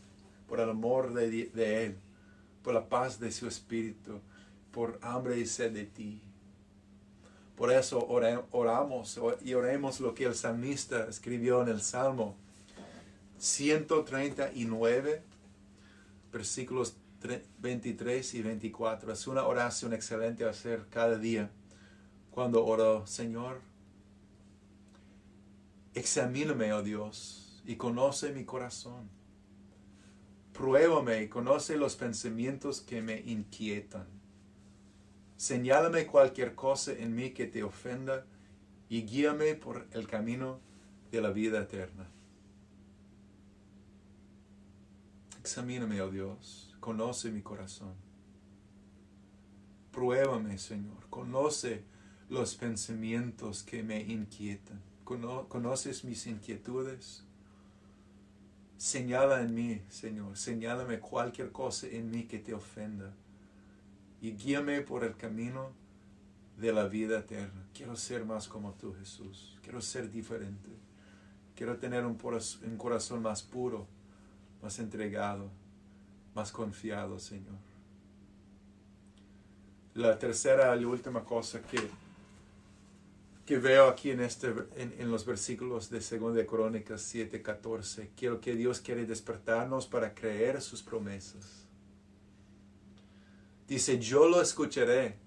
por 0.48 0.60
el 0.60 0.70
amor 0.70 1.14
de 1.14 1.86
Él, 1.86 1.98
por 2.64 2.74
la 2.74 2.88
paz 2.88 3.20
de 3.20 3.32
su 3.32 3.48
Espíritu, 3.48 4.20
por 4.72 5.00
hambre 5.02 5.38
y 5.38 5.46
sed 5.46 5.72
de 5.74 5.86
ti. 5.86 6.22
Por 7.56 7.72
eso 7.72 8.06
oramos 8.52 9.20
y 9.44 9.54
oremos 9.54 10.00
lo 10.00 10.16
que 10.16 10.26
el 10.26 10.34
salmista 10.34 11.08
escribió 11.08 11.62
en 11.62 11.70
el 11.70 11.82
Salmo 11.82 12.36
139, 13.38 15.22
versículos 16.32 16.96
23 17.60 18.34
y 18.34 18.42
24. 18.42 19.14
Es 19.14 19.28
una 19.28 19.46
oración 19.46 19.94
excelente 19.94 20.46
hacer 20.46 20.88
cada 20.90 21.18
día 21.18 21.52
cuando 22.32 22.66
oro, 22.66 23.06
Señor, 23.06 23.62
examíname, 25.94 26.74
oh 26.74 26.82
Dios, 26.82 27.62
y 27.66 27.76
conoce 27.76 28.32
mi 28.32 28.46
corazón. 28.46 29.08
Pruébame 30.54 31.24
y 31.24 31.30
conoce 31.30 31.78
los 31.78 31.96
pensamientos 31.96 32.82
que 32.82 33.02
me 33.02 33.20
inquietan. 33.20 34.08
Señálame 35.36 36.06
cualquier 36.06 36.56
cosa 36.56 36.94
en 36.94 37.16
mí 37.16 37.32
que 37.32 37.48
te 37.48 37.64
ofenda 37.64 38.26
y 38.88 39.02
guíame 39.02 39.56
por 39.56 39.88
el 39.92 40.08
camino 40.08 40.60
de 41.12 41.22
la 41.22 41.32
vida 41.32 41.60
eterna. 41.60 42.08
Examíname, 45.40 46.00
oh 46.02 46.10
Dios, 46.10 46.74
conoce 46.80 47.32
mi 47.32 47.42
corazón. 47.42 47.96
Pruébame, 49.92 50.58
Señor, 50.58 51.10
conoce 51.10 51.84
los 52.30 52.56
pensamientos 52.56 53.64
que 53.64 53.84
me 53.84 54.02
inquietan. 54.02 54.82
Conoces 55.04 56.04
mis 56.06 56.26
inquietudes. 56.28 57.26
Señala 58.84 59.42
en 59.42 59.56
mí, 59.56 59.82
Señor, 59.88 60.36
señálame 60.36 61.00
cualquier 61.00 61.54
cosa 61.54 61.88
en 61.88 62.12
mí 62.12 62.24
que 62.24 62.38
te 62.38 62.54
ofenda. 62.54 63.14
Y 64.20 64.34
guíame 64.34 64.82
por 64.82 65.06
el 65.06 65.16
camino 65.16 65.72
de 66.58 66.74
la 66.74 66.84
vida 66.90 67.20
eterna. 67.20 67.66
Quiero 67.74 67.96
ser 67.96 68.26
más 68.26 68.50
como 68.50 68.74
tú, 68.74 68.94
Jesús. 69.00 69.58
Quiero 69.64 69.80
ser 69.80 70.12
diferente. 70.12 70.70
Quiero 71.56 71.78
tener 71.78 72.06
un, 72.06 72.18
corazón 72.78 73.22
más 73.22 73.42
puro 73.42 73.88
más 74.62 74.78
entregado, 74.80 75.50
más 76.36 76.52
confiado, 76.52 77.20
Señor. 77.20 77.56
La 79.94 80.20
tercera 80.20 80.76
y 80.76 80.84
última 80.84 81.24
cosa 81.24 81.62
que, 81.62 81.80
que 83.46 83.58
veo 83.58 83.88
aquí 83.88 84.12
en, 84.12 84.22
este, 84.22 84.54
en, 84.76 85.12
los 85.12 85.26
versículos 85.26 85.90
de 85.90 86.00
2 86.00 86.34
de 86.34 86.46
Crónicas 86.46 87.02
7, 87.02 87.42
14, 87.42 88.12
quiero 88.16 88.40
que 88.40 88.56
Dios 88.56 88.80
quiere 88.80 89.06
despertarnos 89.06 89.86
para 89.86 90.14
creer 90.14 90.62
sus 90.62 90.82
promesas. 90.82 91.68
Dice, 93.68 94.00
yo 94.00 94.28
lo 94.30 94.42
escucharé. 94.42 95.18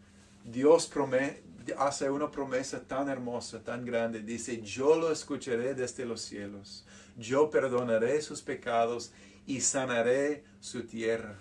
Dios 0.44 0.86
promete, 0.86 1.42
hace 1.76 2.08
una 2.08 2.30
promesa 2.30 2.80
tan 2.80 3.08
hermosa, 3.10 3.62
tan 3.62 3.84
grande. 3.84 4.20
Dice, 4.22 4.62
yo 4.62 4.96
lo 4.96 5.10
escucharé 5.10 5.74
desde 5.74 6.06
los 6.06 6.22
cielos. 6.22 6.86
Yo 7.18 7.50
perdonaré 7.50 8.22
sus 8.22 8.40
pecados 8.40 9.12
y 9.46 9.60
sanaré 9.60 10.44
su 10.60 10.84
tierra. 10.84 11.36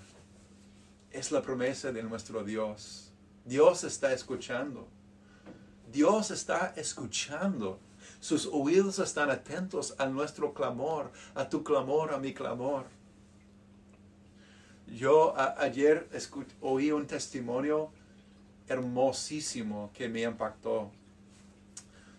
Es 1.12 1.32
la 1.32 1.42
promesa 1.42 1.94
de 1.94 2.04
nuestro 2.04 2.44
Dios. 2.44 3.14
Dios 3.46 3.84
está 3.86 4.12
escuchando. 4.12 4.90
Dios 5.96 6.30
está 6.30 6.74
escuchando. 6.76 7.80
Sus 8.20 8.48
oídos 8.48 9.00
están 9.00 9.30
atentos 9.30 9.96
a 9.98 10.08
nuestro 10.08 10.54
clamor, 10.54 11.10
a 11.34 11.48
tu 11.48 11.64
clamor, 11.64 12.14
a 12.14 12.18
mi 12.18 12.34
clamor. 12.34 12.84
Yo 14.88 15.34
ayer 15.58 16.10
oí 16.60 16.92
un 16.92 17.08
testimonio 17.08 17.92
hermosísimo 18.68 19.90
que 19.94 20.10
me 20.10 20.24
impactó 20.24 20.92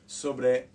sobre 0.06 0.70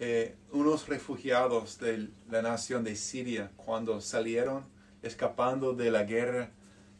eh, 0.00 0.34
unos 0.50 0.88
refugiados 0.88 1.78
de 1.78 2.08
la 2.28 2.42
nación 2.42 2.82
de 2.82 2.96
Siria 2.96 3.52
cuando 3.54 4.00
salieron 4.00 4.64
escapando 5.02 5.72
de 5.72 5.92
la 5.92 6.02
guerra 6.02 6.50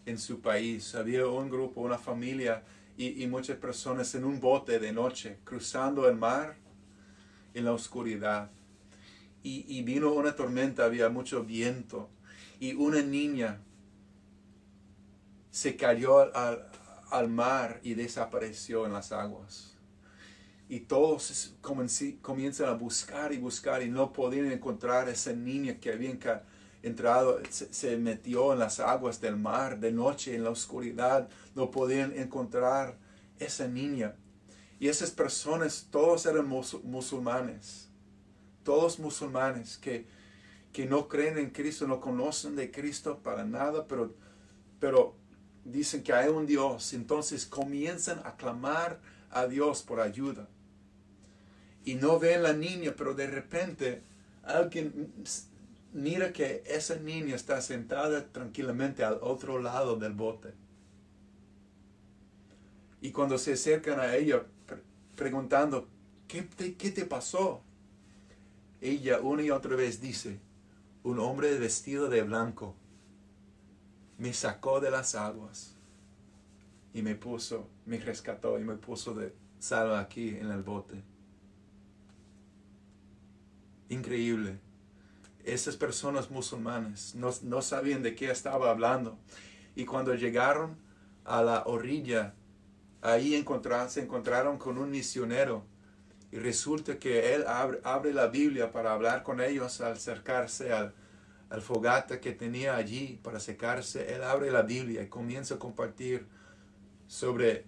en 0.07 0.16
su 0.16 0.41
país. 0.41 0.95
Había 0.95 1.26
un 1.26 1.51
grupo, 1.51 1.80
una 1.80 1.99
familia 1.99 2.62
y, 2.97 3.27
muchas 3.27 3.57
personas 3.57 4.15
en 4.15 4.25
un 4.25 4.41
bote 4.41 4.79
de 4.79 4.93
noche 4.93 5.39
cruzando 5.45 6.09
el 6.09 6.17
mar 6.17 6.57
en 7.55 7.65
la 7.65 7.73
oscuridad. 7.73 8.51
Y, 9.43 9.83
vino 9.83 10.13
una 10.13 10.35
tormenta, 10.35 10.85
había 10.85 11.09
mucho 11.09 11.45
viento 11.45 12.09
y 12.61 12.75
una 12.75 13.03
niña 13.03 13.61
se 15.51 15.77
cayó 15.77 16.35
al 16.35 17.29
mar 17.29 17.81
y 17.83 17.95
desapareció 17.95 18.87
en 18.87 18.93
las 18.93 19.13
aguas 19.13 19.75
y 20.69 20.81
todos 20.81 21.55
comienzan 21.61 22.69
a 22.69 22.73
buscar 22.73 23.33
y 23.33 23.39
buscar 23.39 23.83
y 23.83 23.91
no 23.91 24.13
podían 24.13 24.51
encontrar 24.51 25.09
a 25.09 25.13
esa 25.13 25.33
niña 25.33 25.79
que 25.79 25.93
había 25.93 26.11
entrado, 26.85 27.41
se, 27.51 27.97
metió 27.97 28.53
en 28.53 28.59
las 28.59 28.78
aguas 28.78 29.20
del 29.20 29.37
mar 29.37 29.80
de 29.80 29.91
noche 29.91 30.35
en 30.35 30.45
la 30.45 30.51
oscuridad, 30.51 31.28
no 31.55 31.70
podían 31.70 32.16
encontrar 32.16 32.99
esa 33.39 33.66
niña. 33.66 34.14
Y 34.78 34.89
esas 34.89 35.11
personas, 35.11 35.89
todos 35.91 36.26
eran 36.26 36.47
musulmanes, 36.47 37.89
todos 38.64 38.99
musulmanes 38.99 39.78
que, 39.78 40.07
que 40.72 40.85
no 40.85 41.09
creen 41.09 41.39
en 41.39 41.51
Cristo, 41.51 41.87
no 41.87 42.01
conocen 42.01 42.55
de 42.55 42.70
Cristo 42.70 43.20
para 43.22 43.45
nada, 43.45 43.87
pero, 43.87 44.12
pero 44.78 45.16
dicen 45.64 46.03
que 46.03 46.12
hay 46.12 46.28
un 46.28 46.45
Dios, 46.45 46.93
entonces 46.93 47.47
comienzan 47.47 48.20
a 48.24 48.37
clamar 48.37 49.01
a 49.30 49.47
Dios 49.47 49.82
por 49.82 50.01
ayuda. 50.01 50.49
Y 51.85 51.95
no 51.95 52.18
ven 52.18 52.43
la 52.43 52.53
niña, 52.53 52.95
pero 52.97 53.14
de 53.14 53.26
repente 53.26 54.03
alguien 54.43 55.12
mira 55.95 56.31
que 56.35 56.63
esa 56.67 56.97
niña 56.97 57.35
está 57.35 57.63
sentada 57.63 58.27
tranquilamente 58.27 59.03
al 59.03 59.19
otro 59.23 59.59
lado 59.59 59.97
del 59.97 60.13
bote. 60.13 60.53
Y 63.01 63.12
cuando 63.12 63.39
se 63.39 63.55
acercan 63.55 63.99
a 63.99 64.15
ella 64.15 64.45
preguntando, 65.16 65.89
¿qué 66.29 66.43
te, 66.43 66.75
¿qué 66.75 66.91
te 66.91 67.07
pasó? 67.07 67.62
Ella 68.83 69.21
una 69.21 69.43
y 69.43 69.51
otra 69.51 69.75
vez 69.75 70.03
dice, 70.03 70.39
un 71.03 71.19
hombre 71.19 71.59
vestido 71.59 72.11
de 72.11 72.23
blanco 72.23 72.75
me 74.19 74.35
sacó 74.35 74.81
de 74.81 74.91
las 74.91 75.15
aguas 75.15 75.75
y 76.93 77.01
me 77.01 77.15
puso, 77.15 77.69
me 77.87 77.99
rescató 77.99 78.59
y 78.59 78.65
me 78.65 78.75
puso 78.75 79.15
de 79.15 79.35
salva 79.59 80.01
aquí 80.01 80.29
en 80.29 80.51
el 80.51 80.62
bote 80.62 81.15
increíble. 83.89 84.59
Esas 85.45 85.77
personas 85.77 86.31
musulmanes 86.31 87.15
no, 87.15 87.62
sabían 87.62 88.03
de 88.03 88.15
qué 88.15 88.31
estaba 88.31 88.71
hablando. 88.71 89.19
Y 89.77 89.85
cuando 89.85 90.15
llegaron 90.15 90.77
a 91.25 91.43
la 91.43 91.65
orilla, 91.66 92.35
ahí 93.03 93.45
se 93.89 94.03
encontraron 94.03 94.59
con 94.59 94.79
un 94.79 94.91
misionero. 94.91 95.65
Y 96.33 96.39
resulta 96.39 96.99
que 96.99 97.35
él 97.35 97.45
abre, 97.47 98.12
la 98.12 98.27
Biblia 98.27 98.73
para 98.73 98.93
hablar 98.93 99.23
con 99.23 99.41
ellos 99.41 99.81
al 99.81 99.93
acercarse 99.93 100.73
al, 100.73 100.95
al 101.51 101.62
fogata 101.62 102.21
que 102.21 102.33
tenía 102.33 102.75
allí 102.77 103.21
para 103.23 103.39
secarse. 103.39 104.15
Él 104.15 104.23
abre 104.23 104.51
la 104.51 104.62
Biblia 104.62 105.03
y 105.03 105.09
comienza 105.09 105.55
a 105.55 105.59
compartir 105.59 106.27
sobre 107.07 107.66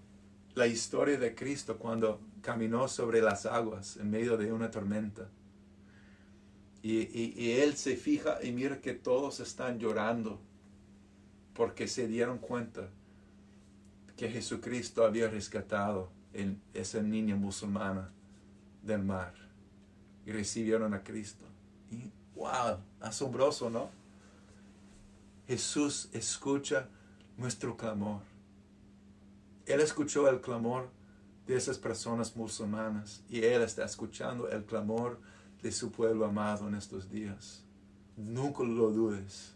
la 0.55 0.67
historia 0.67 1.19
de 1.19 1.35
Cristo 1.35 1.77
cuando 1.77 2.21
caminó 2.41 2.89
sobre 2.89 3.21
las 3.21 3.45
aguas 3.45 3.99
en 3.99 4.11
medio 4.11 4.37
de 4.37 4.53
una 4.53 4.71
tormenta. 4.71 5.29
Y, 6.89 7.51
él 7.51 7.77
se 7.77 7.97
fija 7.97 8.39
y 8.45 8.53
mira 8.53 8.81
que 8.81 8.95
todos 8.95 9.41
están 9.41 9.81
llorando 9.81 10.39
porque 11.53 11.89
se 11.89 12.07
dieron 12.07 12.39
cuenta 12.39 12.89
que 14.17 14.31
Jesucristo 14.31 15.05
había 15.05 15.29
rescatado 15.29 16.13
a 16.33 16.79
esa 16.79 17.03
niña 17.03 17.35
musulmana 17.35 18.13
del 18.85 19.03
mar 19.03 19.35
y 20.25 20.31
recibieron 20.31 20.95
a 20.95 21.03
Cristo. 21.03 21.45
Y 21.91 22.13
wow, 22.37 22.79
asombroso, 23.01 23.69
¿no? 23.69 23.91
Jesús 25.49 26.09
escucha 26.13 26.89
nuestro 27.37 27.77
clamor. 27.77 28.21
Él 29.65 29.81
escuchó 29.81 30.29
el 30.29 30.41
clamor 30.41 30.89
de 31.49 31.57
esas 31.57 31.79
personas 31.79 32.37
musulmanas 32.37 33.25
y 33.29 33.43
Él 33.43 33.63
está 33.63 33.85
escuchando 33.85 34.49
el 34.49 34.65
clamor 34.65 35.19
de 35.67 35.73
su 35.73 35.91
pueblo 35.91 36.25
amado 36.25 36.69
en 36.69 36.77
estos 36.77 37.11
días. 37.11 37.65
Nunca 38.17 38.63
lo 38.63 38.93
dudes. 38.93 39.53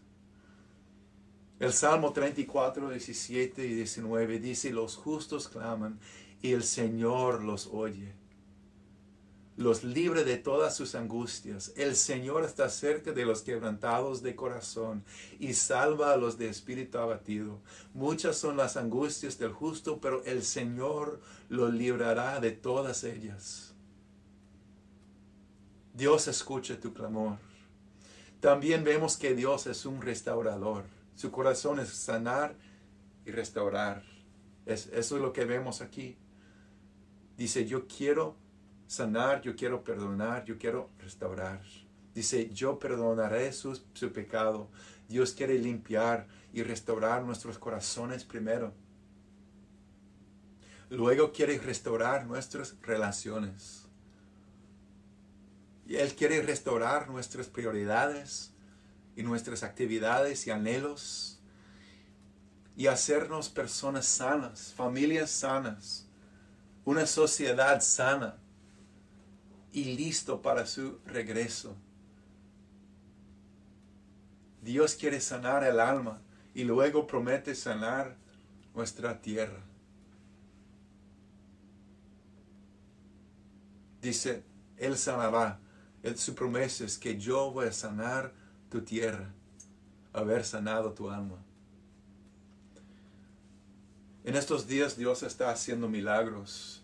El 1.57 1.71
Salmo 1.71 2.11
34, 2.11 2.89
17 2.89 3.65
y 3.65 3.75
19 3.75 4.39
dice, 4.39 4.71
los 4.71 4.97
justos 4.97 5.47
claman 5.47 5.99
y 6.41 6.51
el 6.51 6.63
Señor 6.63 7.45
los 7.45 7.67
oye. 7.67 8.11
Los 9.55 9.85
libre 9.85 10.25
de 10.25 10.35
todas 10.35 10.75
sus 10.75 10.95
angustias. 10.95 11.71
El 11.77 11.95
Señor 11.95 12.43
está 12.43 12.67
cerca 12.67 13.13
de 13.13 13.25
los 13.25 13.41
quebrantados 13.41 14.21
de 14.21 14.35
corazón 14.35 15.05
y 15.39 15.53
salva 15.53 16.11
a 16.11 16.17
los 16.17 16.37
de 16.37 16.49
espíritu 16.49 16.97
abatido. 16.97 17.61
Muchas 17.93 18.35
son 18.35 18.57
las 18.57 18.75
angustias 18.75 19.39
del 19.39 19.53
justo, 19.53 20.01
pero 20.01 20.25
el 20.25 20.43
Señor 20.43 21.21
lo 21.47 21.69
librará 21.69 22.41
de 22.41 22.51
todas 22.51 23.05
ellas. 23.05 23.70
Dios 25.93 26.27
escucha 26.27 26.79
tu 26.79 26.93
clamor. 26.93 27.37
También 28.39 28.83
vemos 28.83 29.17
que 29.17 29.35
Dios 29.35 29.67
es 29.67 29.85
un 29.85 30.01
restaurador. 30.01 30.85
Su 31.15 31.31
corazón 31.31 31.79
es 31.79 31.89
sanar 31.89 32.55
y 33.25 33.31
restaurar. 33.31 34.03
Es, 34.65 34.87
eso 34.87 35.15
es 35.15 35.21
lo 35.21 35.33
que 35.33 35.45
vemos 35.45 35.81
aquí. 35.81 36.17
Dice, 37.37 37.65
yo 37.65 37.87
quiero 37.87 38.35
sanar, 38.87 39.41
yo 39.41 39.55
quiero 39.55 39.83
perdonar, 39.83 40.45
yo 40.45 40.57
quiero 40.57 40.89
restaurar. 40.99 41.61
Dice, 42.13 42.49
yo 42.49 42.79
perdonaré 42.79 43.51
su, 43.53 43.79
su 43.93 44.11
pecado. 44.11 44.69
Dios 45.07 45.33
quiere 45.33 45.59
limpiar 45.59 46.27
y 46.53 46.63
restaurar 46.63 47.23
nuestros 47.23 47.57
corazones 47.57 48.23
primero. 48.23 48.73
Luego 50.89 51.31
quiere 51.31 51.57
restaurar 51.57 52.25
nuestras 52.25 52.75
relaciones. 52.81 53.80
Él 55.97 56.15
quiere 56.15 56.41
restaurar 56.41 57.09
nuestras 57.09 57.47
prioridades 57.47 58.51
y 59.15 59.23
nuestras 59.23 59.63
actividades 59.63 60.47
y 60.47 60.51
anhelos 60.51 61.39
y 62.75 62.87
hacernos 62.87 63.49
personas 63.49 64.05
sanas, 64.05 64.73
familias 64.73 65.29
sanas, 65.29 66.07
una 66.85 67.05
sociedad 67.05 67.81
sana 67.81 68.37
y 69.71 69.95
listo 69.95 70.41
para 70.41 70.65
su 70.65 70.99
regreso. 71.05 71.75
Dios 74.61 74.95
quiere 74.95 75.19
sanar 75.19 75.63
el 75.63 75.79
alma 75.79 76.21
y 76.53 76.63
luego 76.63 77.07
promete 77.07 77.55
sanar 77.55 78.15
nuestra 78.73 79.21
tierra. 79.21 79.61
Dice, 84.01 84.43
Él 84.77 84.97
sanará. 84.97 85.59
Su 86.15 86.33
promesa 86.33 86.83
es 86.83 86.97
que 86.97 87.17
yo 87.19 87.51
voy 87.51 87.67
a 87.67 87.71
sanar 87.71 88.33
tu 88.69 88.81
tierra, 88.81 89.33
haber 90.13 90.43
sanado 90.43 90.93
tu 90.93 91.09
alma. 91.09 91.37
En 94.23 94.35
estos 94.35 94.67
días 94.67 94.97
Dios 94.97 95.23
está 95.23 95.51
haciendo 95.51 95.87
milagros. 95.87 96.83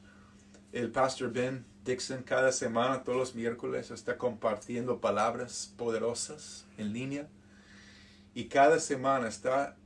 El 0.72 0.92
pastor 0.92 1.32
Ben 1.32 1.66
Dixon 1.84 2.22
cada 2.24 2.52
semana, 2.52 3.04
todos 3.04 3.18
los 3.18 3.36
miércoles, 3.36 3.92
está 3.92 4.18
compartiendo 4.18 5.00
palabras 5.00 5.74
poderosas 5.78 6.66
en 6.78 6.94
línea. 6.94 7.28
Y 8.34 8.46
cada 8.46 8.80
semana 8.80 9.28
está 9.28 9.78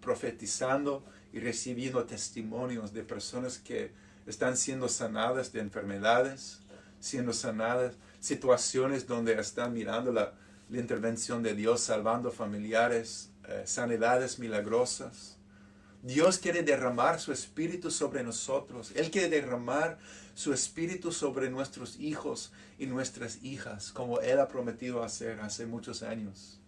profetizando 0.00 1.04
y 1.32 1.40
recibiendo 1.40 2.04
testimonios 2.04 2.92
de 2.92 3.02
personas 3.02 3.58
que 3.58 3.92
están 4.26 4.56
siendo 4.56 4.88
sanadas 4.88 5.52
de 5.52 5.60
enfermedades, 5.60 6.60
siendo 7.00 7.32
sanadas, 7.32 7.96
situaciones 8.20 9.06
donde 9.06 9.38
están 9.38 9.72
mirando 9.72 10.12
la, 10.12 10.34
intervención 10.70 11.42
de 11.42 11.54
Dios, 11.54 11.80
salvando 11.80 12.30
familiares, 12.30 13.30
eh, 13.48 13.62
sanidades 13.64 14.38
milagrosas. 14.38 15.38
Dios 16.02 16.36
quiere 16.36 16.62
derramar 16.62 17.20
su 17.20 17.32
espíritu 17.32 17.90
sobre 17.90 18.22
nosotros. 18.22 18.92
Él 18.94 19.10
quiere 19.10 19.30
derramar 19.30 19.98
su 20.34 20.52
espíritu 20.52 21.10
sobre 21.10 21.48
nuestros 21.48 21.98
hijos 21.98 22.52
y 22.78 22.84
nuestras 22.86 23.42
hijas, 23.42 23.92
como 23.92 24.20
Él 24.20 24.38
ha 24.40 24.48
prometido 24.48 25.02
hacer 25.02 25.40
hace 25.40 25.64
muchos 25.64 26.02
años. 26.02 26.60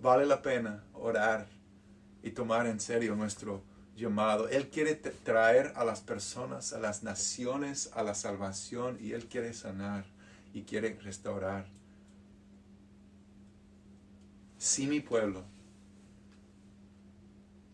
Vale 0.00 0.24
la 0.24 0.40
pena 0.40 0.82
orar 0.94 1.46
y 2.22 2.30
tomar 2.30 2.66
en 2.66 2.80
serio 2.80 3.14
nuestro 3.14 3.62
llamado. 3.98 4.48
Él 4.48 4.68
quiere 4.68 4.94
traer 4.94 5.72
a 5.76 5.84
las 5.84 6.00
personas, 6.00 6.72
a 6.72 6.78
las 6.78 7.02
naciones, 7.02 7.90
a 7.94 8.02
la 8.02 8.14
salvación 8.14 8.96
y 9.00 9.12
Él 9.12 9.26
quiere 9.26 9.52
sanar 9.52 10.04
y 10.54 10.62
quiere 10.62 10.98
restaurar. 11.02 11.66
Si 14.56 14.86
mi 14.86 15.00
pueblo, 15.00 15.44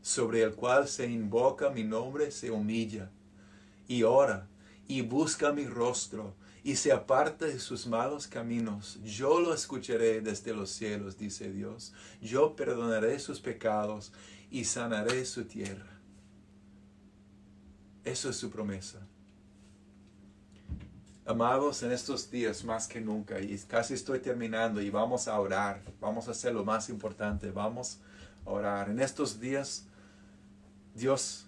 sobre 0.02 0.42
el 0.42 0.54
cual 0.54 0.88
se 0.88 1.06
invoca 1.06 1.70
mi 1.70 1.84
nombre, 1.84 2.30
se 2.30 2.50
humilla 2.50 3.10
y 3.88 4.02
ora 4.02 4.46
y 4.86 5.00
busca 5.02 5.52
mi 5.52 5.66
rostro 5.66 6.34
y 6.62 6.76
se 6.76 6.92
aparta 6.92 7.46
de 7.46 7.58
sus 7.58 7.86
malos 7.86 8.26
caminos, 8.26 8.98
yo 9.02 9.40
lo 9.40 9.54
escucharé 9.54 10.20
desde 10.20 10.54
los 10.54 10.70
cielos, 10.70 11.18
dice 11.18 11.50
Dios. 11.50 11.92
Yo 12.22 12.56
perdonaré 12.56 13.18
sus 13.18 13.40
pecados 13.40 14.12
y 14.50 14.64
sanaré 14.64 15.24
su 15.26 15.44
tierra. 15.44 15.93
Eso 18.04 18.28
es 18.28 18.36
su 18.36 18.50
promesa. 18.50 18.98
Amados, 21.26 21.82
en 21.82 21.90
estos 21.90 22.30
días 22.30 22.64
más 22.64 22.86
que 22.86 23.00
nunca, 23.00 23.40
y 23.40 23.56
casi 23.60 23.94
estoy 23.94 24.18
terminando, 24.18 24.82
y 24.82 24.90
vamos 24.90 25.26
a 25.26 25.40
orar, 25.40 25.80
vamos 25.98 26.28
a 26.28 26.32
hacer 26.32 26.52
lo 26.52 26.66
más 26.66 26.90
importante, 26.90 27.50
vamos 27.50 27.98
a 28.44 28.50
orar. 28.50 28.90
En 28.90 29.00
estos 29.00 29.40
días, 29.40 29.86
Dios 30.94 31.46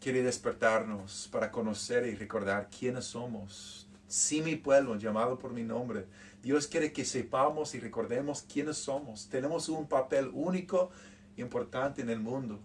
quiere 0.00 0.22
despertarnos 0.22 1.28
para 1.30 1.50
conocer 1.50 2.06
y 2.06 2.14
recordar 2.14 2.70
quiénes 2.70 3.04
somos. 3.04 3.86
Sí, 4.06 4.40
mi 4.40 4.56
pueblo, 4.56 4.96
llamado 4.96 5.38
por 5.38 5.52
mi 5.52 5.62
nombre. 5.62 6.06
Dios 6.42 6.66
quiere 6.66 6.90
que 6.90 7.04
sepamos 7.04 7.74
y 7.74 7.80
recordemos 7.80 8.46
quiénes 8.50 8.78
somos. 8.78 9.28
Tenemos 9.28 9.68
un 9.68 9.86
papel 9.86 10.30
único, 10.32 10.90
importante 11.36 12.00
en 12.00 12.08
el 12.08 12.18
mundo, 12.18 12.58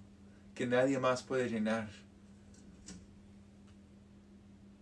que 0.56 0.66
nadie 0.66 0.98
más 0.98 1.24
puede 1.24 1.50
llenar. 1.50 2.03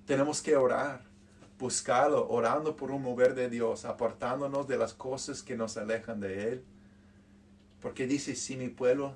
Tenemos 0.06 0.42
que 0.42 0.56
orar, 0.56 1.06
buscarlo, 1.58 2.28
orando 2.30 2.76
por 2.76 2.92
un 2.92 3.02
mover 3.02 3.36
de 3.36 3.50
Dios, 3.50 3.86
apartándonos 3.86 4.68
de 4.68 4.78
las 4.78 4.94
cosas 4.94 5.44
que 5.44 5.56
nos 5.56 5.78
alejan 5.78 6.20
de 6.20 6.50
Él. 6.50 6.66
Porque 7.80 8.08
dice, 8.08 8.36
si 8.36 8.58
mi 8.58 8.70
pueblo 8.70 9.16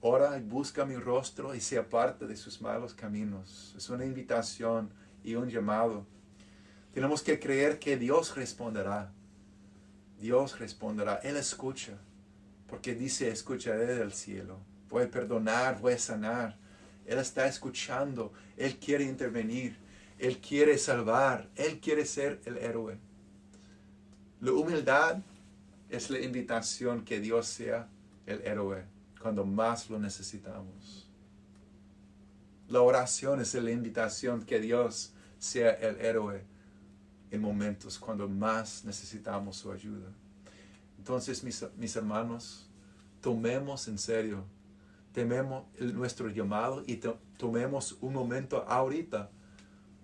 ora 0.00 0.38
y 0.38 0.42
busca 0.42 0.84
mi 0.84 0.96
rostro 0.96 1.54
y 1.54 1.60
se 1.60 1.78
aparta 1.78 2.26
de 2.26 2.36
sus 2.36 2.60
malos 2.60 2.94
caminos. 2.94 3.74
Es 3.76 3.90
una 3.90 4.04
invitación 4.04 4.90
y 5.24 5.34
un 5.34 5.48
llamado. 5.48 6.06
Tenemos 6.92 7.22
que 7.22 7.38
creer 7.38 7.78
que 7.78 7.96
Dios 7.96 8.36
responderá. 8.36 9.12
Dios 10.18 10.58
responderá. 10.58 11.16
Él 11.16 11.36
escucha. 11.36 11.98
Porque 12.66 12.94
dice, 12.94 13.28
escucharé 13.28 13.86
del 13.86 14.12
cielo. 14.12 14.58
Voy 14.88 15.04
a 15.04 15.10
perdonar, 15.10 15.80
voy 15.80 15.94
a 15.94 15.98
sanar. 15.98 16.58
Él 17.08 17.18
está 17.18 17.48
escuchando. 17.48 18.32
Él 18.56 18.76
quiere 18.76 19.02
intervenir. 19.02 19.76
Él 20.18 20.38
quiere 20.38 20.78
salvar. 20.78 21.48
Él 21.56 21.80
quiere 21.80 22.04
ser 22.04 22.40
el 22.44 22.58
héroe. 22.58 22.98
La 24.40 24.52
humildad 24.52 25.22
es 25.88 26.10
la 26.10 26.20
invitación 26.20 27.04
que 27.04 27.18
Dios 27.18 27.46
sea 27.46 27.88
el 28.26 28.42
héroe 28.42 28.84
cuando 29.20 29.44
más 29.44 29.90
lo 29.90 29.98
necesitamos. 29.98 31.08
La 32.68 32.82
oración 32.82 33.40
es 33.40 33.54
la 33.54 33.70
invitación 33.70 34.44
que 34.44 34.60
Dios 34.60 35.12
sea 35.38 35.70
el 35.72 35.98
héroe 36.00 36.44
en 37.30 37.40
momentos 37.40 37.98
cuando 37.98 38.28
más 38.28 38.84
necesitamos 38.84 39.56
su 39.56 39.72
ayuda. 39.72 40.12
Entonces, 40.98 41.42
mis, 41.42 41.96
hermanos, 41.96 42.68
tomemos 43.20 43.88
en 43.88 43.98
serio, 43.98 44.44
tememos 45.12 45.64
nuestro 45.80 46.28
llamado 46.28 46.82
y 46.86 47.00
tomemos 47.36 47.96
un 48.00 48.12
momento 48.12 48.64
ahorita 48.68 49.30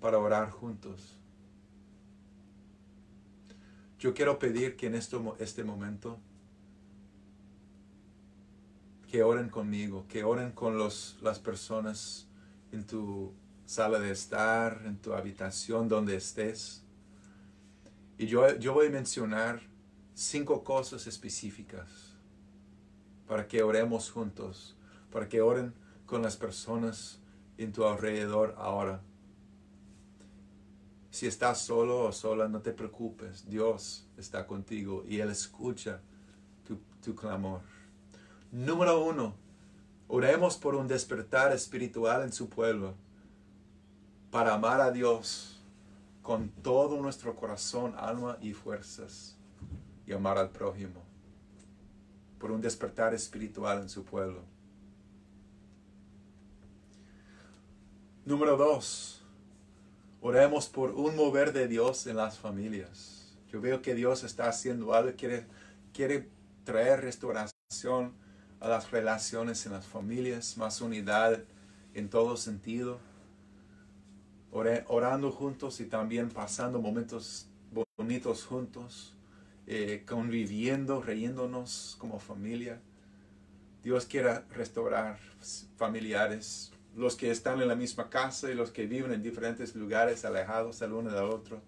para 0.01 0.18
orar 0.18 0.51
juntos. 0.51 1.18
Yo 3.98 4.12
quiero 4.12 4.39
pedir 4.39 4.76
que 4.76 4.86
en 4.86 4.94
este, 4.94 5.16
este 5.39 5.64
momento 5.64 6.18
que 9.10 9.22
oren 9.22 9.48
conmigo, 9.48 10.06
que 10.09 10.24
oren 10.24 10.51
con 10.51 10.76
los, 10.76 11.16
las 11.22 11.39
personas 11.39 12.26
en 12.72 12.85
tu 12.85 13.32
sala 13.64 13.98
de 13.98 14.10
estar, 14.10 14.82
en 14.85 14.98
tu 14.98 15.14
habitación, 15.14 15.89
donde 15.89 16.16
estés. 16.16 16.82
Y 18.18 18.26
yo, 18.26 18.59
yo 18.59 18.74
voy 18.74 18.89
a 18.89 18.90
mencionar 18.90 19.62
cinco 20.14 20.64
cosas 20.64 21.06
específicas 21.06 22.14
para 23.26 23.47
que 23.48 23.62
oremos 23.62 24.10
juntos, 24.10 24.73
para 25.15 25.28
que 25.28 25.41
oren 25.41 25.73
con 26.07 26.23
las 26.23 26.36
personas 26.36 27.20
en 27.57 27.70
tu 27.70 27.85
alrededor 27.85 28.57
ahora. 28.59 29.01
Si 31.12 31.28
estás 31.28 31.61
solo 31.61 32.01
o 32.01 32.11
sola, 32.11 32.49
no 32.49 32.61
te 32.61 32.73
preocupes. 32.73 33.49
Dios 33.49 34.09
está 34.16 34.45
contigo 34.45 35.05
y 35.09 35.20
Él 35.20 35.31
escucha 35.31 36.01
tu, 36.66 36.81
tu 37.01 37.15
clamor. 37.15 37.61
Número 38.51 39.05
uno, 39.05 39.36
oremos 40.09 40.57
por 40.57 40.74
un 40.74 40.89
despertar 40.89 41.53
espiritual 41.53 42.24
en 42.24 42.32
su 42.32 42.49
pueblo 42.49 42.95
para 44.32 44.55
amar 44.55 44.81
a 44.81 44.91
Dios 44.91 45.61
con 46.23 46.49
todo 46.49 47.01
nuestro 47.01 47.36
corazón, 47.36 47.95
alma 47.97 48.36
y 48.41 48.53
fuerzas 48.53 49.36
y 50.09 50.12
amar 50.12 50.39
al 50.39 50.51
prójimo. 50.51 51.05
Por 52.41 52.51
un 52.51 52.61
despertar 52.61 53.15
espiritual 53.15 53.81
en 53.81 53.89
su 53.89 54.05
pueblo. 54.05 54.53
Número 58.26 58.56
dos, 58.56 59.22
oremos 60.22 60.70
por 60.70 60.92
un 60.92 61.14
mover 61.14 61.52
de 61.52 61.68
Dios 61.68 62.06
en 62.06 62.16
las 62.16 62.38
familias. 62.38 63.36
Yo 63.52 63.60
veo 63.60 63.82
que 63.82 63.94
Dios 63.94 64.24
está 64.24 64.48
haciendo 64.48 64.94
algo, 64.94 65.12
quiere, 65.14 65.44
quiere 65.92 66.30
traer 66.64 67.02
restauración 67.02 68.14
a 68.60 68.68
las 68.68 68.90
relaciones 68.90 69.66
en 69.66 69.72
las 69.72 69.84
familias, 69.84 70.56
más 70.56 70.80
unidad 70.80 71.44
en 71.92 72.09
todo 72.09 72.38
sentido, 72.38 72.98
orando 74.51 75.30
juntos 75.30 75.80
y 75.80 75.84
también 75.84 76.30
pasando 76.30 76.80
momentos 76.80 77.46
bonitos 77.98 78.46
juntos, 78.46 79.14
eh, 79.66 80.02
conviviendo, 80.06 81.02
riéndonos 81.02 81.96
como 81.98 82.18
familia. 82.18 82.80
Dios 83.82 84.06
quiera 84.06 84.46
restaurar 84.51 85.18
familiares, 85.76 86.73
los 86.97 87.16
que 87.16 87.31
están 87.31 87.61
en 87.61 87.69
la 87.69 87.75
misma 87.75 88.09
casa 88.09 88.51
y 88.51 88.55
los 88.55 88.71
que 88.71 88.87
viven 88.87 89.12
en 89.12 89.23
diferentes 89.23 89.75
lugares 89.75 90.25
alejados 90.25 90.81
el 90.83 90.93
uno 90.93 91.11
del 91.11 91.25
otro. 91.25 91.61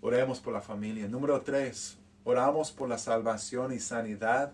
Oremos 0.00 0.40
por 0.40 0.52
la 0.52 0.60
familia. 0.60 1.08
Número 1.08 1.42
tres, 1.42 1.98
oramos 2.24 2.70
por 2.70 2.88
la 2.88 2.98
salvación 2.98 3.72
y 3.72 3.80
sanidad 3.80 4.52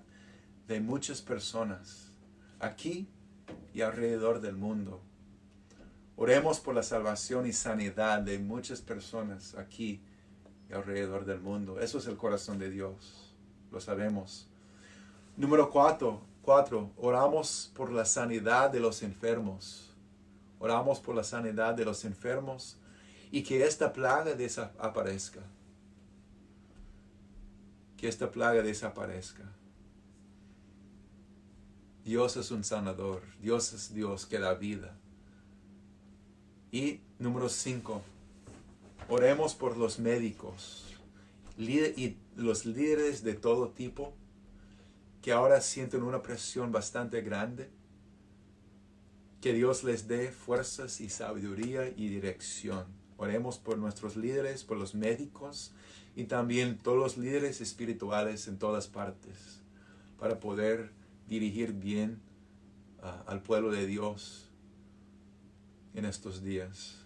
de 0.66 0.80
muchas 0.80 1.20
personas 1.20 2.10
aquí 2.58 3.08
y 3.72 3.82
alrededor 3.82 4.40
del 4.40 4.56
mundo. 4.56 5.00
Oremos 6.16 6.60
por 6.60 6.74
la 6.74 6.82
salvación 6.82 7.46
y 7.46 7.52
sanidad 7.52 8.20
de 8.20 8.38
muchas 8.38 8.80
personas 8.80 9.54
aquí 9.56 10.00
y 10.70 10.72
alrededor 10.72 11.24
del 11.24 11.40
mundo. 11.40 11.80
Eso 11.80 11.98
es 11.98 12.06
el 12.06 12.16
corazón 12.16 12.58
de 12.58 12.70
Dios. 12.70 13.34
Lo 13.72 13.80
sabemos. 13.80 14.48
Número 15.36 15.70
cuatro, 15.70 16.22
cuatro, 16.44 16.90
oramos 16.96 17.72
por 17.74 17.90
la 17.90 18.04
sanidad 18.04 18.70
de 18.70 18.80
los 18.80 19.02
enfermos. 19.02 19.90
Oramos 20.58 21.00
por 21.00 21.14
la 21.14 21.24
sanidad 21.24 21.74
de 21.74 21.84
los 21.84 22.04
enfermos 22.04 22.76
y 23.30 23.42
que 23.42 23.64
esta 23.64 23.92
plaga 23.92 24.34
desaparezca. 24.34 25.40
Que 27.96 28.08
esta 28.08 28.30
plaga 28.30 28.62
desaparezca. 28.62 29.44
Dios 32.04 32.36
es 32.36 32.50
un 32.50 32.62
sanador. 32.62 33.22
Dios 33.40 33.72
es 33.72 33.94
Dios 33.94 34.26
que 34.26 34.38
da 34.38 34.54
vida. 34.54 34.96
Y 36.70 37.00
número 37.18 37.48
cinco, 37.48 38.02
oremos 39.08 39.54
por 39.54 39.76
los 39.76 39.98
médicos 39.98 40.84
y 41.56 42.16
los 42.36 42.66
líderes 42.66 43.22
de 43.22 43.34
todo 43.34 43.68
tipo 43.68 44.12
que 45.24 45.32
ahora 45.32 45.62
sienten 45.62 46.02
una 46.02 46.20
presión 46.20 46.70
bastante 46.70 47.22
grande. 47.22 47.70
Que 49.40 49.54
Dios 49.54 49.82
les 49.82 50.06
dé 50.06 50.30
fuerzas 50.30 51.00
y 51.00 51.08
sabiduría 51.08 51.88
y 51.88 52.08
dirección. 52.08 52.84
Oremos 53.16 53.56
por 53.56 53.78
nuestros 53.78 54.16
líderes, 54.16 54.64
por 54.64 54.76
los 54.76 54.94
médicos 54.94 55.72
y 56.14 56.24
también 56.24 56.76
todos 56.76 56.98
los 56.98 57.16
líderes 57.16 57.62
espirituales 57.62 58.48
en 58.48 58.58
todas 58.58 58.86
partes 58.86 59.62
para 60.18 60.40
poder 60.40 60.92
dirigir 61.26 61.72
bien 61.72 62.20
ah, 63.02 63.24
al 63.26 63.40
pueblo 63.40 63.70
de 63.70 63.86
Dios 63.86 64.50
en 65.94 66.04
estos 66.04 66.42
días. 66.42 67.02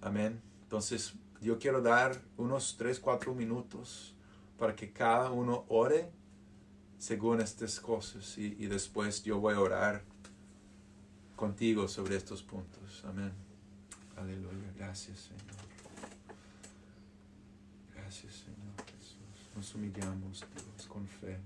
Amén. 0.00 0.42
Entonces, 0.64 1.14
yo 1.40 1.60
quiero 1.60 1.80
dar 1.80 2.20
unos 2.36 2.76
3, 2.76 2.98
4 2.98 3.36
minutos 3.36 4.16
para 4.58 4.74
que 4.74 4.92
cada 4.92 5.30
uno 5.30 5.64
ore 5.68 6.18
según 7.00 7.40
estas 7.40 7.80
cosas 7.80 8.36
y, 8.36 8.54
y 8.58 8.66
después 8.66 9.24
yo 9.24 9.40
voy 9.40 9.54
a 9.54 9.60
orar 9.60 10.04
contigo 11.34 11.88
sobre 11.88 12.16
estos 12.16 12.42
puntos. 12.42 13.02
Amén. 13.06 13.32
Aleluya. 14.16 14.70
Gracias, 14.76 15.18
Señor. 15.18 15.40
Gracias, 17.94 18.34
Señor 18.34 18.74
Jesús. 18.84 19.50
Nos 19.56 19.74
humillamos, 19.74 20.44
Dios, 20.54 20.86
con 20.86 21.08
fe. 21.08 21.38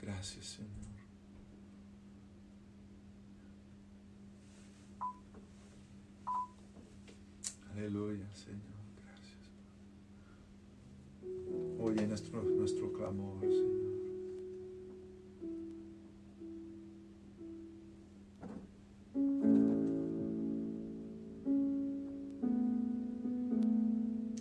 Gracias, 0.00 0.46
Señor. 0.46 0.70
Aleluya, 7.74 8.32
Señor. 8.32 8.75
Oye 11.86 12.04
nuestro, 12.04 12.42
nuestro 12.42 12.92
clamor, 12.92 13.38
Señor. 13.42 13.76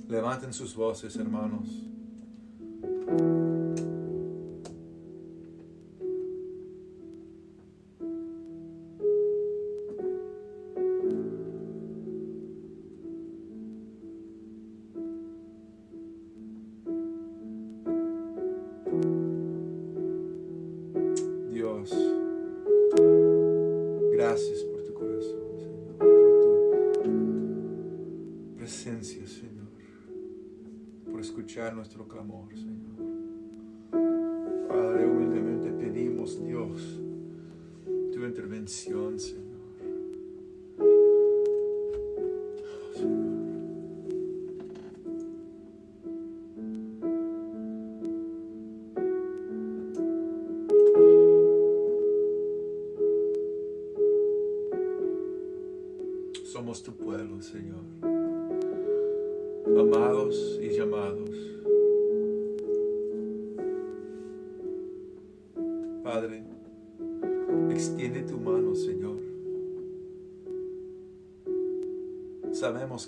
Levanten 0.10 0.54
sus 0.54 0.76
voces, 0.76 1.16
hermanos. 1.18 1.70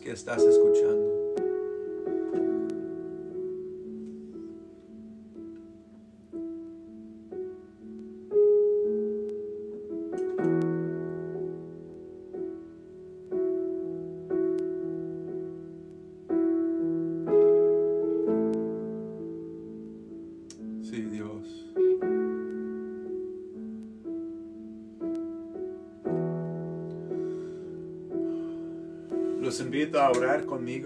Que 0.07 0.13
estás 0.13 0.41
escuchando. 0.41 0.86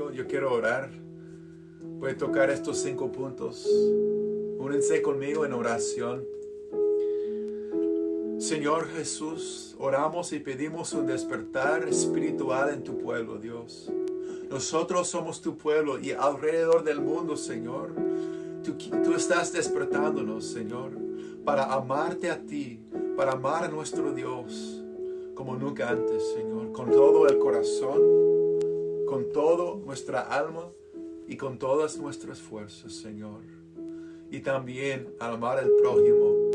Yo 0.09 0.25
quiero 0.25 0.53
orar. 0.53 0.89
Voy 1.99 2.15
tocar 2.15 2.49
estos 2.49 2.79
cinco 2.79 3.11
puntos. 3.11 3.67
Únense 4.57 5.01
conmigo 5.03 5.45
en 5.45 5.53
oración. 5.53 6.25
Señor 8.39 8.87
Jesús, 8.87 9.75
oramos 9.77 10.33
y 10.33 10.39
pedimos 10.39 10.93
un 10.93 11.05
despertar 11.05 11.87
espiritual 11.87 12.73
en 12.73 12.83
tu 12.83 12.97
pueblo, 12.97 13.37
Dios. 13.37 13.91
Nosotros 14.49 15.07
somos 15.07 15.41
tu 15.41 15.57
pueblo 15.57 15.99
y 15.99 16.11
alrededor 16.11 16.83
del 16.83 17.01
mundo, 17.01 17.37
Señor, 17.37 17.91
tú 18.63 19.13
estás 19.13 19.53
despertándonos, 19.53 20.45
Señor, 20.45 20.91
para 21.45 21.71
amarte 21.71 22.31
a 22.31 22.41
ti, 22.41 22.79
para 23.15 23.33
amar 23.33 23.65
a 23.65 23.67
nuestro 23.67 24.11
Dios 24.11 24.81
como 25.35 25.55
nunca 25.55 25.89
antes, 25.89 26.23
Señor, 26.33 26.71
con 26.71 26.89
todo 26.91 27.27
el 27.27 27.37
corazón 27.37 28.01
con 29.11 29.29
toda 29.33 29.75
nuestra 29.75 30.21
alma 30.21 30.71
y 31.27 31.35
con 31.35 31.59
todas 31.59 31.97
nuestras 31.97 32.39
fuerzas, 32.39 32.93
Señor. 32.93 33.41
Y 34.31 34.39
también 34.39 35.13
amar 35.19 35.57
al 35.57 35.69
prójimo, 35.81 36.49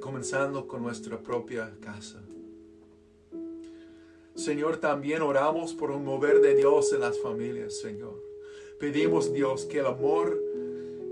comenzando 0.00 0.66
con 0.66 0.82
nuestra 0.82 1.18
propia 1.22 1.76
casa. 1.82 2.22
Señor, 4.36 4.78
también 4.78 5.20
oramos 5.20 5.74
por 5.74 5.90
un 5.90 6.02
mover 6.02 6.40
de 6.40 6.54
Dios 6.54 6.94
en 6.94 7.00
las 7.00 7.20
familias, 7.20 7.78
Señor. 7.78 8.18
Pedimos, 8.80 9.30
Dios, 9.30 9.66
que 9.66 9.80
el 9.80 9.86
amor 9.86 10.42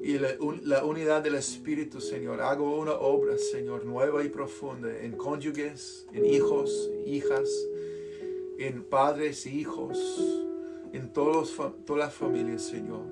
y 0.02 0.18
la, 0.18 0.82
unidad 0.82 1.24
del 1.24 1.34
Espíritu, 1.34 2.00
Señor, 2.00 2.40
haga 2.40 2.62
una 2.62 2.94
obra, 2.94 3.36
Señor, 3.36 3.84
nueva 3.84 4.24
y 4.24 4.30
profunda 4.30 4.98
en 4.98 5.12
cónyuges, 5.12 6.06
en 6.14 6.24
hijos, 6.24 6.90
hijas, 7.04 7.50
en 8.58 8.82
padres 8.84 9.46
y 9.46 9.60
hijos, 9.60 9.98
en 10.92 11.12
todos, 11.12 11.54
todas 11.84 12.06
las 12.06 12.14
familias, 12.14 12.62
Señor. 12.62 13.04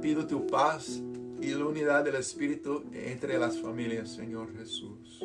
Pido 0.00 0.26
tu 0.26 0.46
paz 0.46 1.00
y 1.40 1.48
la 1.54 1.66
unidad 1.66 2.04
del 2.04 2.16
Espíritu 2.16 2.84
entre 2.92 3.38
las 3.38 3.58
familias, 3.58 4.10
Señor 4.10 4.48
Jesús. 4.56 5.24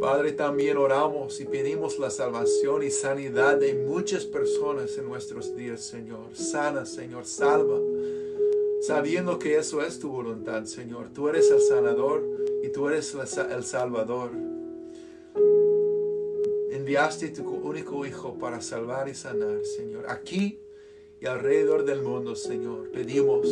Padre, 0.00 0.32
también 0.32 0.76
oramos 0.76 1.40
y 1.40 1.46
pedimos 1.46 1.98
la 1.98 2.10
salvación 2.10 2.82
y 2.82 2.90
sanidad 2.90 3.56
de 3.56 3.72
muchas 3.72 4.26
personas 4.26 4.98
en 4.98 5.08
nuestros 5.08 5.56
días, 5.56 5.80
Señor. 5.80 6.34
Sana, 6.34 6.84
Señor, 6.84 7.24
salva. 7.24 7.80
Sabiendo 8.82 9.38
que 9.38 9.56
eso 9.56 9.80
es 9.80 9.98
tu 9.98 10.10
voluntad, 10.10 10.66
Señor. 10.66 11.08
Tú 11.14 11.30
eres 11.30 11.50
el 11.50 11.62
sanador 11.62 12.22
y 12.62 12.68
tú 12.68 12.86
eres 12.88 13.16
el 13.50 13.64
salvador. 13.64 14.30
Enviaste 16.84 17.30
tu 17.30 17.48
único 17.48 18.04
Hijo 18.04 18.34
para 18.34 18.60
salvar 18.60 19.08
y 19.08 19.14
sanar, 19.14 19.64
Señor. 19.64 20.04
Aquí 20.06 20.60
y 21.18 21.24
alrededor 21.24 21.86
del 21.86 22.02
mundo, 22.02 22.36
Señor. 22.36 22.90
Pedimos 22.90 23.48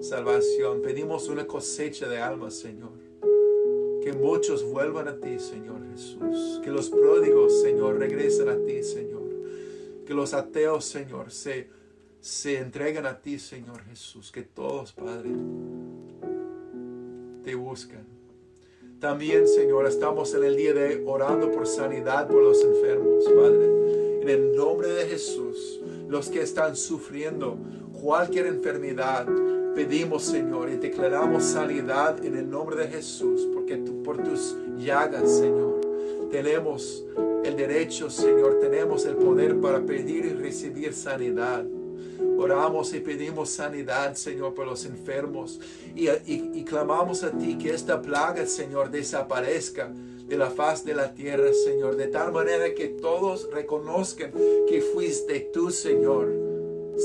salvación. 0.00 0.82
Pedimos 0.82 1.28
una 1.28 1.46
cosecha 1.46 2.08
de 2.08 2.18
almas, 2.18 2.54
Señor. 2.54 2.90
Que 4.02 4.12
muchos 4.12 4.64
vuelvan 4.64 5.06
a 5.06 5.20
ti, 5.20 5.38
Señor 5.38 5.80
Jesús. 5.92 6.60
Que 6.64 6.72
los 6.72 6.90
pródigos, 6.90 7.62
Señor, 7.62 8.00
regresen 8.00 8.48
a 8.48 8.56
ti, 8.56 8.82
Señor. 8.82 9.30
Que 10.04 10.12
los 10.12 10.34
ateos, 10.34 10.84
Señor, 10.86 11.30
se, 11.30 11.68
se 12.18 12.58
entreguen 12.58 13.06
a 13.06 13.20
ti, 13.20 13.38
Señor 13.38 13.84
Jesús. 13.84 14.32
Que 14.32 14.42
todos, 14.42 14.92
Padre, 14.92 15.30
te 17.44 17.54
buscan. 17.54 18.15
También, 19.00 19.46
Señor, 19.46 19.86
estamos 19.86 20.32
en 20.34 20.42
el 20.42 20.56
día 20.56 20.72
de 20.72 21.04
orando 21.06 21.52
por 21.52 21.66
sanidad 21.66 22.28
por 22.28 22.42
los 22.42 22.64
enfermos, 22.64 23.24
Padre. 23.24 24.22
En 24.22 24.28
el 24.28 24.56
nombre 24.56 24.88
de 24.88 25.04
Jesús, 25.04 25.80
los 26.08 26.30
que 26.30 26.40
están 26.40 26.76
sufriendo 26.76 27.58
cualquier 28.00 28.46
enfermedad, 28.46 29.26
pedimos, 29.74 30.22
Señor, 30.22 30.70
y 30.70 30.76
declaramos 30.78 31.44
sanidad 31.44 32.24
en 32.24 32.36
el 32.36 32.48
nombre 32.48 32.76
de 32.76 32.88
Jesús, 32.88 33.46
porque 33.52 33.76
por 33.76 34.16
tus 34.24 34.56
llagas, 34.78 35.30
Señor, 35.30 35.78
tenemos 36.30 37.04
el 37.44 37.54
derecho, 37.54 38.08
Señor, 38.08 38.60
tenemos 38.60 39.04
el 39.04 39.16
poder 39.16 39.60
para 39.60 39.84
pedir 39.84 40.24
y 40.24 40.32
recibir 40.32 40.94
sanidad. 40.94 41.66
Oramos 42.38 42.92
y 42.94 43.00
pedimos 43.00 43.50
sanidad, 43.50 44.14
Señor, 44.14 44.54
por 44.54 44.66
los 44.66 44.84
enfermos. 44.84 45.60
Y, 45.94 46.08
y, 46.08 46.64
clamamos 46.64 47.22
a 47.24 47.30
ti 47.30 47.56
que 47.56 47.70
esta 47.70 48.02
plaga, 48.02 48.46
Señor, 48.46 48.90
desaparezca 48.90 49.92
de 50.26 50.36
la 50.36 50.50
faz 50.50 50.84
de 50.84 50.94
la 50.94 51.14
tierra, 51.14 51.52
Señor. 51.52 51.96
De 51.96 52.08
tal 52.08 52.32
manera 52.32 52.74
que 52.74 52.88
todos 52.88 53.48
reconozcan 53.52 54.32
que 54.68 54.82
fuiste 54.92 55.50
tú, 55.52 55.70
Señor, 55.70 56.32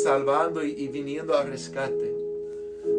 salvando 0.03 0.63
y, 0.63 0.71
y 0.71 0.87
viniendo 0.87 1.37
al 1.37 1.47
rescate 1.47 2.11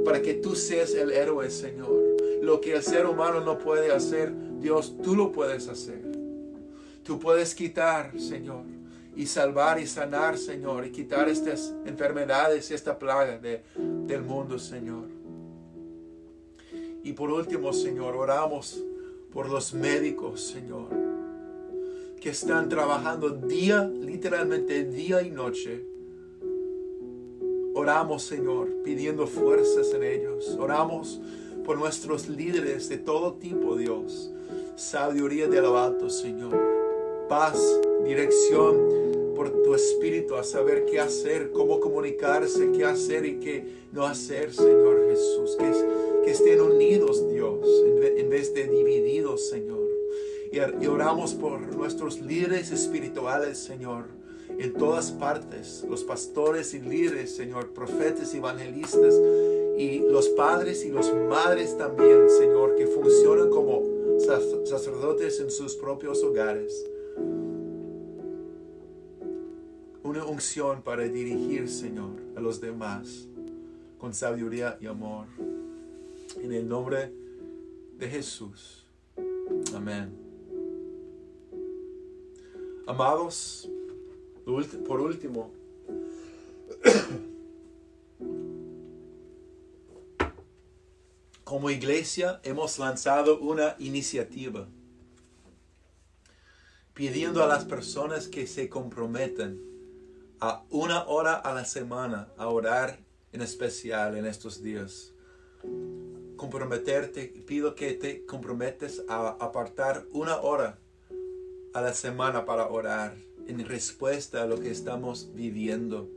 para 0.05 0.23
que 0.23 0.35
tú 0.35 0.55
seas 0.55 0.95
el 0.95 1.13
héroe, 1.13 1.51
Señor. 1.51 1.93
Lo 2.41 2.61
que 2.61 2.75
el 2.75 2.83
ser 2.83 3.07
humano 3.07 3.41
no 3.41 3.59
puede 3.59 3.93
hacer, 3.93 4.33
Dios, 4.59 4.97
tú 5.03 5.15
lo 5.15 5.33
puedes 5.33 5.69
hacer. 5.69 6.01
Tú 7.05 7.19
puedes 7.19 7.55
quitar, 7.55 8.13
Señor, 8.19 8.65
y 9.15 9.27
salvar 9.27 9.79
y 9.79 9.87
sanar, 9.87 10.39
Señor, 10.39 10.87
y 10.87 10.91
quitar 10.91 11.29
estas 11.29 11.75
enfermedades 11.85 12.71
y 12.71 12.75
esta 12.75 12.99
plaga 12.99 13.39
del 13.39 14.23
mundo, 14.23 14.59
Señor. 14.59 15.09
Y 17.05 17.13
por 17.13 17.31
último, 17.31 17.73
Señor, 17.73 18.15
oramos 18.15 18.83
por 19.33 19.49
los 19.49 19.75
médicos, 19.75 20.41
Señor, 20.41 20.89
que 22.21 22.31
están 22.31 22.69
trabajando 22.69 23.31
día, 23.31 23.85
literalmente 23.85 24.85
día 24.85 25.23
y 25.23 25.31
noche 25.31 25.93
Oramos, 27.75 28.23
Señor, 28.23 28.69
pidiendo 28.85 29.27
fuerzas 29.27 29.95
en 29.95 30.03
ellos. 30.03 30.57
Oramos 30.61 31.21
por 31.65 31.79
nuestros 31.79 32.29
líderes 32.29 32.89
de 32.91 32.99
todo 32.99 33.35
tipo, 33.35 33.77
Dios. 33.77 34.31
Sabiduría 34.77 35.49
de 35.49 35.63
lo 35.63 35.73
Señor. 36.11 36.82
Paz, 37.33 37.81
dirección 38.05 39.33
por 39.35 39.49
tu 39.63 39.75
espíritu 39.75 40.35
a 40.35 40.45
saber 40.45 40.85
qué 40.85 41.01
hacer, 41.01 41.51
cómo 41.51 41.81
comunicarse, 41.81 42.73
qué 42.73 42.85
hacer 42.85 43.25
y 43.25 43.41
qué 43.41 43.65
no 43.91 44.05
hacer, 44.05 44.53
Señor 44.53 45.09
Jesús. 45.09 45.57
Que, 45.59 45.73
que 46.27 46.31
estén 46.31 46.61
unidos, 46.61 47.27
Dios, 47.31 47.67
en 48.19 48.29
vez 48.29 48.53
de 48.53 48.67
divididos, 48.67 49.49
Señor. 49.49 49.81
Y 50.53 50.87
oramos 50.87 51.33
por 51.33 51.59
nuestros 51.75 52.21
líderes 52.21 52.71
espirituales, 52.71 53.57
Señor 53.57 54.05
en 54.59 54.75
todas 54.75 55.11
partes, 55.13 55.83
los 55.89 56.05
pastores 56.05 56.75
y 56.75 56.81
líderes, 56.81 57.35
Señor, 57.35 57.71
profetas 57.71 58.35
y 58.35 58.37
evangelistas, 58.37 59.19
y 59.79 60.01
los 60.01 60.29
padres 60.29 60.85
y 60.85 60.91
los 60.91 61.11
madres 61.31 61.79
también, 61.79 62.29
Señor, 62.29 62.75
que 62.75 62.87
funcionan 62.87 63.49
como 63.49 64.19
sacerdotes 64.67 65.41
en 65.41 65.51
sus 65.51 65.75
propios 65.77 66.23
hogares. 66.23 66.85
Una 70.03 70.25
unción 70.27 70.83
para 70.83 71.05
dirigir, 71.05 71.69
Señor, 71.69 72.11
a 72.37 72.41
los 72.41 72.61
demás 72.61 73.29
con 73.99 74.13
sabiduría 74.13 74.77
y 74.81 74.87
amor. 74.87 75.27
En 76.37 76.53
el 76.53 76.69
nombre 76.69 77.13
de 77.99 78.09
Jesús. 78.09 78.85
Amén. 79.73 80.13
Amados, 82.87 83.71
por 84.45 85.01
último, 85.01 85.53
como 91.45 91.71
iglesia 91.71 92.41
hemos 92.43 92.81
lanzado 92.81 93.39
una 93.39 93.77
iniciativa 93.79 94.67
pidiendo 97.03 97.43
a 97.43 97.49
las 97.49 97.65
personas 97.65 98.29
que 98.29 98.47
se 98.47 98.69
comprometen 98.69 99.61
a 100.39 100.63
una 100.71 101.05
hora 101.09 101.35
a 101.35 101.53
la 101.53 101.65
semana 101.65 102.29
a 102.37 102.47
orar 102.47 103.01
en 103.33 103.43
especial 103.43 104.17
en 104.17 104.25
estos 104.25 104.63
días. 104.63 105.13
Comprometerte, 106.37 107.25
pido 107.45 107.75
que 107.75 107.95
te 107.95 108.25
comprometes 108.25 109.03
a 109.09 109.31
apartar 109.31 110.07
una 110.13 110.37
hora 110.43 110.79
a 111.75 111.81
la 111.81 111.93
semana 111.93 112.45
para 112.45 112.69
orar 112.69 113.17
en 113.49 113.67
respuesta 113.67 114.45
a 114.45 114.47
lo 114.47 114.61
que 114.61 114.71
estamos 114.71 115.35
viviendo. 115.35 116.09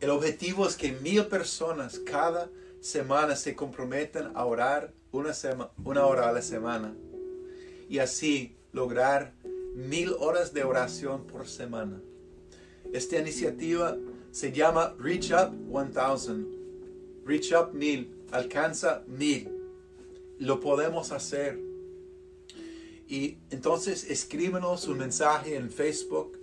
El 0.00 0.10
objetivo 0.10 0.66
es 0.66 0.74
que 0.74 0.90
mil 0.94 1.26
personas 1.26 2.00
cada 2.00 2.50
semana 2.80 3.36
se 3.36 3.54
comprometan 3.54 4.32
a 4.34 4.44
orar 4.44 4.92
una, 5.12 5.32
una 5.84 6.06
hora 6.06 6.28
a 6.28 6.32
la 6.32 6.42
semana 6.42 6.92
y 7.88 8.00
así 8.00 8.56
lograr 8.72 9.34
mil 9.74 10.14
horas 10.18 10.52
de 10.52 10.64
oración 10.64 11.26
por 11.26 11.46
semana. 11.46 12.00
Esta 12.92 13.18
iniciativa 13.18 13.96
se 14.32 14.52
llama 14.52 14.94
Reach 14.98 15.32
Up 15.32 15.52
1000. 15.52 17.22
Reach 17.24 17.52
Up 17.52 17.74
mil. 17.74 18.10
Alcanza 18.30 19.02
mil. 19.06 19.48
Lo 20.38 20.60
podemos 20.60 21.12
hacer 21.12 21.70
y 23.10 23.38
entonces 23.50 24.08
escríbenos 24.08 24.86
un 24.86 24.98
mensaje 24.98 25.56
en 25.56 25.68
Facebook 25.68 26.38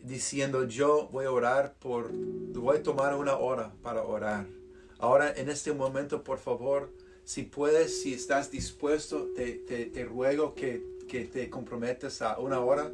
diciendo 0.01 0.65
yo 0.65 1.09
voy 1.09 1.25
a 1.25 1.33
orar 1.33 1.75
por, 1.79 2.11
voy 2.13 2.77
a 2.79 2.83
tomar 2.83 3.17
una 3.17 3.37
hora 3.37 3.73
para 3.83 4.03
orar. 4.03 4.47
Ahora 4.99 5.33
en 5.37 5.51
este 5.51 5.73
momento, 5.73 6.23
por 6.23 6.39
favor, 6.39 6.93
si 7.25 7.43
puedes, 7.43 8.03
si 8.03 8.15
estás 8.15 8.51
dispuesto, 8.51 9.29
te, 9.35 10.07
ruego 10.09 10.55
que, 10.55 10.83
te 11.09 11.51
comprometas 11.51 12.23
a 12.23 12.39
una 12.39 12.61
hora 12.61 12.91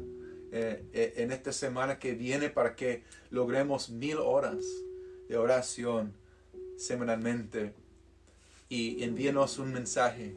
eh, 0.55 0.85
eh, 0.93 1.13
en 1.17 1.31
esta 1.31 1.51
semana 1.51 1.97
que 1.97 2.13
viene 2.13 2.51
para 2.51 2.75
que 2.75 3.03
logremos 3.31 3.89
mil 3.89 4.19
horas 4.19 4.63
de 5.27 5.35
oración 5.35 6.13
semanalmente 6.77 7.73
y 8.69 9.03
envíenos 9.03 9.57
un 9.57 9.73
mensaje 9.73 10.35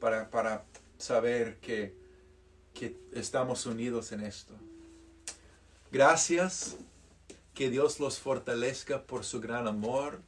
para, 0.00 0.28
para 0.28 0.66
saber 0.98 1.56
que, 1.60 1.94
que 2.74 2.94
estamos 3.14 3.64
unidos 3.64 4.12
en 4.12 4.20
esto. 4.20 4.54
Gracias, 5.90 6.76
que 7.54 7.70
Dios 7.70 8.00
los 8.00 8.18
fortalezca 8.18 9.04
por 9.04 9.24
su 9.24 9.40
gran 9.40 9.66
amor. 9.66 10.20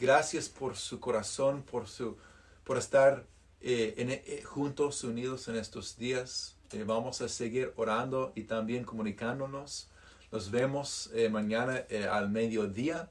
Gracias 0.00 0.48
por 0.48 0.76
su 0.76 0.98
corazón, 0.98 1.62
por, 1.62 1.86
su, 1.86 2.16
por 2.64 2.78
estar 2.78 3.28
eh, 3.60 4.42
juntos, 4.44 5.04
unidos 5.04 5.46
en 5.46 5.54
estos 5.54 5.96
días. 5.96 6.56
Eh, 6.72 6.84
vamos 6.84 7.20
a 7.20 7.28
seguir 7.28 7.72
orando 7.76 8.32
y 8.34 8.44
también 8.44 8.84
comunicándonos. 8.84 9.88
Nos 10.30 10.50
vemos 10.50 11.10
mañana 11.30 11.84
al 12.10 12.30
mediodía 12.30 13.10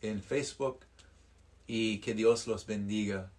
en 0.00 0.22
Facebook 0.22 0.80
y 1.66 1.98
que 1.98 2.14
Dios 2.14 2.46
los 2.46 2.66
bendiga. 2.66 3.32